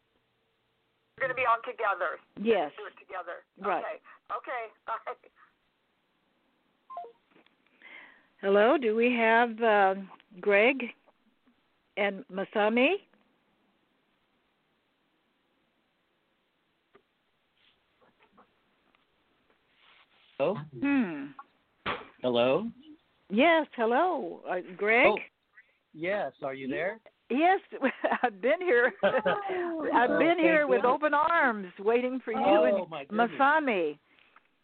We're 1.17 1.29
going 1.29 1.37
to 1.37 1.41
be 1.41 1.47
on 1.47 1.63
together. 1.63 2.19
Yes. 2.41 2.73
Do 2.77 2.87
it 2.87 2.99
together. 2.99 3.45
Right. 3.61 3.79
Okay. 3.79 4.01
Okay. 4.31 4.73
Bye. 4.87 4.95
Hello, 8.41 8.77
do 8.77 8.95
we 8.95 9.13
have 9.13 9.61
uh, 9.63 9.95
Greg 10.41 10.77
and 11.97 12.25
Masami? 12.31 12.97
Hello? 20.39 20.57
Hmm. 20.81 21.27
Hello? 22.23 22.69
Yes, 23.31 23.67
hello, 23.77 24.43
uh, 24.51 24.57
Greg. 24.77 25.07
Oh, 25.07 25.17
yes. 25.95 26.33
Are 26.43 26.55
you 26.55 26.69
there? 26.69 26.99
Yes, 27.31 27.61
I've 28.23 28.41
been 28.41 28.61
here. 28.61 28.93
I've 29.03 29.23
been 30.19 30.37
Oh, 30.39 30.43
here 30.43 30.59
thank 30.61 30.71
with 30.71 30.83
goodness. 30.83 30.95
open 30.95 31.15
arms, 31.15 31.69
waiting 31.79 32.21
for 32.25 32.33
you 32.33 32.39
Oh, 32.45 32.65
and. 32.65 33.09
Masami. 33.11 33.99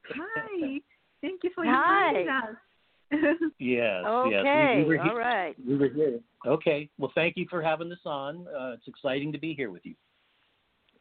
Hi. 0.14 0.80
Thank 1.20 1.40
you 1.42 1.50
for 1.54 1.64
Hi. 1.64 2.08
inviting 2.08 2.28
us. 2.28 3.50
Yes. 3.58 4.04
Okay, 4.06 4.30
Yes. 4.30 4.76
We, 4.76 4.82
we 4.84 4.88
were 4.96 5.02
here. 5.02 5.18
right. 5.18 5.56
We 5.66 5.76
were 5.76 5.88
here. 5.88 6.20
Okay. 6.46 6.88
Well, 6.98 7.10
thank 7.14 7.36
you 7.36 7.46
for 7.50 7.60
having 7.60 7.90
us 7.92 7.98
on. 8.04 8.46
Uh, 8.48 8.72
it's 8.72 8.86
exciting 8.88 9.32
to 9.32 9.38
be 9.38 9.52
here 9.54 9.70
with 9.70 9.82
you. 9.84 9.94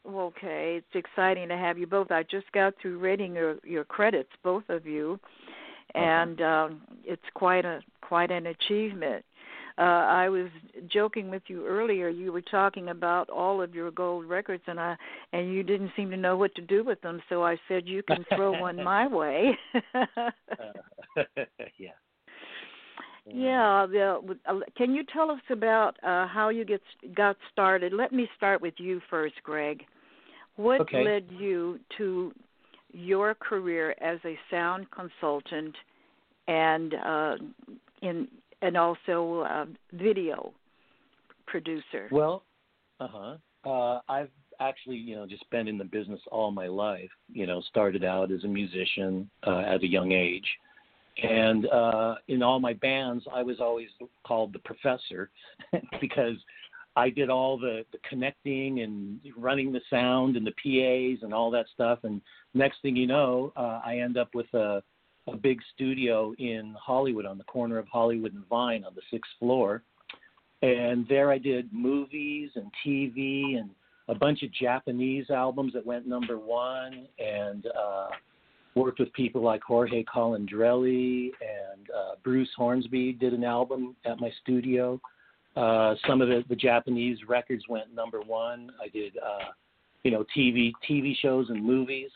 Okay, 0.07 0.78
it's 0.80 0.95
exciting 0.95 1.49
to 1.49 1.57
have 1.57 1.78
you 1.78 1.86
both. 1.86 2.10
I 2.10 2.24
just 2.24 2.51
got 2.53 2.74
through 2.82 2.99
reading 2.99 3.36
your 3.36 3.57
your 3.64 3.84
credits, 3.84 4.30
both 4.43 4.64
of 4.70 4.88
you, 4.88 5.20
and 5.93 6.41
um, 6.41 6.82
it's 7.03 7.22
quite 7.36 7.66
a 7.66 7.82
quite 8.01 8.32
an 8.32 8.47
achievement. 8.47 9.24
Uh, 9.80 9.84
I 9.84 10.27
was 10.27 10.49
joking 10.91 11.30
with 11.30 11.43
you 11.47 11.65
earlier. 11.65 12.09
You 12.09 12.34
were 12.34 12.41
talking 12.41 12.89
about 12.89 13.30
all 13.30 13.61
of 13.61 13.73
your 13.73 13.91
gold 13.91 14.25
records, 14.25 14.63
and 14.67 14.80
I 14.80 14.97
and 15.32 15.53
you 15.53 15.63
didn't 15.63 15.91
seem 15.95 16.11
to 16.11 16.17
know 16.17 16.36
what 16.36 16.53
to 16.55 16.61
do 16.61 16.84
with 16.84 16.99
them. 17.01 17.21
So 17.30 17.45
I 17.45 17.57
said 17.69 17.88
you 17.88 18.03
can 18.03 18.25
throw 18.36 18.51
one 18.51 18.77
my 18.84 19.07
way. 19.07 19.57
Uh, 20.59 20.73
yeah. 21.77 21.91
Yeah, 23.32 23.86
the, 23.89 24.38
uh, 24.47 24.59
can 24.75 24.93
you 24.93 25.03
tell 25.13 25.30
us 25.32 25.39
about 25.51 25.95
uh, 26.03 26.27
how 26.27 26.49
you 26.49 26.65
get 26.65 26.82
got 27.15 27.38
started? 27.51 27.93
Let 27.93 28.11
me 28.11 28.27
start 28.36 28.61
with 28.61 28.73
you 28.77 28.99
first, 29.09 29.36
Greg. 29.43 29.84
What 30.55 30.82
Okay. 30.82 31.03
led 31.05 31.25
you 31.30 31.80
to 31.97 32.34
your 32.91 33.36
career 33.36 33.95
as 34.01 34.19
a 34.25 34.38
sound 34.49 34.88
consultant 34.91 35.75
and 36.47 36.93
uh, 36.95 37.36
in 38.01 38.27
and 38.62 38.78
also 38.78 39.45
uh, 39.49 39.66
video 39.93 40.53
producer? 41.47 42.07
Well, 42.12 42.43
uh-huh. 42.99 43.38
Uh 43.66 43.99
I've 44.07 44.30
actually, 44.62 44.97
you 44.97 45.16
know, 45.16 45.26
just 45.26 45.49
been 45.49 45.68
in 45.68 45.78
the 45.78 45.84
business 45.84 46.20
all 46.32 46.51
my 46.51 46.68
life. 46.68 47.10
You 47.32 47.45
know, 47.45 47.62
started 47.62 48.03
out 48.03 48.32
as 48.32 48.43
a 48.43 48.47
musician 48.47 49.30
uh, 49.45 49.60
at 49.60 49.84
a 49.84 49.88
young 49.88 50.12
age, 50.12 50.45
and 51.24 51.68
uh, 51.68 52.16
in 52.28 52.43
all 52.43 52.60
my 52.60 52.74
bands, 52.74 53.26
I 53.34 53.43
was 53.43 53.60
always 53.60 53.89
called 54.26 54.53
the 54.53 54.60
professor 54.60 55.30
because 56.01 56.36
I 56.95 57.10
did 57.10 57.30
all 57.30 57.57
the, 57.57 57.86
the 57.91 57.97
connecting 58.07 58.82
and 58.82 59.20
running 59.38 59.72
the 59.72 59.82
sound 59.89 60.36
and 60.36 60.45
the 60.45 60.51
PAs 60.51 61.24
and 61.24 61.34
all 61.34 61.51
that 61.51 61.66
stuff. 61.74 61.99
And 62.03 62.22
next 62.53 62.82
thing 62.82 62.95
you 62.95 63.07
know, 63.07 63.53
uh, 63.55 63.82
I 63.86 63.99
end 63.99 64.18
up 64.18 64.30
with 64.34 64.51
a, 64.53 64.82
a 65.34 65.38
big 65.38 65.59
studio 65.73 66.34
in 66.38 66.75
Hollywood 66.80 67.25
on 67.25 67.38
the 67.38 67.43
corner 67.45 67.77
of 67.77 67.88
Hollywood 67.88 68.34
and 68.34 68.47
Vine 68.47 68.84
on 68.84 68.93
the 68.95 69.01
sixth 69.11 69.32
floor. 69.39 69.84
And 70.61 71.07
there 71.07 71.32
I 71.32 71.38
did 71.38 71.71
movies 71.71 72.51
and 72.55 72.71
TV 72.86 73.57
and 73.57 73.69
a 74.09 74.15
bunch 74.15 74.43
of 74.43 74.51
Japanese 74.51 75.30
albums 75.30 75.73
that 75.73 75.86
went 75.86 76.07
number 76.07 76.38
one 76.38 77.07
and 77.19 77.67
uh, 77.67 78.07
worked 78.75 78.99
with 78.99 79.11
people 79.13 79.41
like 79.41 79.61
Jorge 79.61 80.03
Calandrelli 80.03 81.30
and 81.41 81.89
uh, 81.95 82.15
Bruce 82.23 82.49
Hornsby 82.57 83.13
did 83.13 83.34
an 83.34 83.43
album 83.43 83.95
at 84.05 84.19
my 84.19 84.32
studio. 84.41 84.99
Uh, 85.55 85.95
some 86.07 86.21
of 86.21 86.27
the, 86.27 86.43
the 86.49 86.55
Japanese 86.55 87.19
records 87.27 87.63
went 87.69 87.93
number 87.93 88.21
one. 88.21 88.71
I 88.84 88.88
did, 88.89 89.17
uh, 89.17 89.51
you 90.03 90.11
know, 90.11 90.25
TV 90.36 90.71
TV 90.89 91.15
shows 91.21 91.49
and 91.49 91.63
movies, 91.63 92.09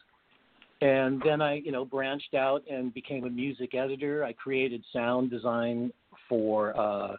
and 0.83 1.21
then 1.23 1.41
I, 1.41 1.61
you 1.63 1.71
know, 1.71 1.85
branched 1.85 2.33
out 2.33 2.61
and 2.69 2.93
became 2.93 3.23
a 3.23 3.29
music 3.29 3.73
editor. 3.73 4.25
I 4.25 4.33
created 4.33 4.83
sound 4.91 5.31
design 5.31 5.93
for 6.27 6.77
uh, 6.77 7.15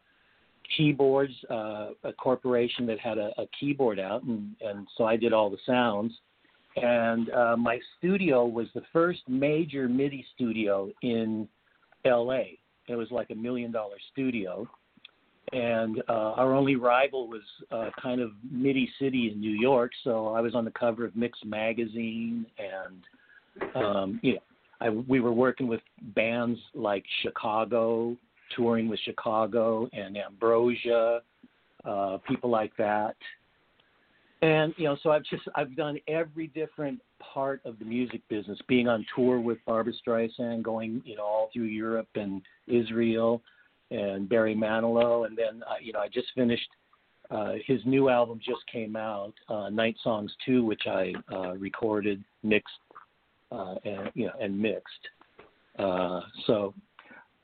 keyboards, 0.77 1.33
uh, 1.51 1.89
a 2.05 2.13
corporation 2.13 2.85
that 2.87 2.99
had 3.01 3.17
a, 3.17 3.31
a 3.39 3.47
keyboard 3.59 3.99
out, 3.99 4.23
and, 4.25 4.55
and 4.61 4.87
so 4.99 5.05
I 5.05 5.17
did 5.17 5.33
all 5.33 5.49
the 5.49 5.57
sounds. 5.65 6.13
And 6.77 7.31
uh, 7.31 7.57
my 7.57 7.79
studio 7.97 8.45
was 8.45 8.67
the 8.75 8.83
first 8.93 9.21
major 9.29 9.89
MIDI 9.89 10.27
studio 10.35 10.91
in 11.01 11.49
LA. 12.05 12.43
It 12.87 12.97
was 12.97 13.11
like 13.11 13.31
a 13.31 13.35
million 13.35 13.73
dollar 13.73 13.97
studio. 14.13 14.69
And 15.53 16.03
uh, 16.09 16.33
our 16.37 16.53
only 16.53 16.77
rival 16.77 17.29
was 17.29 17.43
uh, 17.71 17.91
kind 18.03 18.21
of 18.21 18.33
MIDI 18.51 18.91
City 19.01 19.31
in 19.33 19.41
New 19.41 19.53
York. 19.53 19.93
So 20.03 20.29
I 20.35 20.41
was 20.43 20.55
on 20.55 20.67
the 20.67 20.73
cover 20.73 21.07
of 21.07 21.17
Mix 21.17 21.39
Magazine. 21.45 22.45
And, 22.59 23.05
um, 23.75 24.21
you 24.23 24.35
know, 24.35 24.41
I, 24.81 24.91
we 24.91 25.21
were 25.21 25.33
working 25.33 25.67
with 25.67 25.81
bands 26.15 26.59
like 26.75 27.05
Chicago, 27.23 28.17
touring 28.55 28.89
with 28.89 29.01
Chicago 29.01 29.89
and 29.93 30.17
Ambrosia, 30.17 31.21
uh, 31.85 32.19
people 32.29 32.51
like 32.51 32.77
that. 32.77 33.17
And 34.43 34.75
you 34.77 34.85
know, 34.85 34.97
so 35.03 35.11
I've 35.11 35.25
just 35.25 35.43
I've 35.55 35.75
done 35.75 35.99
every 36.07 36.49
different 36.49 37.01
part 37.19 37.63
of 37.65 37.79
the 37.79 37.85
music 37.85 38.21
business, 38.29 38.59
being 38.69 38.89
on 38.89 39.07
tour 39.17 39.41
with 39.41 39.59
Barbra 39.67 39.95
Streisand, 40.07 40.63
going 40.63 41.03
you 41.05 41.17
know 41.17 41.23
all 41.23 41.51
through 41.53 41.65
Europe 41.65 42.09
and 42.15 42.43
Israel, 42.67 43.41
and 43.91 44.29
Barry 44.29 44.55
Manilow, 44.55 45.27
and 45.27 45.37
then 45.37 45.63
uh, 45.63 45.77
you 45.81 45.93
know 45.93 46.01
I 46.01 46.09
just 46.09 46.27
finished 46.35 46.69
uh, 47.31 47.55
his 47.67 47.81
new 47.87 48.11
album 48.11 48.39
just 48.39 48.61
came 48.71 48.97
out, 48.97 49.33
uh, 49.49 49.71
Night 49.71 49.97
Songs 50.03 50.33
Two, 50.45 50.65
which 50.65 50.83
I 50.87 51.15
uh, 51.33 51.55
recorded, 51.55 52.23
mixed, 52.43 52.75
uh, 53.55 53.75
and 53.85 54.11
you 54.15 54.27
know 54.27 54.33
and 54.41 54.59
mixed. 54.59 55.09
Uh, 55.79 56.21
so 56.47 56.75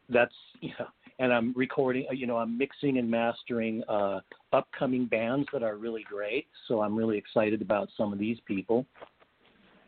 that's 0.09 0.35
you 0.61 0.73
know 0.79 0.87
and 1.21 1.35
I'm 1.35 1.53
recording, 1.55 2.07
you 2.13 2.27
know, 2.27 2.39
I'm 2.39 2.57
mixing 2.57 2.97
and 2.97 3.09
mastering 3.09 3.85
uh, 3.91 4.21
upcoming 4.55 5.05
bands 5.05 5.47
that 5.53 5.63
are 5.63 5.77
really 5.77 6.03
great. 6.09 6.47
So 6.67 6.81
I'm 6.81 6.97
really 6.97 7.19
excited 7.19 7.61
about 7.61 7.91
some 7.97 8.11
of 8.11 8.19
these 8.19 8.39
people. 8.47 8.87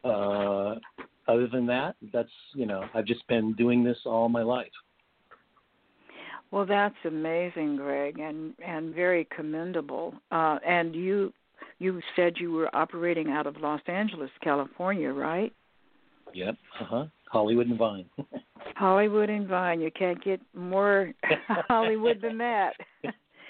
Uh, 0.04 0.74
other 1.28 1.48
than 1.50 1.64
that, 1.66 1.96
that's 2.12 2.28
you 2.54 2.66
know, 2.66 2.84
I've 2.94 3.06
just 3.06 3.26
been 3.28 3.54
doing 3.54 3.82
this 3.82 3.96
all 4.04 4.28
my 4.28 4.42
life. 4.42 4.66
Well, 6.50 6.66
that's 6.66 6.94
amazing, 7.06 7.76
Greg, 7.76 8.18
and 8.18 8.52
and 8.62 8.94
very 8.94 9.26
commendable. 9.34 10.14
Uh, 10.30 10.58
and 10.66 10.94
you 10.94 11.32
you 11.78 12.02
said 12.14 12.34
you 12.36 12.52
were 12.52 12.74
operating 12.76 13.28
out 13.28 13.46
of 13.46 13.56
Los 13.56 13.80
Angeles, 13.86 14.30
California, 14.42 15.10
right? 15.10 15.52
Yep. 16.34 16.56
Uh 16.80 16.84
huh. 16.84 17.04
Hollywood 17.32 17.66
and 17.66 17.78
Vine. 17.78 18.04
Hollywood 18.76 19.30
and 19.30 19.48
Vine. 19.48 19.80
You 19.80 19.90
can't 19.90 20.22
get 20.22 20.40
more 20.54 21.12
Hollywood 21.68 22.20
than 22.20 22.36
that. 22.38 22.72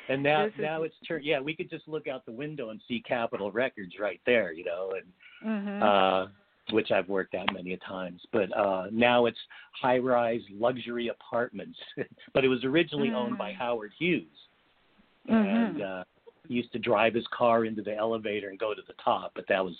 and 0.08 0.22
now 0.22 0.48
now 0.58 0.82
it's 0.82 0.94
turned 1.06 1.24
yeah, 1.24 1.40
we 1.40 1.54
could 1.54 1.68
just 1.68 1.88
look 1.88 2.06
out 2.06 2.24
the 2.24 2.32
window 2.32 2.70
and 2.70 2.80
see 2.86 3.02
Capitol 3.06 3.50
Records 3.50 3.94
right 4.00 4.20
there, 4.24 4.52
you 4.52 4.64
know, 4.64 4.92
and 4.92 5.66
mm-hmm. 5.66 5.82
uh 5.82 6.32
which 6.70 6.92
I've 6.92 7.08
worked 7.08 7.34
at 7.34 7.52
many 7.52 7.72
a 7.72 7.76
times. 7.78 8.20
But 8.32 8.56
uh 8.56 8.86
now 8.92 9.26
it's 9.26 9.38
high 9.80 9.98
rise 9.98 10.42
luxury 10.52 11.08
apartments. 11.08 11.78
but 12.34 12.44
it 12.44 12.48
was 12.48 12.64
originally 12.64 13.08
mm-hmm. 13.08 13.16
owned 13.16 13.38
by 13.38 13.52
Howard 13.52 13.92
Hughes. 13.98 14.26
Mm-hmm. 15.28 15.48
And 15.48 15.82
uh 15.82 16.04
he 16.46 16.54
used 16.54 16.72
to 16.72 16.78
drive 16.78 17.14
his 17.14 17.26
car 17.36 17.64
into 17.64 17.82
the 17.82 17.96
elevator 17.96 18.48
and 18.48 18.58
go 18.58 18.74
to 18.74 18.82
the 18.86 18.94
top, 19.04 19.32
but 19.34 19.44
that 19.48 19.64
was 19.64 19.74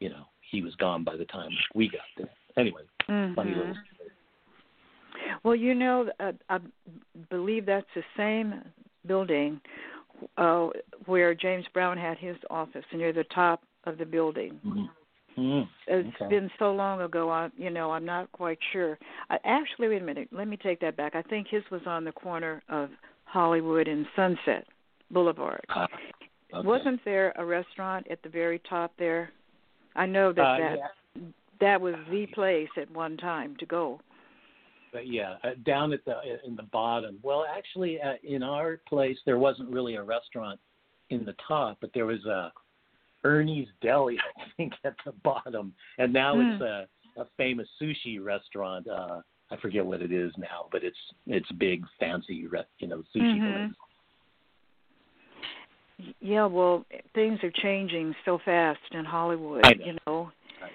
you 0.00 0.08
know, 0.08 0.24
he 0.50 0.62
was 0.62 0.74
gone 0.76 1.04
by 1.04 1.16
the 1.16 1.24
time 1.26 1.50
we 1.74 1.88
got 1.88 2.00
there. 2.16 2.30
Anyway, 2.56 2.82
mm-hmm. 3.08 3.34
funny 3.34 3.54
little 3.54 3.74
well, 5.42 5.56
you 5.56 5.74
know, 5.74 6.08
uh, 6.20 6.32
I 6.48 6.58
believe 7.30 7.66
that's 7.66 7.86
the 7.94 8.02
same 8.16 8.62
building 9.06 9.60
uh, 10.36 10.68
where 11.06 11.34
James 11.34 11.64
Brown 11.72 11.98
had 11.98 12.18
his 12.18 12.36
office 12.50 12.84
near 12.92 13.12
the 13.12 13.24
top 13.34 13.62
of 13.84 13.98
the 13.98 14.06
building. 14.06 14.60
Mm-hmm. 14.64 14.84
Mm, 15.38 15.66
it's 15.86 16.14
okay. 16.20 16.28
been 16.28 16.50
so 16.58 16.72
long 16.72 17.00
ago. 17.00 17.30
I, 17.30 17.48
you 17.56 17.70
know, 17.70 17.90
I'm 17.90 18.04
not 18.04 18.30
quite 18.32 18.58
sure. 18.70 18.98
I, 19.30 19.38
actually, 19.44 19.88
wait 19.88 20.02
a 20.02 20.04
minute. 20.04 20.28
Let 20.30 20.46
me 20.46 20.58
take 20.58 20.78
that 20.80 20.94
back. 20.94 21.14
I 21.14 21.22
think 21.22 21.46
his 21.48 21.62
was 21.70 21.80
on 21.86 22.04
the 22.04 22.12
corner 22.12 22.62
of 22.68 22.90
Hollywood 23.24 23.88
and 23.88 24.04
Sunset 24.14 24.66
Boulevard. 25.10 25.64
Uh, 25.74 25.86
okay. 26.54 26.66
Wasn't 26.66 27.02
there 27.06 27.32
a 27.36 27.46
restaurant 27.46 28.06
at 28.10 28.22
the 28.22 28.28
very 28.28 28.60
top 28.68 28.92
there? 28.98 29.30
I 29.96 30.04
know 30.04 30.34
that 30.34 30.42
uh, 30.42 30.58
that 30.58 30.76
yeah. 31.16 31.22
That 31.62 31.80
was 31.80 31.94
the 32.10 32.26
place 32.26 32.68
at 32.76 32.90
one 32.90 33.16
time 33.16 33.56
to 33.58 33.66
go 33.66 33.98
but 34.92 35.08
yeah, 35.08 35.36
uh, 35.42 35.50
down 35.64 35.92
at 35.92 36.04
the 36.04 36.14
in 36.46 36.54
the 36.54 36.64
bottom. 36.64 37.18
Well, 37.22 37.46
actually, 37.56 37.98
uh, 38.00 38.14
in 38.22 38.42
our 38.42 38.78
place, 38.86 39.16
there 39.24 39.38
wasn't 39.38 39.70
really 39.70 39.94
a 39.94 40.02
restaurant 40.02 40.60
in 41.10 41.24
the 41.24 41.34
top, 41.48 41.78
but 41.80 41.90
there 41.94 42.04
was 42.06 42.24
a 42.26 42.52
Ernie's 43.24 43.68
Deli, 43.80 44.18
I 44.36 44.42
think, 44.56 44.74
at 44.84 44.94
the 45.06 45.12
bottom, 45.24 45.72
and 45.98 46.12
now 46.12 46.34
mm. 46.34 46.52
it's 46.52 46.62
a, 46.62 47.20
a 47.20 47.26
famous 47.36 47.66
sushi 47.80 48.22
restaurant. 48.22 48.86
Uh, 48.86 49.20
I 49.50 49.56
forget 49.60 49.84
what 49.84 50.02
it 50.02 50.12
is 50.12 50.32
now, 50.36 50.68
but 50.70 50.84
it's 50.84 50.96
it's 51.26 51.50
big, 51.52 51.84
fancy, 51.98 52.34
you 52.78 52.88
know, 52.88 53.02
sushi 53.16 53.22
mm-hmm. 53.22 53.66
place. 53.66 53.74
Yeah, 56.20 56.46
well, 56.46 56.84
things 57.14 57.38
are 57.42 57.52
changing 57.62 58.14
so 58.24 58.38
fast 58.44 58.80
in 58.90 59.04
Hollywood. 59.04 59.62
Know. 59.64 59.86
You 59.86 59.92
know, 60.06 60.30
know 60.60 60.72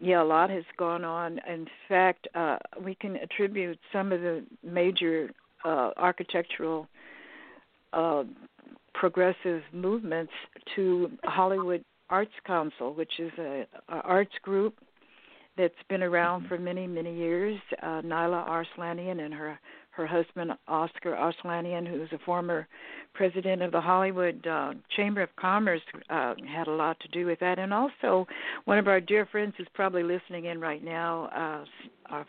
yeah, 0.00 0.22
a 0.22 0.24
lot 0.24 0.50
has 0.50 0.64
gone 0.76 1.04
on. 1.04 1.38
In 1.48 1.66
fact, 1.88 2.28
uh, 2.34 2.58
we 2.82 2.94
can 2.94 3.16
attribute 3.16 3.78
some 3.92 4.12
of 4.12 4.20
the 4.20 4.44
major 4.62 5.30
uh, 5.64 5.90
architectural 5.96 6.88
uh, 7.92 8.24
progressive 8.94 9.62
movements 9.72 10.32
to 10.74 11.10
Hollywood 11.24 11.84
Arts 12.08 12.32
Council, 12.46 12.94
which 12.94 13.12
is 13.18 13.32
a, 13.38 13.66
a 13.88 13.96
arts 14.00 14.34
group 14.42 14.74
that's 15.56 15.74
been 15.88 16.02
around 16.02 16.46
for 16.48 16.58
many, 16.58 16.86
many 16.86 17.14
years. 17.14 17.58
Uh, 17.82 18.02
Nyla 18.02 18.48
Arslanian 18.48 19.24
and 19.24 19.32
her 19.34 19.58
her 19.96 20.06
husband 20.06 20.52
Oscar 20.68 21.14
Arslanian, 21.14 21.88
who's 21.88 22.08
a 22.12 22.18
former 22.24 22.68
president 23.14 23.62
of 23.62 23.72
the 23.72 23.80
Hollywood 23.80 24.46
uh, 24.46 24.74
Chamber 24.94 25.22
of 25.22 25.34
Commerce, 25.36 25.80
uh, 26.10 26.34
had 26.46 26.66
a 26.66 26.72
lot 26.72 27.00
to 27.00 27.08
do 27.08 27.24
with 27.24 27.40
that. 27.40 27.58
And 27.58 27.72
also, 27.72 28.26
one 28.66 28.78
of 28.78 28.88
our 28.88 29.00
dear 29.00 29.26
friends 29.26 29.54
who's 29.56 29.68
probably 29.74 30.02
listening 30.02 30.46
in 30.46 30.60
right 30.60 30.84
now, 30.84 31.24
uh, 31.26 32.12
our 32.12 32.20
f- 32.20 32.26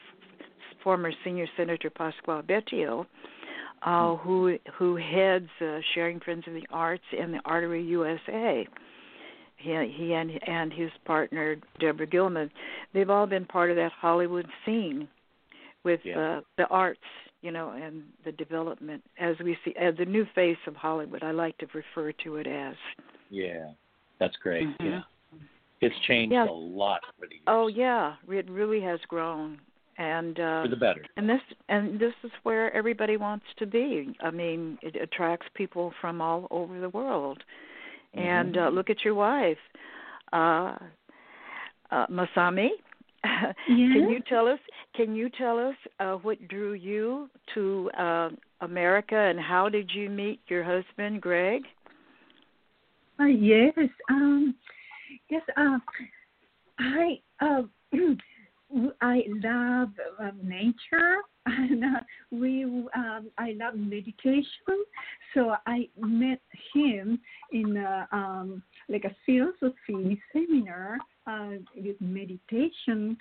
former 0.82 1.12
senior 1.24 1.46
senator 1.58 1.90
Pasquale 1.90 2.44
Betio, 2.44 3.06
uh, 3.84 4.16
who 4.16 4.58
who 4.78 4.96
heads 4.96 5.50
uh, 5.62 5.80
Sharing 5.94 6.20
Friends 6.22 6.46
of 6.48 6.54
the 6.54 6.66
Arts 6.72 7.04
and 7.18 7.34
the 7.34 7.42
Artery 7.46 7.84
USA. 7.84 8.66
He, 9.58 9.70
he 9.98 10.14
and 10.14 10.32
and 10.48 10.72
his 10.72 10.92
partner 11.06 11.58
Deborah 11.80 12.08
Gilman, 12.08 12.50
they've 12.94 13.10
all 13.10 13.26
been 13.26 13.46
part 13.46 13.72
of 13.72 13.76
that 13.76 13.92
Hollywood 13.92 14.48
scene 14.66 15.08
with 15.84 16.00
yeah. 16.04 16.38
uh, 16.38 16.42
the 16.58 16.68
arts 16.68 17.00
you 17.42 17.52
know, 17.52 17.72
and 17.72 18.04
the 18.26 18.32
development 18.32 19.04
as 19.20 19.36
we 19.44 19.58
see 19.64 19.74
as 19.80 19.96
the 19.98 20.06
new 20.06 20.26
face 20.34 20.58
of 20.66 20.76
Hollywood. 20.76 21.24
I 21.24 21.32
like 21.32 21.58
to 21.60 21.68
refer 21.74 22.12
to 22.24 22.36
it 22.38 22.48
as. 22.48 22.76
Yeah, 23.30 23.72
that's 24.20 24.36
great. 24.38 24.68
Mm-hmm. 24.68 24.86
Yeah, 24.86 25.02
it's 25.82 25.96
changed 26.08 26.34
yeah. 26.34 26.50
a 26.50 26.52
lot 26.52 27.02
over 27.18 27.28
the 27.28 27.36
years. 27.36 27.44
Oh 27.48 27.68
yeah, 27.68 28.16
it 28.30 28.50
really 28.50 28.82
has 28.82 29.00
grown, 29.08 29.60
and 29.98 30.40
uh, 30.40 30.64
for 30.64 30.70
the 30.70 30.76
better. 30.76 31.06
And 31.16 31.30
this 31.30 31.42
and 31.70 32.00
this 32.00 32.14
is 32.24 32.32
where 32.44 32.74
everybody 32.76 33.18
wants 33.18 33.46
to 33.60 33.66
be. 33.66 34.16
I 34.22 34.32
mean, 34.32 34.80
it 34.82 34.96
attracts 34.96 35.48
people 35.54 35.94
from 36.02 36.22
all 36.22 36.48
over 36.52 36.80
the 36.80 36.90
world. 36.90 37.44
Mm-hmm. 38.16 38.28
And 38.28 38.58
uh, 38.58 38.70
look 38.70 38.90
at 38.90 39.04
your 39.04 39.16
wife, 39.16 39.58
uh, 40.34 40.76
uh, 41.92 42.08
Masami. 42.08 42.70
Yes. 43.24 43.54
Can 43.68 44.10
you 44.10 44.20
tell 44.28 44.48
us? 44.48 44.60
Can 44.96 45.16
you 45.16 45.30
tell 45.30 45.60
us 45.60 45.76
uh, 46.00 46.14
what 46.16 46.48
drew 46.48 46.74
you 46.74 47.30
to 47.54 47.92
uh, 47.98 48.30
America, 48.62 49.16
and 49.16 49.40
how 49.40 49.70
did 49.70 49.92
you 49.94 50.10
meet 50.10 50.40
your 50.48 50.64
husband, 50.64 51.22
Greg? 51.22 51.64
Uh, 53.20 53.26
yes. 53.26 53.74
Um, 54.10 54.56
yes. 55.30 55.42
Uh, 55.56 55.78
I 56.80 57.20
uh, 57.42 57.64
I 59.02 59.24
love 59.28 59.90
uh, 60.22 60.32
nature, 60.44 61.18
and 61.46 61.84
uh, 61.84 62.00
we 62.32 62.64
um, 62.64 63.30
I 63.38 63.56
love 63.58 63.76
meditation. 63.76 64.86
So 65.34 65.56
I 65.66 65.88
met 65.98 66.42
him 66.74 67.20
in 67.52 67.78
a, 67.78 68.08
um, 68.12 68.64
like 68.90 69.06
a 69.06 69.16
philosophy 69.26 70.22
seminar 70.34 70.96
uh, 70.96 71.00
with 71.76 72.00
meditation 72.00 73.18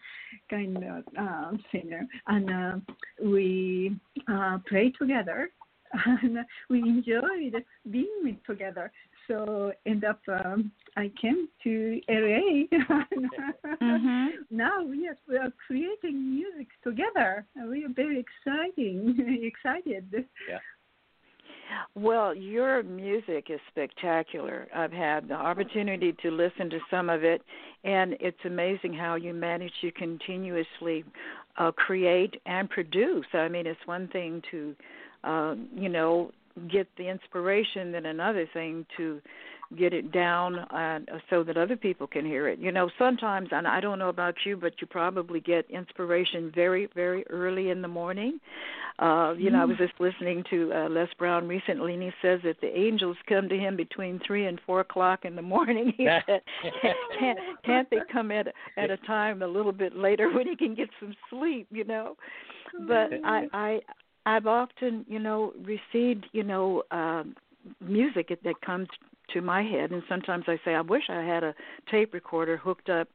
kind 0.49 0.77
of 0.77 1.05
uh, 1.19 1.53
seminar, 1.73 2.03
and 2.29 2.51
uh, 2.51 2.93
we 3.23 3.97
uh, 4.29 4.59
pray 4.67 4.91
together. 4.93 5.51
And 6.05 6.39
we 6.69 6.81
enjoyed 6.81 7.65
being 7.91 8.21
with 8.25 8.43
together. 8.45 8.91
So 9.29 9.73
end 9.87 10.05
up 10.05 10.21
um, 10.29 10.73
I 10.97 11.11
came 11.21 11.49
to 11.65 12.01
LA. 12.09 12.67
mm-hmm. 13.83 14.27
Now 14.51 14.83
we 14.83 15.09
are, 15.09 15.17
we 15.29 15.37
are 15.37 15.53
creating 15.67 16.35
music 16.35 16.69
together. 16.83 17.45
We 17.69 17.85
are 17.85 17.93
very 17.95 18.25
exciting, 18.25 19.15
excited. 19.43 20.27
Yeah. 20.49 20.59
Well, 21.95 22.35
your 22.35 22.83
music 22.83 23.47
is 23.51 23.61
spectacular. 23.71 24.69
I've 24.75 24.93
had 24.93 25.29
the 25.29 25.35
opportunity 25.35 26.15
to 26.23 26.31
listen 26.31 26.71
to 26.71 26.79
some 26.91 27.09
of 27.09 27.25
it, 27.25 27.43
and 27.85 28.17
it's 28.21 28.39
amazing 28.45 28.95
how 28.95 29.15
you 29.15 29.33
manage 29.33 29.73
to 29.81 29.91
continuously 29.93 31.05
uh, 31.59 31.73
create 31.73 32.41
and 32.47 32.69
produce. 32.69 33.27
I 33.33 33.49
mean, 33.49 33.67
it's 33.67 33.81
one 33.87 34.09
thing 34.09 34.43
to, 34.51 34.75
uh, 35.25 35.55
you 35.75 35.89
know, 35.89 36.31
get 36.71 36.89
the 36.97 37.09
inspiration, 37.09 37.93
then 37.93 38.07
another 38.07 38.49
thing 38.53 38.87
to 38.97 39.21
get 39.77 39.93
it 39.93 40.13
down 40.13 40.59
uh, 40.59 41.01
so 41.29 41.43
that 41.43 41.57
other 41.57 41.77
people 41.77 42.07
can 42.07 42.25
hear 42.25 42.49
it. 42.49 42.59
You 42.59 42.71
know, 42.71 42.89
sometimes, 42.99 43.49
and 43.51 43.67
I 43.67 43.81
don't 43.81 43.99
know 43.99 44.09
about 44.09 44.35
you, 44.45 44.57
but 44.57 44.75
you 44.81 44.87
probably 44.87 45.41
get 45.41 45.69
inspiration 45.71 46.53
very, 46.55 46.89
very 46.95 47.27
early 47.29 47.71
in 47.71 47.83
the 47.83 47.89
morning. 47.89 48.39
Uh, 48.99 49.35
you 49.37 49.51
know, 49.51 49.61
I 49.61 49.65
was 49.67 49.77
just 49.77 49.93
listening 49.99 50.43
to 50.49 50.73
uh, 50.73 50.89
Les 50.89 51.09
Brown 51.19 51.47
recently, 51.47 51.95
and 51.95 52.03
he 52.03 52.11
says 52.23 52.41
that 52.45 52.61
the 52.63 52.79
angels 52.79 53.17
come 53.29 53.47
to 53.49 53.59
him 53.59 53.77
between 53.77 54.21
three 54.27 54.47
and 54.47 54.59
four 54.65 54.81
o'clock 54.81 55.25
in 55.25 55.37
the 55.37 55.43
morning. 55.43 55.93
He 55.97 56.07
said, 56.27 56.43
"Can't 57.19 57.39
can't 57.65 57.91
they 57.91 57.99
come 58.11 58.31
at 58.31 58.47
at 58.77 58.91
a 58.91 58.97
time 58.99 59.43
a 59.43 59.47
little 59.47 59.73
bit 59.73 59.97
later 59.97 60.33
when 60.33 60.47
he 60.47 60.57
can 60.57 60.75
get 60.75 60.89
some 61.01 61.15
sleep?" 61.29 61.67
You 61.71 61.85
know, 61.85 62.17
but 62.87 63.11
I 63.25 63.47
I 63.53 63.81
I've 64.25 64.47
often 64.47 65.05
you 65.09 65.19
know 65.19 65.53
received 65.63 66.27
you 66.33 66.43
know. 66.43 66.83
Um, 66.91 67.35
music 67.81 68.29
that 68.29 68.61
comes 68.65 68.87
to 69.33 69.41
my 69.41 69.63
head 69.63 69.91
and 69.91 70.03
sometimes 70.09 70.45
I 70.47 70.59
say 70.65 70.75
I 70.75 70.81
wish 70.81 71.05
I 71.09 71.23
had 71.23 71.45
a 71.45 71.55
tape 71.91 72.15
recorder 72.15 72.57
hooked 72.57 72.89
up 72.89 73.09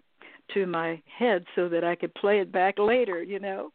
to 0.54 0.66
my 0.66 1.02
head 1.18 1.46
so 1.56 1.70
that 1.70 1.84
I 1.84 1.96
could 1.96 2.14
play 2.16 2.40
it 2.40 2.52
back 2.52 2.78
later, 2.78 3.22
you 3.24 3.40
know. 3.40 3.72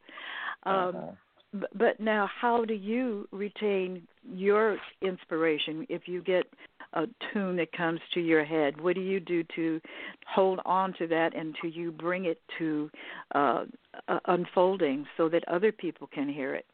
Um 0.64 0.72
uh-huh. 0.72 1.10
but, 1.52 1.78
but 1.78 2.00
now 2.00 2.28
how 2.40 2.64
do 2.64 2.74
you 2.74 3.28
retain 3.32 4.06
your 4.28 4.78
inspiration 5.02 5.86
if 5.88 6.02
you 6.06 6.22
get 6.22 6.44
a 6.92 7.06
tune 7.32 7.56
that 7.56 7.72
comes 7.72 8.00
to 8.14 8.20
your 8.20 8.44
head? 8.44 8.80
What 8.80 8.94
do 8.94 9.00
you 9.00 9.20
do 9.20 9.44
to 9.56 9.80
hold 10.26 10.60
on 10.64 10.94
to 10.98 11.06
that 11.08 11.36
and 11.36 11.54
to 11.62 11.68
you 11.68 11.92
bring 11.92 12.26
it 12.26 12.40
to 12.58 12.90
uh, 13.34 13.64
uh 14.08 14.20
unfolding 14.26 15.06
so 15.16 15.28
that 15.28 15.46
other 15.48 15.72
people 15.72 16.08
can 16.12 16.28
hear 16.28 16.54
it? 16.54 16.66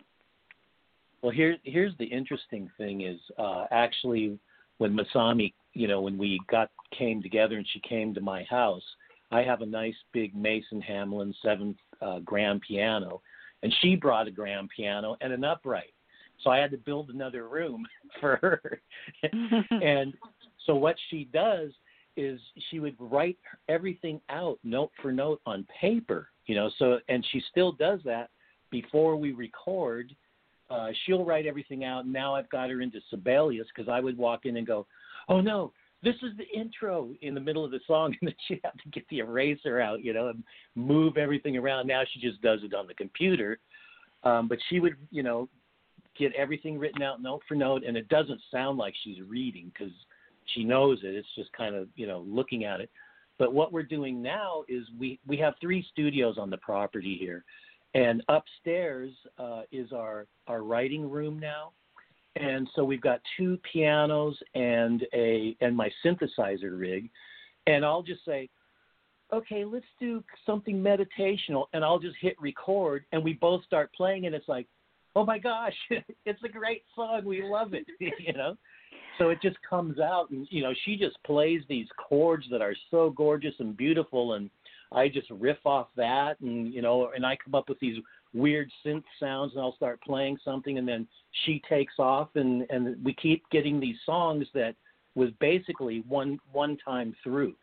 Well, 1.22 1.32
here 1.32 1.56
here's 1.62 1.96
the 1.98 2.04
interesting 2.04 2.68
thing 2.76 3.02
is 3.02 3.20
uh, 3.38 3.66
actually 3.70 4.38
when 4.82 4.98
Masami, 4.98 5.54
you 5.74 5.86
know, 5.86 6.00
when 6.00 6.18
we 6.18 6.40
got 6.50 6.68
came 6.98 7.22
together 7.22 7.56
and 7.56 7.66
she 7.72 7.78
came 7.88 8.12
to 8.12 8.20
my 8.20 8.42
house, 8.50 8.82
I 9.30 9.42
have 9.42 9.62
a 9.62 9.66
nice 9.66 9.94
big 10.12 10.34
Mason 10.34 10.80
Hamlin 10.80 11.32
seven 11.40 11.76
uh, 12.00 12.18
grand 12.18 12.62
piano, 12.62 13.22
and 13.62 13.72
she 13.80 13.94
brought 13.94 14.26
a 14.26 14.32
grand 14.32 14.70
piano 14.76 15.16
and 15.20 15.32
an 15.32 15.44
upright. 15.44 15.94
So 16.42 16.50
I 16.50 16.58
had 16.58 16.72
to 16.72 16.78
build 16.78 17.10
another 17.10 17.48
room 17.48 17.86
for 18.20 18.38
her. 18.42 18.80
and 19.70 20.14
so 20.66 20.74
what 20.74 20.96
she 21.10 21.28
does 21.32 21.70
is 22.16 22.40
she 22.70 22.80
would 22.80 22.96
write 22.98 23.38
everything 23.68 24.20
out 24.30 24.58
note 24.64 24.90
for 25.00 25.12
note 25.12 25.40
on 25.46 25.64
paper, 25.80 26.26
you 26.46 26.56
know. 26.56 26.68
So 26.80 26.98
and 27.08 27.24
she 27.30 27.40
still 27.52 27.70
does 27.70 28.00
that 28.04 28.30
before 28.72 29.14
we 29.14 29.30
record 29.30 30.12
uh, 30.72 30.88
she'll 31.04 31.24
write 31.24 31.46
everything 31.46 31.84
out. 31.84 32.06
Now 32.06 32.34
I've 32.34 32.48
got 32.50 32.70
her 32.70 32.80
into 32.80 33.00
Sibelius 33.10 33.66
because 33.74 33.88
I 33.90 34.00
would 34.00 34.16
walk 34.16 34.46
in 34.46 34.56
and 34.56 34.66
go, 34.66 34.86
"Oh 35.28 35.40
no, 35.40 35.72
this 36.02 36.14
is 36.22 36.36
the 36.36 36.48
intro 36.58 37.10
in 37.20 37.34
the 37.34 37.40
middle 37.40 37.64
of 37.64 37.70
the 37.70 37.80
song," 37.86 38.16
and 38.20 38.28
then 38.28 38.34
she'd 38.48 38.60
have 38.64 38.74
to 38.74 38.88
get 38.90 39.06
the 39.08 39.18
eraser 39.18 39.80
out, 39.80 40.02
you 40.02 40.12
know, 40.12 40.28
and 40.28 40.42
move 40.74 41.16
everything 41.16 41.56
around. 41.56 41.86
Now 41.86 42.02
she 42.12 42.20
just 42.20 42.40
does 42.40 42.60
it 42.62 42.74
on 42.74 42.86
the 42.86 42.94
computer, 42.94 43.58
um, 44.24 44.48
but 44.48 44.58
she 44.70 44.80
would, 44.80 44.96
you 45.10 45.22
know, 45.22 45.48
get 46.18 46.32
everything 46.34 46.78
written 46.78 47.02
out 47.02 47.22
note 47.22 47.42
for 47.46 47.54
note, 47.54 47.84
and 47.86 47.96
it 47.96 48.08
doesn't 48.08 48.40
sound 48.50 48.78
like 48.78 48.94
she's 49.04 49.20
reading 49.20 49.70
because 49.72 49.92
she 50.54 50.64
knows 50.64 51.00
it. 51.02 51.14
It's 51.14 51.34
just 51.36 51.52
kind 51.52 51.74
of, 51.74 51.88
you 51.96 52.06
know, 52.06 52.24
looking 52.26 52.64
at 52.64 52.80
it. 52.80 52.90
But 53.38 53.52
what 53.52 53.72
we're 53.72 53.82
doing 53.82 54.22
now 54.22 54.64
is 54.68 54.84
we 54.98 55.18
we 55.26 55.36
have 55.38 55.54
three 55.60 55.84
studios 55.90 56.38
on 56.38 56.48
the 56.48 56.58
property 56.58 57.16
here 57.20 57.44
and 57.94 58.22
upstairs 58.28 59.12
uh, 59.38 59.62
is 59.70 59.92
our 59.92 60.26
our 60.46 60.62
writing 60.62 61.08
room 61.10 61.38
now, 61.38 61.72
and 62.36 62.68
so 62.74 62.84
we've 62.84 63.00
got 63.00 63.20
two 63.36 63.58
pianos 63.70 64.36
and 64.54 65.04
a 65.14 65.56
and 65.60 65.76
my 65.76 65.90
synthesizer 66.04 66.78
rig, 66.78 67.10
and 67.66 67.84
I'll 67.84 68.02
just 68.02 68.24
say, 68.24 68.48
okay, 69.32 69.64
let's 69.64 69.86
do 70.00 70.22
something 70.44 70.82
meditational, 70.82 71.66
and 71.72 71.84
I'll 71.84 71.98
just 71.98 72.16
hit 72.20 72.36
record, 72.40 73.04
and 73.12 73.22
we 73.22 73.34
both 73.34 73.64
start 73.64 73.92
playing, 73.94 74.26
and 74.26 74.34
it's 74.34 74.48
like, 74.48 74.66
oh 75.16 75.24
my 75.24 75.38
gosh, 75.38 75.74
it's 76.26 76.42
a 76.44 76.48
great 76.48 76.82
song, 76.94 77.24
we 77.24 77.42
love 77.42 77.74
it, 77.74 77.86
you 77.98 78.32
know. 78.34 78.56
So 79.18 79.28
it 79.28 79.42
just 79.42 79.56
comes 79.68 79.98
out, 79.98 80.30
and 80.30 80.46
you 80.50 80.62
know, 80.62 80.72
she 80.84 80.96
just 80.96 81.16
plays 81.24 81.60
these 81.68 81.86
chords 81.96 82.46
that 82.50 82.62
are 82.62 82.74
so 82.90 83.10
gorgeous 83.10 83.54
and 83.58 83.76
beautiful, 83.76 84.34
and 84.34 84.50
I 84.94 85.08
just 85.08 85.30
riff 85.30 85.58
off 85.64 85.88
that, 85.96 86.40
and 86.40 86.72
you 86.72 86.82
know, 86.82 87.10
and 87.14 87.24
I 87.24 87.36
come 87.42 87.54
up 87.54 87.68
with 87.68 87.80
these 87.80 87.98
weird 88.34 88.70
synth 88.84 89.04
sounds, 89.20 89.52
and 89.52 89.62
I'll 89.62 89.76
start 89.76 90.00
playing 90.02 90.38
something, 90.44 90.78
and 90.78 90.86
then 90.86 91.06
she 91.44 91.62
takes 91.68 91.94
off, 91.98 92.28
and 92.34 92.66
and 92.70 93.02
we 93.04 93.14
keep 93.14 93.42
getting 93.50 93.80
these 93.80 93.96
songs 94.04 94.46
that 94.54 94.74
was 95.14 95.30
basically 95.40 96.04
one 96.08 96.38
one 96.52 96.76
time 96.84 97.14
through. 97.22 97.54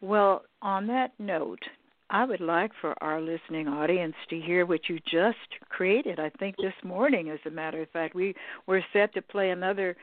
Well, 0.00 0.42
on 0.60 0.86
that 0.88 1.12
note, 1.18 1.62
I 2.10 2.24
would 2.24 2.40
like 2.40 2.72
for 2.80 2.94
our 3.02 3.20
listening 3.20 3.68
audience 3.68 4.14
to 4.30 4.38
hear 4.38 4.66
what 4.66 4.88
you 4.88 4.98
just 5.10 5.38
created. 5.68 6.20
I 6.20 6.30
think 6.38 6.56
this 6.56 6.74
morning, 6.82 7.30
as 7.30 7.38
a 7.46 7.50
matter 7.50 7.82
of 7.82 7.90
fact, 7.90 8.14
we 8.14 8.34
were 8.66 8.84
set 8.92 9.14
to 9.14 9.22
play 9.22 9.50
another 9.50 9.96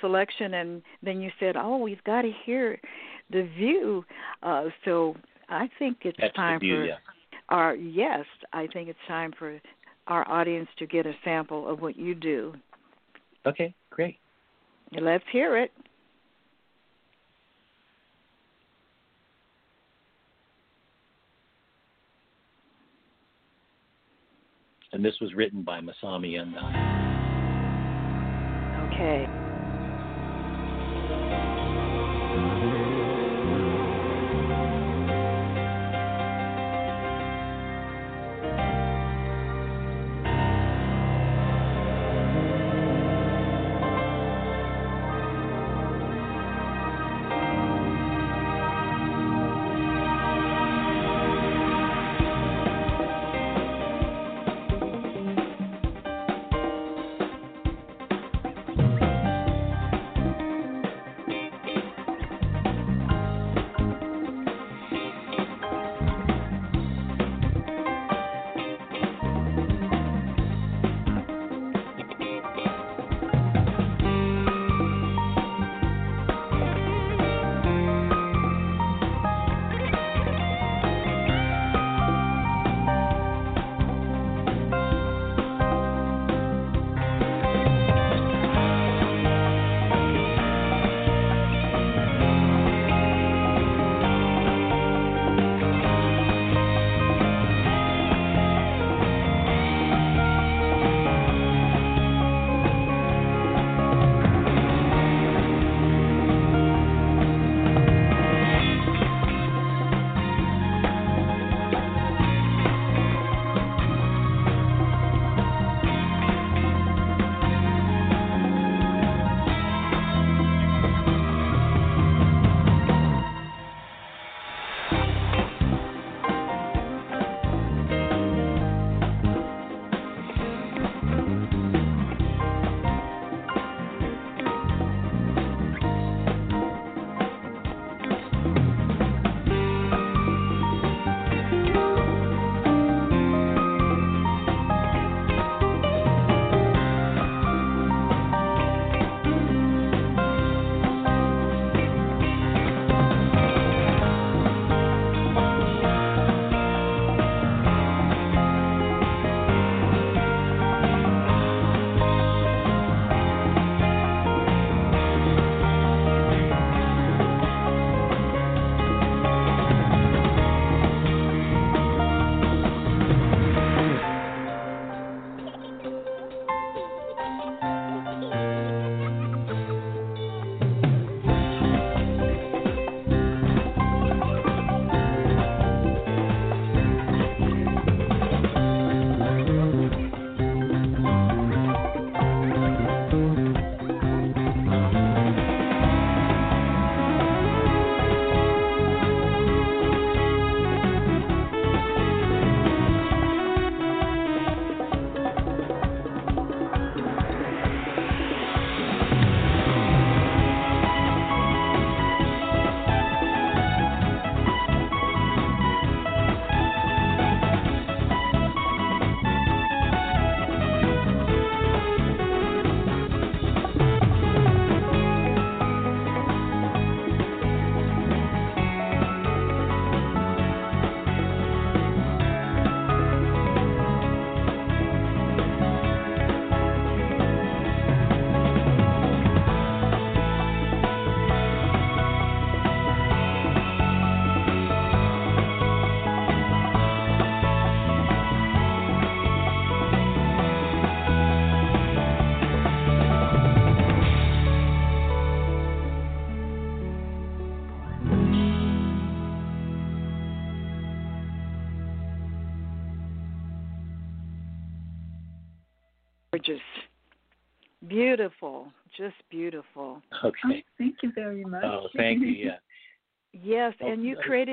selection, 0.00 0.54
and 0.54 0.82
then 1.02 1.20
you 1.20 1.30
said, 1.40 1.56
"Oh, 1.56 1.76
we've 1.76 2.02
got 2.04 2.22
to 2.22 2.32
hear 2.44 2.78
the 3.32 3.48
view." 3.56 4.04
Uh, 4.42 4.66
so 4.84 5.16
I 5.48 5.68
think 5.78 5.98
it's 6.02 6.18
That's 6.20 6.34
time 6.34 6.60
view, 6.60 6.76
for 6.76 6.84
yeah. 6.84 6.96
our 7.48 7.74
yes. 7.74 8.24
I 8.52 8.66
think 8.72 8.88
it's 8.88 8.98
time 9.08 9.32
for 9.38 9.60
our 10.06 10.28
audience 10.28 10.68
to 10.78 10.86
get 10.86 11.06
a 11.06 11.12
sample 11.24 11.68
of 11.68 11.80
what 11.80 11.96
you 11.96 12.14
do. 12.14 12.54
Okay, 13.46 13.74
great. 13.90 14.18
Let's 14.92 15.24
hear 15.32 15.56
it. 15.56 15.72
And 24.92 25.02
this 25.02 25.14
was 25.20 25.32
written 25.34 25.62
by 25.62 25.80
Masami 25.80 26.38
and 26.38 26.54
I. 26.58 26.92
Okay. 28.92 29.41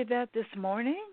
That 0.06 0.30
this 0.34 0.46
morning. 0.56 1.04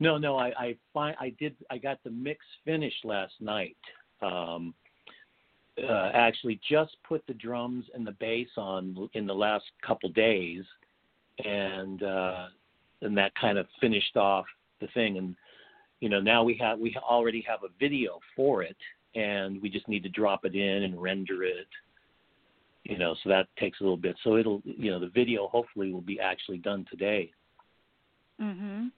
No, 0.00 0.16
no, 0.18 0.36
I 0.36 0.52
I 0.58 0.76
find 0.94 1.16
I 1.20 1.30
did 1.38 1.56
I 1.70 1.78
got 1.78 1.98
the 2.04 2.10
mix 2.10 2.44
finished 2.64 3.04
last 3.04 3.34
night. 3.40 3.76
Um 4.22 4.74
uh, 5.82 6.10
actually 6.12 6.60
just 6.68 6.96
put 7.06 7.24
the 7.26 7.34
drums 7.34 7.84
and 7.94 8.06
the 8.06 8.12
bass 8.12 8.48
on 8.56 9.08
in 9.14 9.26
the 9.26 9.34
last 9.34 9.64
couple 9.86 10.08
days 10.08 10.64
and 11.44 12.02
uh 12.02 12.46
and 13.02 13.16
that 13.16 13.32
kind 13.36 13.58
of 13.58 13.66
finished 13.80 14.16
off 14.16 14.44
the 14.80 14.88
thing 14.88 15.18
and 15.18 15.36
you 16.00 16.08
know 16.08 16.20
now 16.20 16.42
we 16.42 16.56
have 16.60 16.78
we 16.78 16.96
already 16.96 17.44
have 17.46 17.60
a 17.62 17.68
video 17.78 18.18
for 18.34 18.62
it 18.62 18.76
and 19.14 19.60
we 19.62 19.68
just 19.68 19.88
need 19.88 20.02
to 20.02 20.08
drop 20.08 20.44
it 20.44 20.54
in 20.54 20.82
and 20.82 21.00
render 21.00 21.44
it 21.44 21.68
you 22.84 22.98
know 22.98 23.14
so 23.22 23.28
that 23.28 23.46
takes 23.58 23.80
a 23.80 23.82
little 23.82 23.96
bit 23.96 24.16
so 24.24 24.36
it'll 24.36 24.62
you 24.64 24.90
know 24.90 24.98
the 24.98 25.10
video 25.10 25.46
hopefully 25.48 25.92
will 25.92 26.00
be 26.00 26.18
actually 26.18 26.58
done 26.58 26.84
today 26.90 27.30
Mhm. 28.40 28.90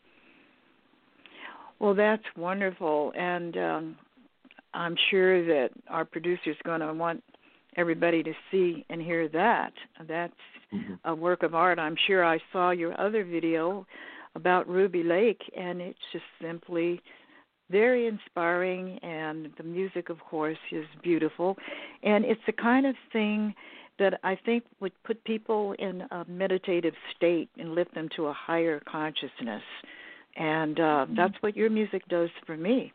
Well, 1.78 1.95
that's 1.95 2.24
wonderful, 2.36 3.12
and 3.16 3.57
um, 3.57 3.97
I'm 4.74 4.97
sure 5.11 5.45
that 5.47 5.70
our 5.88 6.05
producer's 6.05 6.57
going 6.64 6.80
to 6.80 6.93
want 6.93 7.22
everybody 7.76 8.22
to 8.22 8.32
see 8.51 8.84
and 8.91 9.01
hear 9.01 9.28
that. 9.28 9.72
That's 10.07 10.32
a 11.05 11.14
work 11.14 11.43
of 11.43 11.55
art. 11.55 11.78
I'm 11.78 11.97
sure 12.07 12.24
I 12.24 12.38
saw 12.53 12.70
your 12.70 13.01
other 13.01 13.24
video 13.24 13.86
about 14.34 14.68
Ruby 14.68 15.03
Lake, 15.03 15.41
and 15.57 15.80
it's 15.80 15.99
just 16.12 16.24
simply 16.41 17.01
very 17.70 18.07
inspiring. 18.07 18.99
And 19.03 19.51
the 19.57 19.64
music, 19.64 20.11
of 20.11 20.20
course, 20.20 20.59
is 20.70 20.84
beautiful, 21.03 21.57
and 22.03 22.24
it's 22.24 22.41
the 22.47 22.53
kind 22.53 22.86
of 22.86 22.95
thing 23.12 23.55
that 24.01 24.19
I 24.25 24.37
think 24.45 24.65
would 24.81 24.93
put 25.05 25.23
people 25.25 25.75
in 25.79 26.01
a 26.11 26.25
meditative 26.27 26.95
state 27.17 27.49
and 27.57 27.77
lift 27.77 27.95
them 27.95 28.09
to 28.17 28.27
a 28.27 28.33
higher 28.33 28.81
consciousness. 28.91 29.63
And 30.37 30.81
uh, 30.81 31.07
that's 31.17 31.35
what 31.41 31.57
your 31.57 31.71
music 31.71 32.03
does 32.09 32.31
for 32.47 32.57
me. 32.57 32.93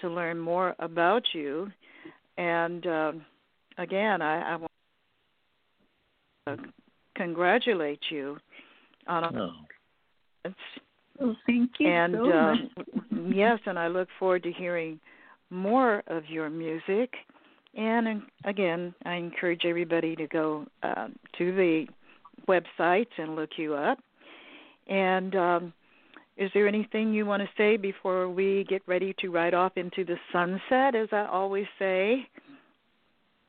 to 0.00 0.08
learn 0.08 0.38
more 0.38 0.74
about 0.78 1.22
you. 1.34 1.70
And 2.36 2.86
um, 2.86 3.24
again, 3.78 4.22
I, 4.22 4.52
I 4.52 4.56
want 4.56 4.70
to 6.46 6.56
congratulate 7.18 8.00
you 8.10 8.38
on 9.06 9.24
a 9.24 9.52
Oh. 10.46 10.52
Oh, 11.20 11.34
thank 11.46 11.72
you 11.80 11.88
and 11.88 12.14
so 12.14 12.26
much. 12.26 13.34
yes, 13.34 13.58
and 13.66 13.78
I 13.78 13.88
look 13.88 14.08
forward 14.18 14.44
to 14.44 14.52
hearing 14.52 15.00
more 15.50 16.02
of 16.06 16.22
your 16.28 16.48
music. 16.48 17.12
And 17.74 18.22
again, 18.44 18.94
I 19.04 19.14
encourage 19.14 19.62
everybody 19.64 20.14
to 20.16 20.26
go 20.28 20.66
uh, 20.82 21.08
to 21.38 21.54
the 21.54 21.86
website 22.46 23.08
and 23.18 23.34
look 23.34 23.50
you 23.56 23.74
up. 23.74 23.98
And 24.86 25.34
um, 25.34 25.72
is 26.36 26.50
there 26.54 26.68
anything 26.68 27.12
you 27.12 27.26
want 27.26 27.42
to 27.42 27.48
say 27.56 27.76
before 27.76 28.28
we 28.28 28.64
get 28.68 28.82
ready 28.86 29.14
to 29.20 29.28
ride 29.30 29.54
off 29.54 29.72
into 29.76 30.04
the 30.04 30.16
sunset, 30.32 30.94
as 30.94 31.08
I 31.12 31.26
always 31.30 31.66
say? 31.78 32.26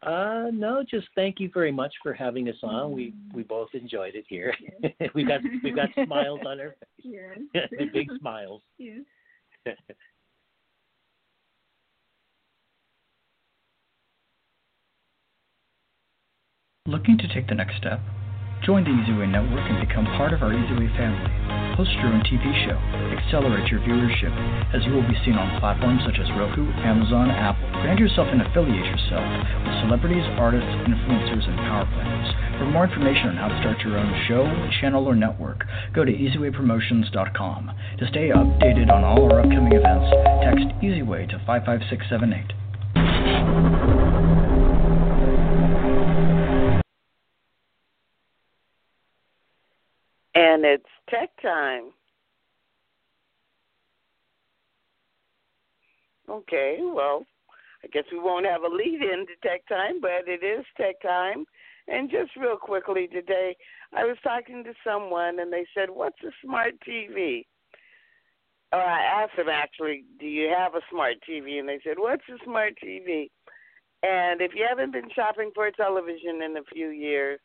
Uh 0.01 0.45
no, 0.53 0.81
just 0.89 1.07
thank 1.13 1.39
you 1.41 1.49
very 1.53 1.71
much 1.73 1.93
for 2.01 2.13
having 2.13 2.47
us 2.47 2.55
on. 2.63 2.93
We 2.93 3.13
we 3.33 3.43
both 3.43 3.69
enjoyed 3.73 4.15
it 4.15 4.25
here. 4.29 4.53
we 5.13 5.25
got 5.25 5.41
we 5.63 5.71
got 5.71 5.89
smiles 6.05 6.39
on 6.45 6.59
our 6.59 6.75
Yes. 7.03 7.37
face. 7.53 7.89
Big 7.93 8.09
smiles. 8.19 8.61
Yes. 8.77 9.01
Looking 16.85 17.17
to 17.19 17.27
take 17.27 17.47
the 17.47 17.55
next 17.55 17.77
step? 17.77 17.99
Join 18.63 18.83
the 18.83 18.89
EasyWay 18.89 19.29
Network 19.29 19.69
and 19.69 19.87
become 19.87 20.05
part 20.05 20.33
of 20.33 20.41
our 20.41 20.49
EasyWay 20.49 20.95
family. 20.97 21.68
Host 21.79 21.95
your 22.03 22.11
own 22.11 22.19
TV 22.27 22.43
show. 22.67 22.75
Accelerate 23.15 23.71
your 23.71 23.79
viewership 23.79 24.35
as 24.75 24.83
you 24.83 24.91
will 24.91 25.07
be 25.07 25.15
seen 25.23 25.39
on 25.39 25.47
platforms 25.63 26.03
such 26.03 26.19
as 26.19 26.27
Roku, 26.35 26.67
Amazon, 26.83 27.31
Apple. 27.31 27.71
Brand 27.79 28.03
yourself 28.03 28.27
and 28.35 28.43
affiliate 28.43 28.83
yourself 28.83 29.23
with 29.63 29.79
celebrities, 29.87 30.27
artists, 30.35 30.67
influencers, 30.83 31.47
and 31.47 31.55
power 31.63 31.87
players. 31.95 32.27
For 32.59 32.67
more 32.67 32.83
information 32.83 33.31
on 33.31 33.39
how 33.39 33.47
to 33.47 33.55
start 33.63 33.79
your 33.79 33.95
own 33.95 34.11
show, 34.27 34.43
channel, 34.83 35.07
or 35.07 35.15
network, 35.15 35.63
go 35.95 36.03
to 36.03 36.11
easywaypromotions.com. 36.11 37.71
To 37.71 38.07
stay 38.11 38.27
updated 38.35 38.91
on 38.91 39.07
all 39.07 39.31
our 39.31 39.39
upcoming 39.39 39.71
events, 39.71 40.11
text 40.43 40.67
EasyWay 40.83 41.31
to 41.31 41.39
55678. 41.47 42.59
And 50.35 50.65
it's 50.65 50.98
tech 51.09 51.29
time. 51.41 51.91
Okay, 56.29 56.77
well, 56.81 57.25
I 57.83 57.87
guess 57.87 58.03
we 58.11 58.19
won't 58.19 58.45
have 58.45 58.63
a 58.63 58.67
lead 58.67 59.01
in 59.01 59.25
to 59.25 59.47
tech 59.47 59.67
time, 59.67 59.99
but 60.01 60.27
it 60.27 60.43
is 60.43 60.65
tech 60.77 61.01
time. 61.01 61.45
And 61.87 62.09
just 62.09 62.35
real 62.35 62.57
quickly 62.57 63.07
today, 63.07 63.55
I 63.93 64.03
was 64.03 64.17
talking 64.23 64.63
to 64.63 64.73
someone 64.85 65.39
and 65.39 65.51
they 65.51 65.65
said, 65.75 65.89
What's 65.89 66.21
a 66.23 66.31
smart 66.43 66.73
TV? 66.87 67.45
Or 68.71 68.79
I 68.79 69.23
asked 69.23 69.37
them 69.37 69.49
actually, 69.49 70.03
Do 70.19 70.27
you 70.27 70.53
have 70.55 70.75
a 70.75 70.81
smart 70.91 71.15
TV? 71.27 71.59
And 71.59 71.67
they 71.67 71.79
said, 71.83 71.97
What's 71.97 72.23
a 72.29 72.37
smart 72.43 72.73
TV? 72.83 73.29
And 74.03 74.41
if 74.41 74.51
you 74.53 74.65
haven't 74.69 74.93
been 74.93 75.09
shopping 75.15 75.51
for 75.55 75.67
a 75.67 75.71
television 75.71 76.43
in 76.43 76.55
a 76.57 76.63
few 76.71 76.89
years, 76.89 77.39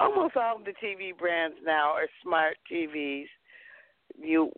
almost 0.00 0.36
all 0.36 0.56
of 0.56 0.64
the 0.64 0.74
TV 0.82 1.16
brands 1.16 1.56
now 1.64 1.92
are 1.92 2.08
smart 2.22 2.56
TVs. 2.70 3.26
You 4.20 4.50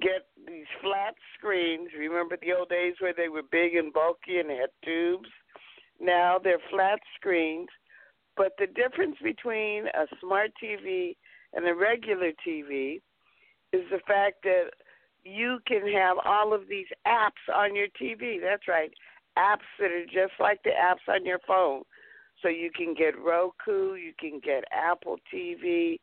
get 0.00 0.26
these 0.46 0.66
flat 0.82 1.14
screens. 1.38 1.90
Remember 1.98 2.36
the 2.40 2.52
old 2.52 2.68
days 2.68 2.94
where 3.00 3.14
they 3.16 3.28
were 3.28 3.42
big 3.42 3.74
and 3.76 3.92
bulky 3.92 4.38
and 4.38 4.50
had 4.50 4.70
tubes? 4.84 5.28
Now 6.00 6.38
they're 6.42 6.58
flat 6.70 6.98
screens. 7.16 7.68
But 8.36 8.52
the 8.58 8.66
difference 8.66 9.16
between 9.22 9.86
a 9.86 10.06
smart 10.20 10.50
TV 10.62 11.16
and 11.52 11.66
a 11.66 11.74
regular 11.74 12.32
TV 12.46 13.00
is 13.72 13.82
the 13.90 14.00
fact 14.06 14.42
that 14.42 14.70
you 15.24 15.58
can 15.66 15.90
have 15.92 16.16
all 16.24 16.52
of 16.52 16.68
these 16.68 16.86
apps 17.06 17.52
on 17.54 17.74
your 17.74 17.86
TV. 18.00 18.40
That's 18.40 18.68
right. 18.68 18.92
Apps 19.38 19.66
that 19.78 19.90
are 19.90 20.04
just 20.04 20.34
like 20.38 20.62
the 20.64 20.70
apps 20.70 21.12
on 21.12 21.24
your 21.24 21.38
phone. 21.46 21.82
So 22.44 22.50
you 22.50 22.70
can 22.70 22.92
get 22.92 23.18
Roku, 23.18 23.94
you 23.94 24.12
can 24.20 24.38
get 24.38 24.64
Apple 24.70 25.16
TV, 25.32 25.98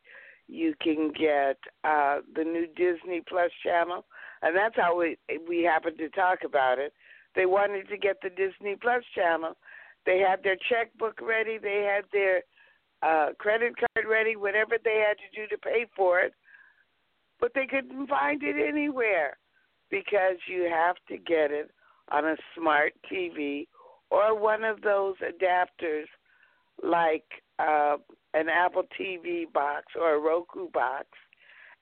you 0.48 0.74
can 0.82 1.12
get 1.12 1.56
uh 1.84 2.18
the 2.34 2.42
new 2.42 2.66
Disney 2.66 3.22
Plus 3.28 3.52
channel, 3.64 4.04
and 4.42 4.56
that's 4.56 4.74
how 4.74 4.98
we 4.98 5.16
we 5.48 5.62
happened 5.62 5.98
to 5.98 6.08
talk 6.08 6.40
about 6.44 6.80
it. 6.80 6.92
They 7.36 7.46
wanted 7.46 7.88
to 7.90 7.96
get 7.96 8.16
the 8.22 8.28
Disney 8.28 8.74
Plus 8.74 9.04
channel. 9.14 9.56
They 10.04 10.18
had 10.18 10.42
their 10.42 10.56
checkbook 10.68 11.20
ready. 11.22 11.58
They 11.58 11.88
had 11.88 12.06
their 12.12 12.42
uh, 13.04 13.34
credit 13.38 13.74
card 13.78 14.06
ready, 14.10 14.34
whatever 14.34 14.78
they 14.84 15.04
had 15.06 15.18
to 15.18 15.40
do 15.40 15.46
to 15.46 15.58
pay 15.58 15.86
for 15.94 16.18
it, 16.18 16.34
but 17.38 17.52
they 17.54 17.66
couldn't 17.66 18.08
find 18.08 18.42
it 18.42 18.56
anywhere 18.56 19.36
because 19.92 20.38
you 20.48 20.68
have 20.68 20.96
to 21.08 21.18
get 21.18 21.52
it 21.52 21.70
on 22.10 22.24
a 22.24 22.36
smart 22.58 22.94
TV 23.10 23.68
or 24.10 24.36
one 24.36 24.64
of 24.64 24.82
those 24.82 25.14
adapters 25.18 26.06
like 26.82 27.24
uh, 27.58 27.96
an 28.34 28.48
Apple 28.48 28.84
TV 28.98 29.50
box 29.52 29.86
or 29.98 30.14
a 30.14 30.18
Roku 30.18 30.70
box 30.70 31.06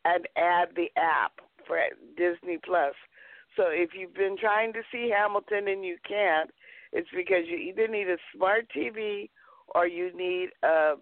and 0.05 0.27
add 0.37 0.69
the 0.77 0.89
app 0.97 1.33
for 1.67 1.79
Disney 2.17 2.59
Plus. 2.65 2.95
So 3.57 3.65
if 3.69 3.91
you've 3.99 4.15
been 4.15 4.37
trying 4.39 4.73
to 4.73 4.81
see 4.93 5.11
Hamilton 5.15 5.69
and 5.69 5.85
you 5.85 5.97
can't, 6.07 6.51
it's 6.93 7.09
because 7.15 7.45
you 7.47 7.57
either 7.57 7.89
need 7.89 8.09
a 8.09 8.17
smart 8.35 8.67
TV 8.77 9.29
or 9.75 9.87
you 9.87 10.17
need 10.17 10.51
a 10.63 10.95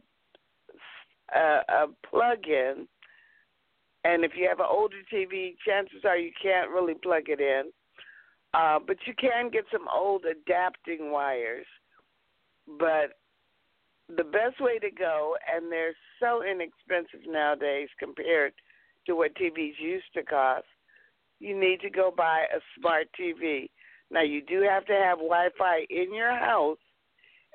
a, 1.34 1.61
a 1.68 1.86
plug-in. 2.09 2.88
And 4.05 4.24
if 4.24 4.32
you 4.34 4.49
have 4.49 4.61
an 4.61 4.66
older 4.70 4.96
TV, 5.12 5.57
chances 5.66 6.05
are 6.05 6.16
you 6.16 6.30
can't 6.42 6.70
really 6.70 6.94
plug 6.94 7.24
it 7.26 7.40
in. 7.40 7.64
Uh, 8.55 8.78
but 8.84 8.96
you 9.07 9.12
can 9.14 9.51
get 9.51 9.64
some 9.70 9.86
old 9.94 10.24
adapting 10.24 11.11
wires. 11.11 11.66
But 12.78 13.18
the 14.16 14.24
best 14.24 14.61
way 14.61 14.78
to 14.78 14.90
go, 14.90 15.36
and 15.52 15.70
they're 15.70 15.94
so 16.20 16.42
inexpensive 16.42 17.28
nowadays 17.28 17.88
compared 17.98 18.52
to 19.06 19.14
what 19.14 19.34
TVs 19.34 19.78
used 19.78 20.12
to 20.14 20.22
cost, 20.22 20.66
you 21.40 21.59
need 21.59 21.80
to 21.80 21.90
go 21.90 22.12
buy 22.14 22.44
a 22.54 22.61
smart 22.78 23.09
TV. 23.18 23.70
Now, 24.11 24.22
you 24.22 24.42
do 24.42 24.62
have 24.62 24.86
to 24.86 24.92
have 24.92 25.18
Wi 25.18 25.48
Fi 25.59 25.86
in 25.90 26.14
your 26.14 26.36
house 26.36 26.78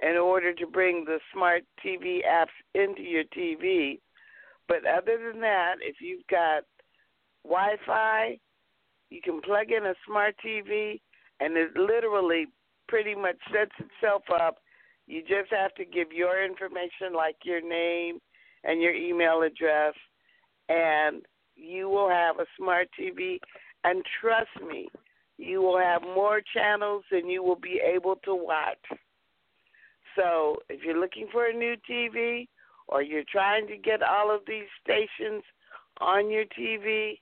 in 0.02 0.18
order 0.18 0.54
to 0.54 0.68
bring 0.68 1.06
the 1.06 1.20
smart 1.34 1.64
TV 1.86 2.20
apps 2.28 2.54
into 2.76 3.02
your 3.02 3.24
TV. 3.36 4.00
But 4.68 4.86
other 4.86 5.32
than 5.32 5.42
that, 5.42 5.76
if 5.82 5.98
you've 6.02 6.26
got 6.30 6.64
Wi 7.44 7.76
Fi, 7.86 8.40
you 9.10 9.22
can 9.22 9.42
plug 9.42 9.72
in 9.72 9.86
a 9.86 9.94
smart 10.08 10.36
TV, 10.46 11.02
and 11.40 11.58
it 11.58 11.76
literally 11.76 12.48
pretty 12.88 13.16
much 13.16 13.38
sets 13.52 13.76
itself 13.80 14.24
up. 14.34 14.58
You 15.08 15.22
just 15.22 15.52
have 15.52 15.74
to 15.76 15.86
give 15.86 16.12
your 16.12 16.44
information, 16.44 17.14
like 17.16 17.36
your 17.44 17.62
name 17.62 18.20
and 18.64 18.82
your 18.82 18.94
email 18.94 19.42
address, 19.42 19.94
and 20.70 21.22
you 21.56 21.90
will 21.90 22.10
have 22.10 22.40
a 22.40 22.46
smart 22.58 22.88
TV. 23.00 23.40
And 23.84 24.04
trust 24.22 24.50
me, 24.66 24.88
you 25.38 25.62
will 25.62 25.78
have 25.78 26.02
more 26.02 26.42
channels 26.54 27.04
than 27.12 27.30
you 27.30 27.44
will 27.44 27.60
be 27.60 27.82
able 27.84 28.16
to 28.24 28.34
watch. 28.34 29.00
So 30.16 30.58
if 30.70 30.84
you're 30.84 31.00
looking 31.00 31.28
for 31.32 31.48
a 31.48 31.54
new 31.54 31.76
TV 31.90 32.48
or 32.88 33.02
you're 33.02 33.24
trying 33.30 33.68
to 33.68 33.78
get 33.78 34.04
all 34.04 34.34
of 34.34 34.42
these 34.48 34.68
stations 34.84 35.44
on 36.00 36.30
your 36.30 36.46
TV, 36.58 37.20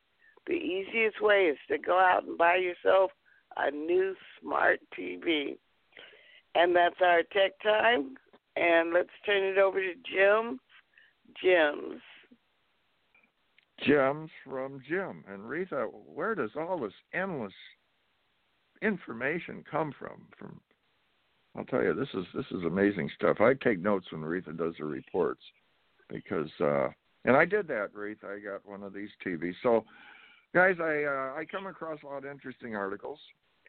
the 0.48 0.54
easiest 0.54 1.22
way 1.22 1.46
is 1.46 1.58
to 1.70 1.78
go 1.78 1.98
out 1.98 2.26
and 2.26 2.38
buy 2.38 2.56
yourself 2.56 3.12
a 3.58 3.72
new 3.72 4.16
smart 4.40 4.80
TV. 4.98 5.58
And 6.56 6.76
that's 6.76 7.00
our 7.02 7.24
tech 7.24 7.60
time. 7.64 8.16
And 8.56 8.94
let's 8.94 9.10
turn 9.26 9.44
it 9.44 9.58
over 9.58 9.80
to 9.80 9.94
Jim. 9.94 10.60
Jim's. 11.42 12.02
Gems 13.86 14.30
from 14.46 14.82
Jim. 14.88 15.24
And 15.28 15.42
Reatha, 15.44 15.90
where 16.06 16.36
does 16.36 16.52
all 16.56 16.80
this 16.80 16.94
endless 17.14 17.54
information 18.82 19.64
come 19.70 19.94
from? 19.98 20.28
From 20.38 20.60
I'll 21.56 21.66
tell 21.66 21.84
you, 21.84 21.94
this 21.94 22.10
is 22.14 22.26
this 22.34 22.46
is 22.52 22.64
amazing 22.66 23.10
stuff. 23.16 23.42
I 23.42 23.54
take 23.54 23.80
notes 23.80 24.08
when 24.12 24.22
Reatha 24.22 24.58
does 24.58 24.76
her 24.78 24.86
reports 24.86 25.42
because, 26.10 26.50
uh, 26.62 26.90
and 27.26 27.36
I 27.36 27.46
did 27.46 27.68
that, 27.68 27.94
Reatha. 27.94 28.38
I 28.38 28.40
got 28.40 28.66
one 28.66 28.84
of 28.84 28.94
these 28.94 29.10
TVs. 29.26 29.56
So, 29.62 29.84
guys, 30.54 30.76
I 30.80 31.04
uh, 31.04 31.40
I 31.40 31.46
come 31.50 31.68
across 31.68 32.00
a 32.04 32.08
lot 32.08 32.26
of 32.26 32.32
interesting 32.32 32.76
articles, 32.76 33.20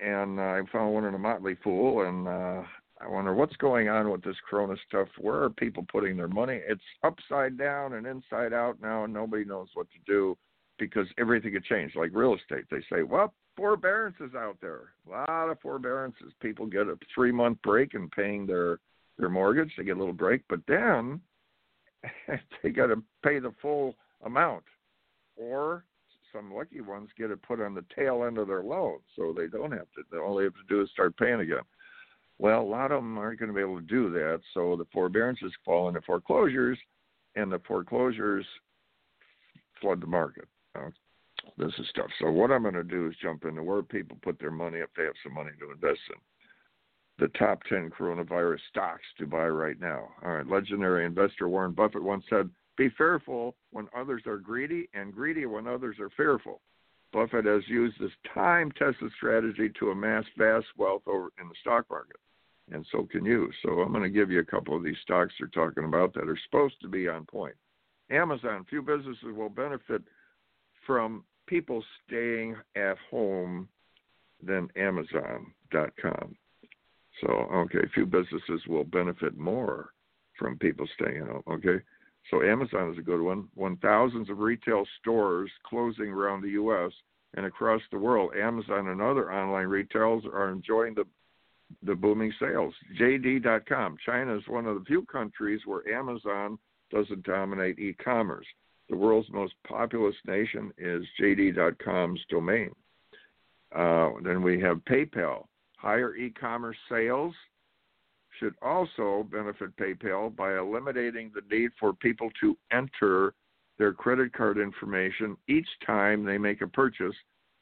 and 0.00 0.38
uh, 0.38 0.42
I 0.42 0.62
found 0.72 0.94
one 0.94 1.04
in 1.04 1.14
a 1.14 1.18
Motley 1.18 1.56
Fool, 1.62 2.06
and 2.06 2.26
uh, 2.26 2.62
I 3.00 3.08
wonder 3.08 3.34
what's 3.34 3.56
going 3.56 3.88
on 3.88 4.10
with 4.10 4.22
this 4.22 4.36
Corona 4.48 4.76
stuff. 4.88 5.08
Where 5.18 5.42
are 5.42 5.50
people 5.50 5.84
putting 5.90 6.16
their 6.16 6.28
money? 6.28 6.60
It's 6.66 6.82
upside 7.02 7.58
down 7.58 7.94
and 7.94 8.06
inside 8.06 8.52
out 8.52 8.80
now, 8.80 9.04
and 9.04 9.12
nobody 9.12 9.44
knows 9.44 9.68
what 9.74 9.88
to 9.90 9.98
do 10.06 10.36
because 10.78 11.06
everything 11.18 11.54
had 11.54 11.64
changed. 11.64 11.96
Like 11.96 12.10
real 12.12 12.34
estate, 12.34 12.64
they 12.70 12.80
say, 12.90 13.02
well, 13.02 13.34
forbearances 13.56 14.34
out 14.36 14.56
there. 14.60 14.92
A 15.06 15.10
lot 15.10 15.50
of 15.50 15.60
forbearances. 15.60 16.32
People 16.40 16.66
get 16.66 16.88
a 16.88 16.96
three 17.14 17.32
month 17.32 17.58
break 17.62 17.94
in 17.94 18.08
paying 18.10 18.46
their 18.46 18.78
their 19.18 19.28
mortgage. 19.28 19.72
They 19.76 19.84
get 19.84 19.96
a 19.96 19.98
little 19.98 20.14
break, 20.14 20.42
but 20.48 20.60
then 20.66 21.20
they 22.62 22.70
got 22.70 22.86
to 22.86 23.02
pay 23.22 23.38
the 23.38 23.52
full 23.60 23.94
amount, 24.24 24.64
or 25.36 25.84
some 26.32 26.52
lucky 26.52 26.80
ones 26.80 27.10
get 27.18 27.30
it 27.30 27.42
put 27.42 27.60
on 27.60 27.74
the 27.74 27.84
tail 27.94 28.24
end 28.24 28.38
of 28.38 28.48
their 28.48 28.62
loan, 28.62 28.98
so 29.16 29.34
they 29.36 29.46
don't 29.46 29.72
have 29.72 29.86
to. 29.94 30.18
All 30.18 30.36
they 30.36 30.44
have 30.44 30.54
to 30.54 30.68
do 30.68 30.82
is 30.82 30.90
start 30.90 31.16
paying 31.16 31.40
again. 31.40 31.62
Well, 32.38 32.60
a 32.60 32.62
lot 32.62 32.90
of 32.90 33.02
them 33.02 33.18
aren't 33.18 33.38
going 33.38 33.50
to 33.50 33.54
be 33.54 33.60
able 33.60 33.80
to 33.80 33.86
do 33.86 34.10
that, 34.10 34.40
so 34.54 34.74
the 34.76 34.86
forbearances 34.92 35.52
fall 35.64 35.88
into 35.88 36.00
foreclosures, 36.00 36.78
and 37.36 37.52
the 37.52 37.60
foreclosures 37.66 38.46
flood 39.80 40.00
the 40.00 40.06
market. 40.06 40.48
This 41.58 41.72
is 41.78 41.88
stuff. 41.90 42.06
So 42.20 42.30
what 42.30 42.50
I'm 42.50 42.62
going 42.62 42.74
to 42.74 42.84
do 42.84 43.08
is 43.08 43.14
jump 43.20 43.44
into 43.44 43.62
where 43.62 43.82
people 43.82 44.16
put 44.22 44.38
their 44.38 44.50
money 44.50 44.78
if 44.78 44.88
they 44.96 45.04
have 45.04 45.14
some 45.22 45.34
money 45.34 45.50
to 45.60 45.72
invest 45.72 46.00
in. 46.08 46.20
The 47.18 47.28
top 47.38 47.62
10 47.68 47.90
coronavirus 47.90 48.60
stocks 48.70 49.02
to 49.18 49.26
buy 49.26 49.46
right 49.46 49.78
now. 49.80 50.08
All 50.24 50.32
right, 50.32 50.46
legendary 50.46 51.04
investor 51.04 51.48
Warren 51.48 51.72
Buffett 51.72 52.02
once 52.02 52.24
said, 52.30 52.48
"Be 52.82 52.88
fearful 52.88 53.54
when 53.70 53.88
others 53.94 54.26
are 54.26 54.38
greedy, 54.38 54.88
and 54.92 55.14
greedy 55.14 55.46
when 55.46 55.68
others 55.68 56.00
are 56.00 56.10
fearful." 56.10 56.60
Buffett 57.12 57.44
has 57.44 57.68
used 57.68 57.96
this 58.00 58.10
time-tested 58.34 59.12
strategy 59.12 59.68
to 59.78 59.92
amass 59.92 60.24
vast 60.36 60.66
wealth 60.76 61.06
over 61.06 61.30
in 61.40 61.48
the 61.48 61.54
stock 61.60 61.88
market, 61.88 62.16
and 62.72 62.84
so 62.90 63.04
can 63.04 63.24
you. 63.24 63.52
So 63.62 63.82
I'm 63.82 63.92
going 63.92 64.02
to 64.02 64.10
give 64.10 64.32
you 64.32 64.40
a 64.40 64.44
couple 64.44 64.74
of 64.76 64.82
these 64.82 64.98
stocks 64.98 65.32
they're 65.38 65.46
talking 65.46 65.84
about 65.84 66.12
that 66.14 66.28
are 66.28 66.36
supposed 66.38 66.80
to 66.80 66.88
be 66.88 67.06
on 67.06 67.24
point. 67.24 67.54
Amazon. 68.10 68.64
Few 68.64 68.82
businesses 68.82 69.32
will 69.32 69.48
benefit 69.48 70.02
from 70.84 71.24
people 71.46 71.84
staying 72.04 72.56
at 72.74 72.98
home 73.10 73.68
than 74.42 74.68
Amazon.com. 74.74 76.36
So, 77.20 77.28
okay, 77.28 77.86
few 77.94 78.06
businesses 78.06 78.66
will 78.66 78.82
benefit 78.82 79.36
more 79.36 79.92
from 80.36 80.58
people 80.58 80.88
staying 80.88 81.26
home. 81.26 81.44
Okay, 81.46 81.80
so 82.30 82.42
Amazon 82.42 82.92
is 82.92 82.98
a 82.98 83.02
good 83.02 83.20
one. 83.20 83.48
When 83.54 83.76
thousands 83.76 84.30
of 84.30 84.38
retail 84.38 84.84
stores 85.00 85.50
closing 85.64 86.08
around 86.08 86.42
the 86.42 86.50
U.S. 86.50 86.92
and 87.34 87.46
across 87.46 87.82
the 87.90 87.98
world, 87.98 88.32
Amazon 88.36 88.88
and 88.88 89.00
other 89.00 89.32
online 89.32 89.66
retailers 89.66 90.24
are 90.32 90.50
enjoying 90.50 90.94
the 90.94 91.04
the 91.82 91.94
booming 91.94 92.32
sales. 92.38 92.74
JD.com. 93.00 93.96
China 94.04 94.36
is 94.36 94.42
one 94.46 94.66
of 94.66 94.78
the 94.78 94.84
few 94.84 95.06
countries 95.06 95.62
where 95.64 95.88
Amazon 95.88 96.58
doesn't 96.90 97.24
dominate 97.24 97.78
e-commerce. 97.78 98.44
The 98.90 98.96
world's 98.96 99.30
most 99.30 99.54
populous 99.66 100.14
nation 100.26 100.70
is 100.76 101.02
JD.com's 101.18 102.20
domain. 102.28 102.72
Uh, 103.74 104.10
then 104.22 104.42
we 104.42 104.60
have 104.60 104.84
PayPal. 104.84 105.46
Higher 105.78 106.14
e 106.14 106.30
commerce 106.30 106.76
sales 106.90 107.34
should 108.42 108.54
also 108.60 109.26
benefit 109.30 109.76
PayPal 109.76 110.34
by 110.34 110.58
eliminating 110.58 111.30
the 111.32 111.42
need 111.54 111.70
for 111.78 111.92
people 111.92 112.28
to 112.40 112.56
enter 112.72 113.34
their 113.78 113.92
credit 113.92 114.32
card 114.32 114.58
information 114.58 115.36
each 115.48 115.68
time 115.86 116.24
they 116.24 116.38
make 116.38 116.60
a 116.60 116.66
purchase. 116.66 117.14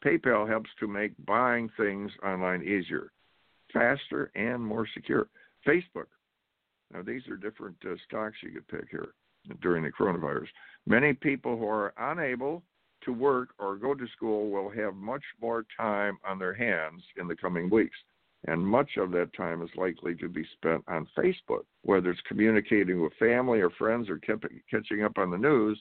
PayPal 0.05 0.49
helps 0.49 0.71
to 0.81 0.89
make 0.89 1.13
buying 1.27 1.69
things 1.77 2.11
online 2.25 2.63
easier, 2.63 3.13
faster, 3.73 4.31
and 4.35 4.65
more 4.65 4.89
secure. 4.95 5.29
Facebook. 5.67 6.07
Now, 6.93 7.03
these 7.03 7.29
are 7.29 7.37
different 7.37 7.77
uh, 7.85 7.95
stocks 8.09 8.37
you 8.43 8.51
could 8.51 8.69
pick 8.69 8.89
here 8.91 9.09
during 9.61 9.85
the 9.85 9.91
coronavirus. 9.91 10.49
Many 10.87 11.13
people 11.13 11.59
who 11.59 11.69
are 11.69 11.93
unable 11.99 12.63
to 13.05 13.13
work 13.13 13.51
or 13.59 13.77
go 13.77 13.95
to 13.95 14.07
school 14.17 14.51
will 14.51 14.71
have 14.71 14.95
much 14.95 15.23
more 15.43 15.65
time 15.77 16.19
on 16.27 16.39
their 16.39 16.55
hands 16.55 17.03
in 17.19 17.29
the 17.29 17.37
coming 17.37 17.69
weeks. 17.69 17.97
And 18.47 18.67
much 18.67 18.97
of 18.97 19.11
that 19.13 19.35
time 19.35 19.63
is 19.63 19.69
likely 19.77 20.15
to 20.17 20.29
be 20.29 20.47
spent 20.55 20.83
on 20.89 21.07
Facebook, 21.17 21.65
whether 21.83 22.11
it's 22.11 22.21
communicating 22.27 23.03
with 23.03 23.13
family 23.19 23.61
or 23.61 23.71
friends 23.71 24.09
or 24.09 24.19
catching 24.71 25.05
up 25.05 25.19
on 25.19 25.31
the 25.31 25.37
news. 25.37 25.79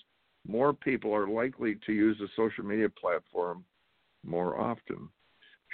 More 0.48 0.74
people 0.74 1.14
are 1.14 1.28
likely 1.28 1.76
to 1.86 1.94
use 1.94 2.18
the 2.20 2.28
social 2.36 2.66
media 2.66 2.90
platform 2.90 3.64
more 4.26 4.60
often. 4.60 5.10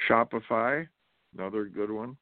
Shopify, 0.08 0.88
another 1.36 1.66
good 1.66 1.92
one. 1.92 2.18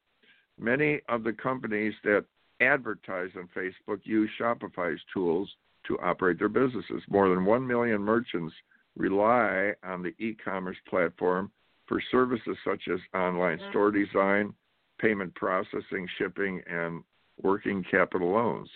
Many 0.58 1.00
of 1.08 1.24
the 1.24 1.32
companies 1.32 1.94
that 2.04 2.24
advertise 2.60 3.30
on 3.36 3.48
Facebook 3.54 4.00
use 4.04 4.30
Shopify's 4.40 5.00
tools 5.12 5.50
to 5.86 5.98
operate 6.00 6.38
their 6.38 6.48
businesses. 6.48 7.02
More 7.08 7.28
than 7.28 7.44
1 7.44 7.66
million 7.66 8.00
merchants 8.00 8.54
rely 8.96 9.72
on 9.82 10.02
the 10.02 10.14
e 10.24 10.34
commerce 10.42 10.76
platform 10.88 11.50
for 11.86 12.00
services 12.10 12.56
such 12.64 12.82
as 12.92 13.00
online 13.14 13.58
mm-hmm. 13.58 13.70
store 13.70 13.90
design, 13.90 14.54
payment 15.00 15.34
processing, 15.34 16.08
shipping, 16.18 16.62
and 16.68 17.02
working 17.42 17.84
capital 17.90 18.32
loans. 18.32 18.68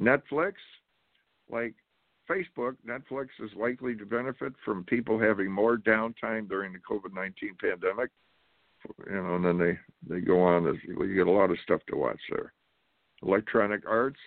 Netflix, 0.00 0.54
like 1.50 1.74
Facebook, 2.28 2.76
Netflix 2.86 3.28
is 3.42 3.50
likely 3.56 3.94
to 3.94 4.04
benefit 4.04 4.52
from 4.64 4.84
people 4.84 5.18
having 5.18 5.50
more 5.50 5.76
downtime 5.76 6.48
during 6.48 6.72
the 6.72 6.78
COVID 6.78 7.14
nineteen 7.14 7.54
pandemic. 7.60 8.10
You 9.08 9.14
know, 9.14 9.36
and 9.36 9.44
then 9.44 9.58
they 9.58 9.78
they 10.08 10.20
go 10.20 10.42
on. 10.42 10.64
You 10.86 11.14
get 11.14 11.26
a 11.26 11.30
lot 11.30 11.50
of 11.50 11.58
stuff 11.62 11.80
to 11.88 11.96
watch 11.96 12.20
there. 12.30 12.52
Electronic 13.22 13.82
arts, 13.88 14.18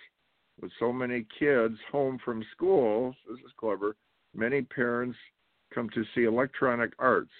with 0.60 0.72
so 0.78 0.92
many 0.92 1.24
kids 1.38 1.76
home 1.92 2.18
from 2.24 2.44
school, 2.54 3.14
this 3.28 3.38
is 3.38 3.52
clever. 3.56 3.96
Many 4.34 4.62
parents 4.62 5.16
come 5.74 5.88
to 5.94 6.04
see 6.14 6.24
electronic 6.24 6.92
arts, 6.98 7.30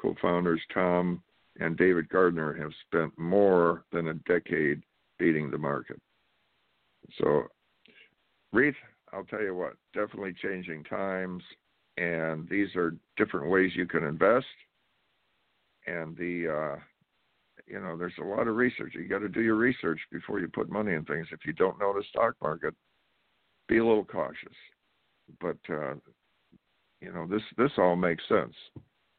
co-founders 0.00 0.60
Tom 0.72 1.22
and 1.58 1.76
David 1.76 2.08
Gardner 2.08 2.54
have 2.54 2.70
spent 2.86 3.18
more 3.18 3.84
than 3.92 4.08
a 4.08 4.14
decade 4.14 4.82
beating 5.18 5.50
the 5.50 5.58
market. 5.58 6.00
So, 7.18 7.44
Reatha, 8.54 8.74
I'll 9.12 9.24
tell 9.24 9.42
you 9.42 9.54
what, 9.54 9.74
definitely 9.94 10.34
changing 10.42 10.84
times, 10.84 11.42
and 11.96 12.48
these 12.48 12.74
are 12.76 12.94
different 13.16 13.50
ways 13.50 13.72
you 13.74 13.86
can 13.86 14.04
invest. 14.04 14.46
And 15.86 16.16
the, 16.16 16.48
uh, 16.48 16.80
you 17.66 17.80
know, 17.80 17.96
there's 17.96 18.18
a 18.20 18.24
lot 18.24 18.48
of 18.48 18.56
research. 18.56 18.94
You 18.94 19.08
got 19.08 19.20
to 19.20 19.28
do 19.28 19.42
your 19.42 19.56
research 19.56 20.00
before 20.10 20.40
you 20.40 20.48
put 20.48 20.70
money 20.70 20.94
in 20.94 21.04
things. 21.04 21.28
If 21.30 21.40
you 21.44 21.52
don't 21.52 21.78
know 21.78 21.92
the 21.92 22.04
stock 22.10 22.34
market, 22.42 22.74
be 23.68 23.78
a 23.78 23.86
little 23.86 24.04
cautious. 24.04 24.56
But 25.40 25.58
uh, 25.68 25.94
you 27.00 27.12
know, 27.12 27.26
this 27.26 27.42
this 27.56 27.72
all 27.78 27.96
makes 27.96 28.22
sense 28.28 28.54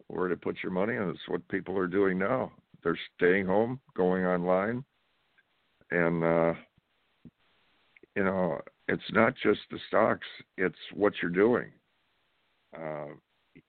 where 0.07 0.27
to 0.27 0.35
put 0.35 0.57
your 0.63 0.71
money, 0.71 0.95
and 0.95 1.09
it's 1.09 1.27
what 1.27 1.47
people 1.49 1.77
are 1.77 1.87
doing 1.87 2.17
now. 2.17 2.51
They're 2.83 2.99
staying 3.15 3.45
home, 3.45 3.79
going 3.95 4.25
online, 4.25 4.83
and 5.91 6.23
uh, 6.23 6.53
you 8.15 8.23
know 8.23 8.61
it's 8.87 9.11
not 9.11 9.33
just 9.41 9.59
the 9.69 9.79
stocks; 9.87 10.27
it's 10.57 10.77
what 10.93 11.13
you're 11.21 11.31
doing. 11.31 11.71
Uh, 12.75 13.07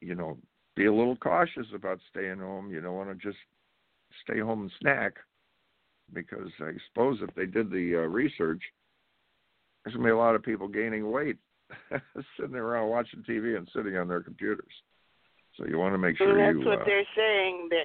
you 0.00 0.14
know, 0.14 0.38
be 0.78 0.86
a 0.86 0.94
little 0.94 1.16
cautious 1.16 1.66
about 1.74 1.98
staying 2.08 2.38
home. 2.38 2.70
You 2.70 2.80
don't 2.80 2.94
want 2.94 3.08
to 3.10 3.14
just 3.16 3.38
stay 4.22 4.38
home 4.38 4.62
and 4.62 4.72
snack, 4.80 5.14
because 6.12 6.50
I 6.60 6.70
suppose 6.88 7.18
if 7.20 7.34
they 7.34 7.46
did 7.46 7.70
the 7.70 7.96
uh, 7.96 8.08
research, 8.08 8.62
there's 9.84 9.96
gonna 9.96 10.06
be 10.06 10.12
a 10.12 10.16
lot 10.16 10.36
of 10.36 10.42
people 10.42 10.68
gaining 10.68 11.10
weight, 11.10 11.36
sitting 12.40 12.54
around 12.54 12.88
watching 12.88 13.24
TV 13.28 13.56
and 13.56 13.68
sitting 13.74 13.96
on 13.96 14.06
their 14.06 14.22
computers. 14.22 14.72
So 15.56 15.66
you 15.66 15.78
want 15.78 15.94
to 15.94 15.98
make 15.98 16.16
sure 16.16 16.38
and 16.38 16.56
that's 16.56 16.64
you. 16.64 16.70
what 16.70 16.82
uh, 16.82 16.84
they're 16.84 17.02
saying. 17.16 17.68
They're 17.70 17.84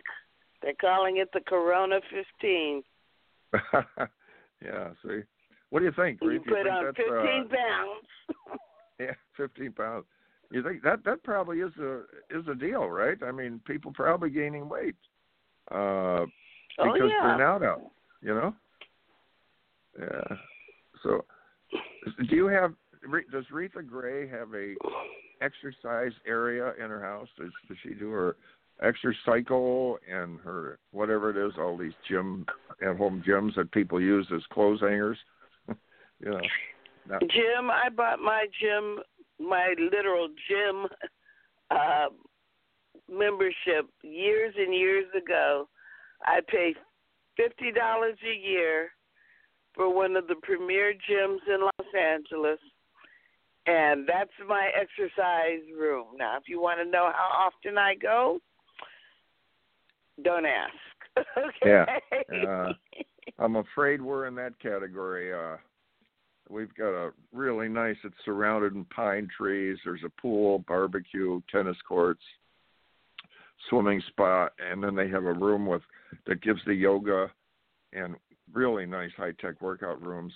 they're 0.62 0.74
calling 0.80 1.18
it 1.18 1.30
the 1.34 1.42
Corona 1.42 2.00
15. 2.40 2.84
yeah. 4.64 4.90
See, 5.04 5.22
what 5.72 5.80
do 5.80 5.86
you 5.86 5.92
think? 5.96 6.20
You 6.22 6.30
Reatha? 6.30 6.46
put 6.46 6.64
think 6.64 6.68
on 6.70 6.94
15 6.94 7.08
uh, 7.10 7.56
pounds. 7.56 8.60
yeah, 9.00 9.14
fifteen 9.36 9.72
pounds. 9.72 10.06
You 10.54 10.62
think 10.62 10.84
that 10.84 11.04
that 11.04 11.24
probably 11.24 11.62
is 11.62 11.72
a 11.80 12.02
is 12.30 12.48
a 12.48 12.54
deal, 12.54 12.88
right? 12.88 13.18
I 13.26 13.32
mean, 13.32 13.60
people 13.66 13.92
probably 13.92 14.30
gaining 14.30 14.70
weight 14.70 14.96
uh, 15.72 16.26
Oh, 16.80 16.94
because 16.94 17.10
yeah. 17.10 17.36
they're 17.38 17.38
not 17.40 17.64
out. 17.64 17.82
You 18.22 18.36
know. 18.36 18.56
Yeah. 20.00 20.38
So, 21.02 21.26
do 22.30 22.36
you 22.36 22.46
have? 22.48 22.74
Does 23.32 23.46
Reatha 23.52 23.86
Grey 23.86 24.28
have 24.28 24.54
a 24.54 24.76
exercise 25.42 26.14
area 26.28 26.74
in 26.82 26.90
her 26.90 27.02
house? 27.02 27.28
Does, 27.38 27.52
does 27.68 27.78
she 27.84 27.96
do 27.96 28.12
her 28.12 28.36
exercise 28.82 29.20
cycle 29.26 29.98
and 30.08 30.40
her 30.42 30.78
whatever 30.92 31.32
it 31.32 31.48
is? 31.48 31.54
All 31.60 31.78
these 31.78 31.94
gym 32.08 32.46
at 32.88 32.96
home 32.96 33.24
gyms 33.28 33.56
that 33.56 33.72
people 33.72 34.00
use 34.00 34.28
as 34.34 34.42
clothes 34.52 34.82
hangers. 34.82 35.18
you 35.68 36.30
know. 36.30 36.42
Not, 37.10 37.20
Jim, 37.22 37.70
I 37.70 37.90
bought 37.90 38.20
my 38.20 38.46
gym, 38.62 39.00
my 39.40 39.74
literal 39.80 40.30
gym 40.50 40.88
uh, 41.72 42.08
membership 43.10 43.90
years 44.04 44.54
and 44.58 44.74
years 44.74 45.06
ago. 45.16 45.68
I 46.24 46.40
pay 46.48 46.76
fifty 47.36 47.72
dollars 47.72 48.18
a 48.24 48.36
year 48.36 48.90
for 49.76 49.94
one 49.94 50.16
of 50.16 50.28
the 50.28 50.36
premier 50.44 50.94
gyms 50.94 51.40
in 51.48 51.62
Los 51.62 51.94
Angeles, 52.00 52.60
and 53.66 54.08
that's 54.08 54.32
my 54.48 54.70
exercise 54.76 55.64
room. 55.78 56.08
Now, 56.18 56.38
if 56.38 56.44
you 56.48 56.62
want 56.62 56.80
to 56.80 56.90
know 56.90 57.12
how 57.14 57.48
often 57.48 57.78
I 57.78 57.96
go, 57.96 58.40
don't 60.24 60.46
ask. 60.46 60.74
okay. 61.38 62.00
Yeah. 62.32 62.48
Uh, 62.48 62.74
I'm 63.40 63.56
afraid 63.56 64.02
we're 64.02 64.28
in 64.28 64.36
that 64.36 64.58
category. 64.60 65.34
Uh, 65.34 65.58
we've 66.50 66.74
got 66.76 66.94
a 66.94 67.12
really 67.32 67.70
nice. 67.70 67.96
It's 68.04 68.16
surrounded 68.26 68.74
in 68.74 68.86
pine 68.86 69.28
trees. 69.36 69.78
There's 69.84 70.04
a 70.06 70.22
pool, 70.22 70.60
barbecue, 70.68 71.42
tennis 71.52 71.78
courts, 71.88 72.22
swimming 73.70 74.02
spot, 74.08 74.54
and 74.60 74.84
then 74.84 74.96
they 74.96 75.10
have 75.10 75.26
a 75.26 75.34
room 75.34 75.66
with 75.66 75.82
that 76.28 76.42
gives 76.42 76.62
the 76.66 76.74
yoga 76.74 77.32
and 77.94 78.16
really 78.54 78.86
nice 78.86 79.12
high 79.18 79.34
tech 79.40 79.62
workout 79.62 80.02
rooms. 80.02 80.34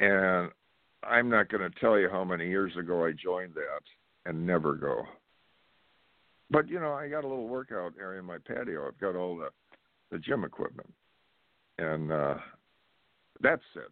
And 0.00 0.50
I'm 1.04 1.28
not 1.28 1.48
going 1.48 1.68
to 1.68 1.80
tell 1.80 1.98
you 1.98 2.08
how 2.10 2.24
many 2.24 2.48
years 2.48 2.76
ago 2.76 3.04
I 3.04 3.12
joined 3.12 3.54
that 3.54 3.82
and 4.26 4.46
never 4.46 4.74
go. 4.74 5.04
But 6.50 6.68
you 6.68 6.80
know, 6.80 6.92
I 6.92 7.08
got 7.08 7.24
a 7.24 7.28
little 7.28 7.48
workout 7.48 7.94
area 7.98 8.20
in 8.20 8.26
my 8.26 8.38
patio. 8.38 8.86
I've 8.86 8.98
got 9.00 9.16
all 9.16 9.36
the 9.36 9.48
the 10.10 10.18
gym 10.18 10.44
equipment, 10.44 10.92
and 11.78 12.12
uh, 12.12 12.34
that 13.40 13.60
sits. 13.72 13.86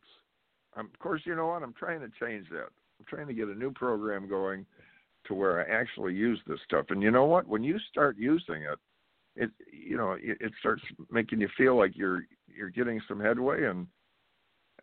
Um, 0.77 0.89
of 0.93 0.99
course, 0.99 1.23
you 1.25 1.35
know 1.35 1.49
what? 1.49 1.63
I'm 1.63 1.75
trying 1.75 2.01
to 2.01 2.11
change 2.21 2.47
that. 2.51 2.69
I'm 2.99 3.07
trying 3.09 3.27
to 3.27 3.35
get 3.35 3.49
a 3.49 3.55
new 3.55 3.73
program 3.73 4.29
going 4.29 4.67
to 5.27 5.35
where 5.35 5.61
I 5.61 5.81
actually 5.81 6.15
use 6.15 6.41
this 6.47 6.59
stuff. 6.65 6.87
And 6.91 7.03
you 7.03 7.11
know 7.11 7.25
what? 7.25 7.47
When 7.47 7.65
you 7.65 7.79
start 7.91 8.17
using 8.19 8.63
it, 8.63 8.79
it 9.37 9.51
you 9.73 9.97
know 9.97 10.13
it, 10.13 10.39
it 10.41 10.53
starts 10.59 10.83
making 11.11 11.41
you 11.41 11.49
feel 11.57 11.77
like 11.77 11.97
you're 11.97 12.25
you're 12.49 12.71
getting 12.71 13.01
some 13.09 13.21
headway, 13.21 13.65
and 13.65 13.87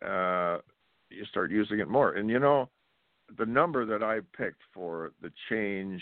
uh, 0.04 0.58
you 1.10 1.24
start 1.26 1.50
using 1.50 1.80
it 1.80 1.88
more. 1.88 2.14
And 2.14 2.30
you 2.30 2.38
know, 2.38 2.68
the 3.36 3.46
number 3.46 3.84
that 3.86 4.02
I 4.02 4.20
picked 4.36 4.62
for 4.72 5.12
the 5.22 5.32
change 5.50 6.00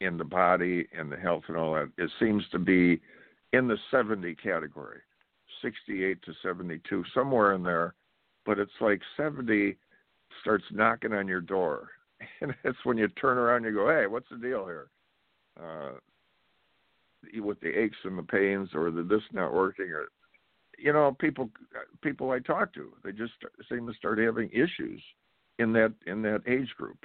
in 0.00 0.16
the 0.16 0.24
body 0.24 0.86
and 0.96 1.10
the 1.10 1.16
health 1.16 1.44
and 1.48 1.56
all 1.56 1.74
that, 1.74 1.90
it 1.98 2.10
seems 2.20 2.44
to 2.52 2.58
be 2.58 3.00
in 3.52 3.68
the 3.68 3.78
70 3.90 4.34
category, 4.36 5.00
68 5.62 6.22
to 6.22 6.32
72, 6.42 7.04
somewhere 7.14 7.54
in 7.54 7.62
there. 7.62 7.94
But 8.46 8.58
it's 8.58 8.70
like 8.80 9.02
70 9.16 9.76
starts 10.40 10.64
knocking 10.70 11.12
on 11.12 11.28
your 11.28 11.40
door. 11.40 11.90
And 12.40 12.54
it's 12.64 12.78
when 12.84 12.96
you 12.96 13.08
turn 13.08 13.36
around 13.36 13.66
and 13.66 13.66
you 13.66 13.74
go, 13.74 13.88
hey, 13.90 14.06
what's 14.06 14.28
the 14.30 14.38
deal 14.38 14.64
here? 14.64 14.88
Uh, 15.62 15.92
with 17.42 17.60
the 17.60 17.68
aches 17.68 17.96
and 18.04 18.18
the 18.18 18.22
pains 18.22 18.70
or 18.74 18.90
the 18.90 19.02
this 19.02 19.22
not 19.32 19.52
working 19.52 19.86
or 19.86 20.06
you 20.78 20.92
know 20.92 21.16
people 21.18 21.50
people 22.02 22.30
I 22.30 22.38
talk 22.38 22.72
to 22.74 22.92
they 23.04 23.12
just 23.12 23.32
seem 23.68 23.86
to 23.86 23.94
start 23.94 24.18
having 24.18 24.48
issues 24.50 25.02
in 25.58 25.72
that 25.72 25.92
in 26.06 26.22
that 26.22 26.42
age 26.46 26.70
group. 26.76 26.98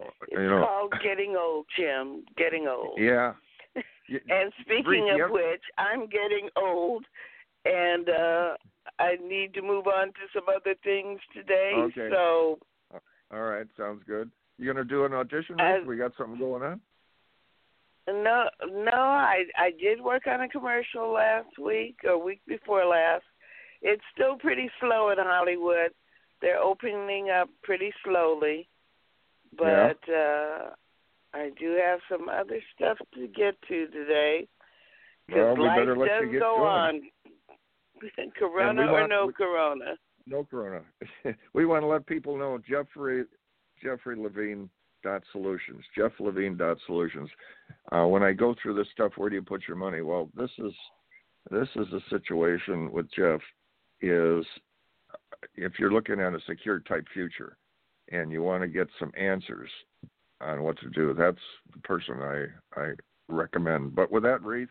It's 0.00 0.12
you 0.32 0.48
know, 0.48 0.64
called 0.66 0.94
getting 1.02 1.36
old, 1.36 1.66
Jim. 1.76 2.24
Getting 2.36 2.66
old. 2.66 2.98
Yeah. 2.98 3.34
And 4.28 4.52
speaking 4.60 5.08
of 5.10 5.20
ever- 5.20 5.32
which, 5.32 5.62
I'm 5.78 6.06
getting 6.06 6.50
old, 6.56 7.06
and 7.64 8.08
uh 8.08 8.56
I 8.98 9.16
need 9.22 9.54
to 9.54 9.62
move 9.62 9.86
on 9.86 10.08
to 10.08 10.20
some 10.34 10.44
other 10.48 10.74
things 10.82 11.20
today. 11.34 11.72
Okay. 11.76 12.08
So 12.10 12.58
All 13.32 13.42
right, 13.42 13.66
sounds 13.76 14.02
good. 14.06 14.30
You 14.58 14.66
gonna 14.72 14.84
do 14.84 15.04
an 15.04 15.12
audition? 15.14 15.56
Reed? 15.56 15.86
we 15.86 15.96
got 15.96 16.12
something 16.18 16.38
going 16.38 16.62
on. 16.62 16.80
no, 18.08 18.48
no, 18.68 18.92
I 18.92 19.44
I 19.56 19.70
did 19.80 20.00
work 20.00 20.26
on 20.26 20.40
a 20.42 20.48
commercial 20.48 21.12
last 21.12 21.58
week 21.58 21.96
or 22.04 22.22
week 22.22 22.40
before 22.46 22.84
last. 22.84 23.24
It's 23.80 24.02
still 24.14 24.36
pretty 24.36 24.70
slow 24.80 25.10
in 25.10 25.18
Hollywood. 25.18 25.90
They're 26.40 26.58
opening 26.60 27.30
up 27.30 27.48
pretty 27.62 27.92
slowly, 28.04 28.68
Yeah. 29.60 29.92
but 30.04 30.12
uh 30.12 30.70
I 31.34 31.50
do 31.58 31.78
have 31.82 32.00
some 32.10 32.28
other 32.28 32.60
stuff 32.74 32.98
to 33.14 33.26
get 33.28 33.54
to 33.68 33.86
today. 33.88 34.46
Well, 35.32 35.56
we 35.56 35.64
life 35.64 35.78
better 35.78 35.96
let 35.96 36.08
does 36.08 36.22
you 36.26 36.32
get 36.32 36.40
go 36.40 36.56
going. 36.58 36.68
on. 36.70 37.00
corona 38.38 38.82
we 38.82 38.88
or 38.88 38.92
want- 38.92 39.10
no 39.10 39.26
we- 39.26 39.32
corona. 39.32 39.96
No 40.26 40.44
corona. 40.44 40.82
we 41.52 41.66
want 41.66 41.82
to 41.82 41.86
let 41.86 42.06
people 42.06 42.38
know 42.38 42.58
Jeffrey 42.68 43.24
Jeffrey 43.82 44.16
Levine 44.16 44.70
dot 45.02 45.22
solutions. 45.32 45.82
Jeff 45.96 46.12
Levine 46.20 46.56
dot 46.56 46.76
solutions. 46.86 47.28
Uh, 47.90 48.06
when 48.06 48.22
I 48.22 48.32
go 48.32 48.54
through 48.62 48.74
this 48.74 48.86
stuff, 48.92 49.12
where 49.16 49.28
do 49.28 49.34
you 49.34 49.42
put 49.42 49.62
your 49.66 49.76
money? 49.76 50.00
Well, 50.00 50.30
this 50.36 50.50
is 50.58 50.72
this 51.50 51.68
is 51.74 51.86
a 51.92 52.00
situation 52.08 52.92
with 52.92 53.10
Jeff. 53.12 53.40
Is 54.00 54.44
if 55.56 55.72
you're 55.78 55.92
looking 55.92 56.20
at 56.20 56.34
a 56.34 56.40
secure 56.46 56.80
type 56.80 57.04
future, 57.12 57.56
and 58.10 58.30
you 58.30 58.42
want 58.42 58.62
to 58.62 58.68
get 58.68 58.86
some 59.00 59.10
answers 59.18 59.70
on 60.40 60.62
what 60.62 60.78
to 60.80 60.90
do, 60.90 61.14
that's 61.14 61.36
the 61.74 61.80
person 61.80 62.20
I 62.20 62.44
I 62.80 62.92
recommend. 63.28 63.94
But 63.96 64.12
with 64.12 64.22
that, 64.22 64.42
Reed, 64.42 64.68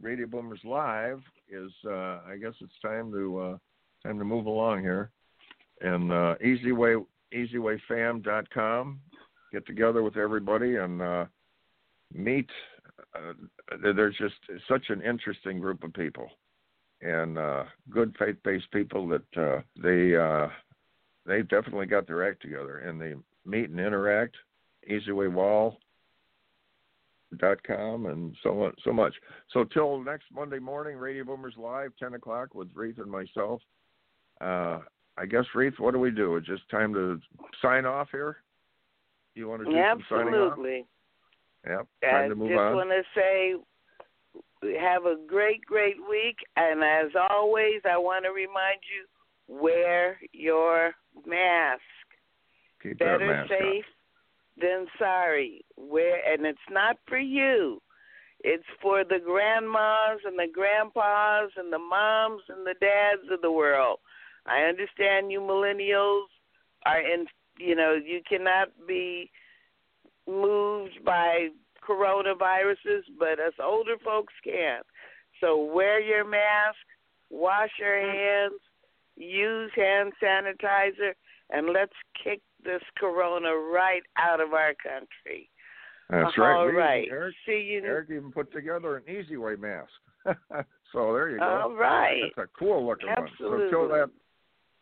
Radio 0.00 0.26
Boomers 0.26 0.60
Live 0.64 1.20
is 1.50 1.72
uh, 1.86 2.20
I 2.26 2.36
guess 2.40 2.54
it's 2.60 2.78
time 2.82 3.12
to 3.12 3.38
uh, 3.40 3.58
time 4.06 4.18
to 4.18 4.24
move 4.24 4.46
along 4.46 4.82
here. 4.82 5.10
And 5.80 6.12
uh, 6.12 6.34
easyway 6.44 7.04
easywayfam.com. 7.34 9.00
Get 9.52 9.66
together 9.66 10.02
with 10.02 10.16
everybody 10.16 10.76
and 10.76 11.02
uh, 11.02 11.24
meet. 12.12 12.48
Uh, 13.14 13.32
there's 13.82 14.16
just 14.16 14.34
such 14.68 14.90
an 14.90 15.02
interesting 15.02 15.58
group 15.58 15.82
of 15.82 15.92
people 15.92 16.30
and 17.02 17.38
uh, 17.38 17.64
good 17.88 18.14
faith-based 18.18 18.70
people 18.72 19.08
that 19.08 19.36
uh, 19.36 19.60
they 19.82 20.16
uh, 20.16 20.48
they 21.26 21.42
definitely 21.42 21.86
got 21.86 22.06
their 22.06 22.28
act 22.28 22.42
together 22.42 22.78
and 22.78 23.00
they 23.00 23.14
meet 23.44 23.70
and 23.70 23.80
interact. 23.80 24.36
Easywaywall 24.90 25.76
dot 27.38 27.62
com 27.62 28.06
and 28.06 28.36
so 28.42 28.64
on, 28.64 28.72
so 28.84 28.92
much. 28.92 29.14
So 29.52 29.64
till 29.64 30.02
next 30.02 30.24
Monday 30.32 30.58
morning, 30.58 30.96
Radio 30.96 31.24
Boomers 31.24 31.54
Live, 31.56 31.92
ten 31.98 32.14
o'clock 32.14 32.54
with 32.54 32.72
Reatha 32.74 33.02
and 33.02 33.10
myself. 33.10 33.62
Uh, 34.40 34.80
I 35.18 35.26
guess 35.28 35.44
Reatha, 35.54 35.80
what 35.80 35.92
do 35.92 36.00
we 36.00 36.10
do? 36.10 36.36
It's 36.36 36.46
just 36.46 36.68
time 36.70 36.94
to 36.94 37.20
sign 37.60 37.84
off 37.84 38.08
here. 38.10 38.38
You 39.34 39.48
want 39.48 39.62
to 39.62 39.70
do 39.70 39.72
some 39.72 40.04
signing 40.08 40.34
off? 40.34 40.52
Absolutely. 40.52 40.86
Yep. 41.68 41.86
I 42.10 42.28
to 42.28 42.34
move 42.34 42.48
just 42.48 42.58
on. 42.58 42.74
want 42.74 42.90
to 42.90 43.02
say 43.14 43.54
have 44.78 45.04
a 45.04 45.16
great, 45.26 45.60
great 45.66 45.96
week. 46.08 46.36
And 46.56 46.82
as 46.82 47.12
always, 47.30 47.80
I 47.88 47.96
want 47.96 48.24
to 48.24 48.30
remind 48.30 48.80
you 48.82 49.06
wear 49.62 50.18
your 50.32 50.92
mask. 51.26 51.82
Keep 52.82 52.98
Better 52.98 53.26
mask 53.26 53.50
on. 53.52 53.82
Than 54.60 54.86
sorry. 54.98 55.64
Where 55.76 56.20
and 56.32 56.46
it's 56.46 56.58
not 56.70 56.96
for 57.08 57.18
you. 57.18 57.80
It's 58.42 58.64
for 58.80 59.04
the 59.04 59.18
grandmas 59.24 60.22
and 60.24 60.38
the 60.38 60.50
grandpas 60.52 61.50
and 61.56 61.72
the 61.72 61.78
moms 61.78 62.42
and 62.48 62.66
the 62.66 62.74
dads 62.80 63.30
of 63.30 63.42
the 63.42 63.52
world. 63.52 63.98
I 64.46 64.62
understand 64.62 65.30
you 65.30 65.40
millennials 65.40 66.24
are 66.86 67.00
in, 67.00 67.26
you 67.58 67.74
know, 67.74 67.94
you 68.02 68.22
cannot 68.26 68.68
be 68.88 69.30
moved 70.26 71.04
by 71.04 71.48
coronaviruses, 71.86 73.02
but 73.18 73.38
us 73.38 73.52
older 73.62 73.96
folks 74.02 74.32
can. 74.42 74.80
So 75.40 75.62
wear 75.62 76.00
your 76.00 76.24
mask, 76.24 76.78
wash 77.28 77.70
your 77.78 78.00
hands, 78.00 78.60
use 79.16 79.70
hand 79.76 80.12
sanitizer, 80.22 81.12
and 81.50 81.70
let's 81.72 81.92
kick 82.22 82.40
this 82.64 82.82
corona 82.98 83.54
right 83.54 84.02
out 84.16 84.40
of 84.40 84.52
our 84.52 84.74
country. 84.74 85.50
That's 86.08 86.36
right. 86.36 86.56
All 86.56 86.66
We- 86.66 86.72
right. 86.72 87.08
Eric, 87.10 87.34
See 87.46 87.60
you. 87.60 87.82
Eric 87.84 88.10
even 88.10 88.32
put 88.32 88.52
together 88.52 88.96
an 88.96 89.04
Easy 89.08 89.36
Way 89.36 89.56
mask. 89.56 89.90
so 90.92 91.14
there 91.14 91.30
you 91.30 91.38
go. 91.38 91.44
All 91.44 91.72
right. 91.72 92.32
That's 92.36 92.48
a 92.48 92.58
cool 92.58 92.86
looking 92.86 93.08
one. 93.08 93.28
So 93.38 93.68
till 93.70 93.88
that, 93.88 94.10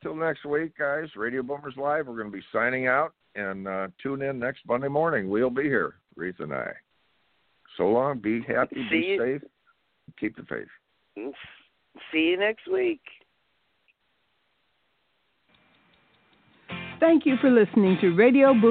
till 0.02 0.14
next 0.14 0.44
week, 0.44 0.76
guys. 0.78 1.08
Radio 1.16 1.42
Boomers 1.42 1.74
Live. 1.76 2.06
We're 2.06 2.16
going 2.16 2.30
to 2.30 2.36
be 2.36 2.44
signing 2.52 2.86
out 2.86 3.12
and 3.34 3.68
uh, 3.68 3.88
tune 4.02 4.22
in 4.22 4.38
next 4.38 4.60
Monday 4.66 4.88
morning. 4.88 5.28
We'll 5.28 5.50
be 5.50 5.64
here, 5.64 5.96
Reatha 6.18 6.40
and 6.40 6.54
I. 6.54 6.72
So 7.76 7.88
long. 7.88 8.18
Be 8.18 8.42
happy. 8.42 8.76
See 8.90 9.00
be 9.00 9.06
you. 9.06 9.18
safe. 9.40 9.50
Keep 10.18 10.36
the 10.36 10.42
faith. 10.44 11.32
See 12.12 12.30
you 12.30 12.36
next 12.38 12.66
week. 12.72 13.02
Thank 17.00 17.26
you 17.26 17.36
for 17.40 17.48
listening 17.50 17.96
to 18.00 18.10
Radio 18.14 18.52
Boom. 18.52 18.62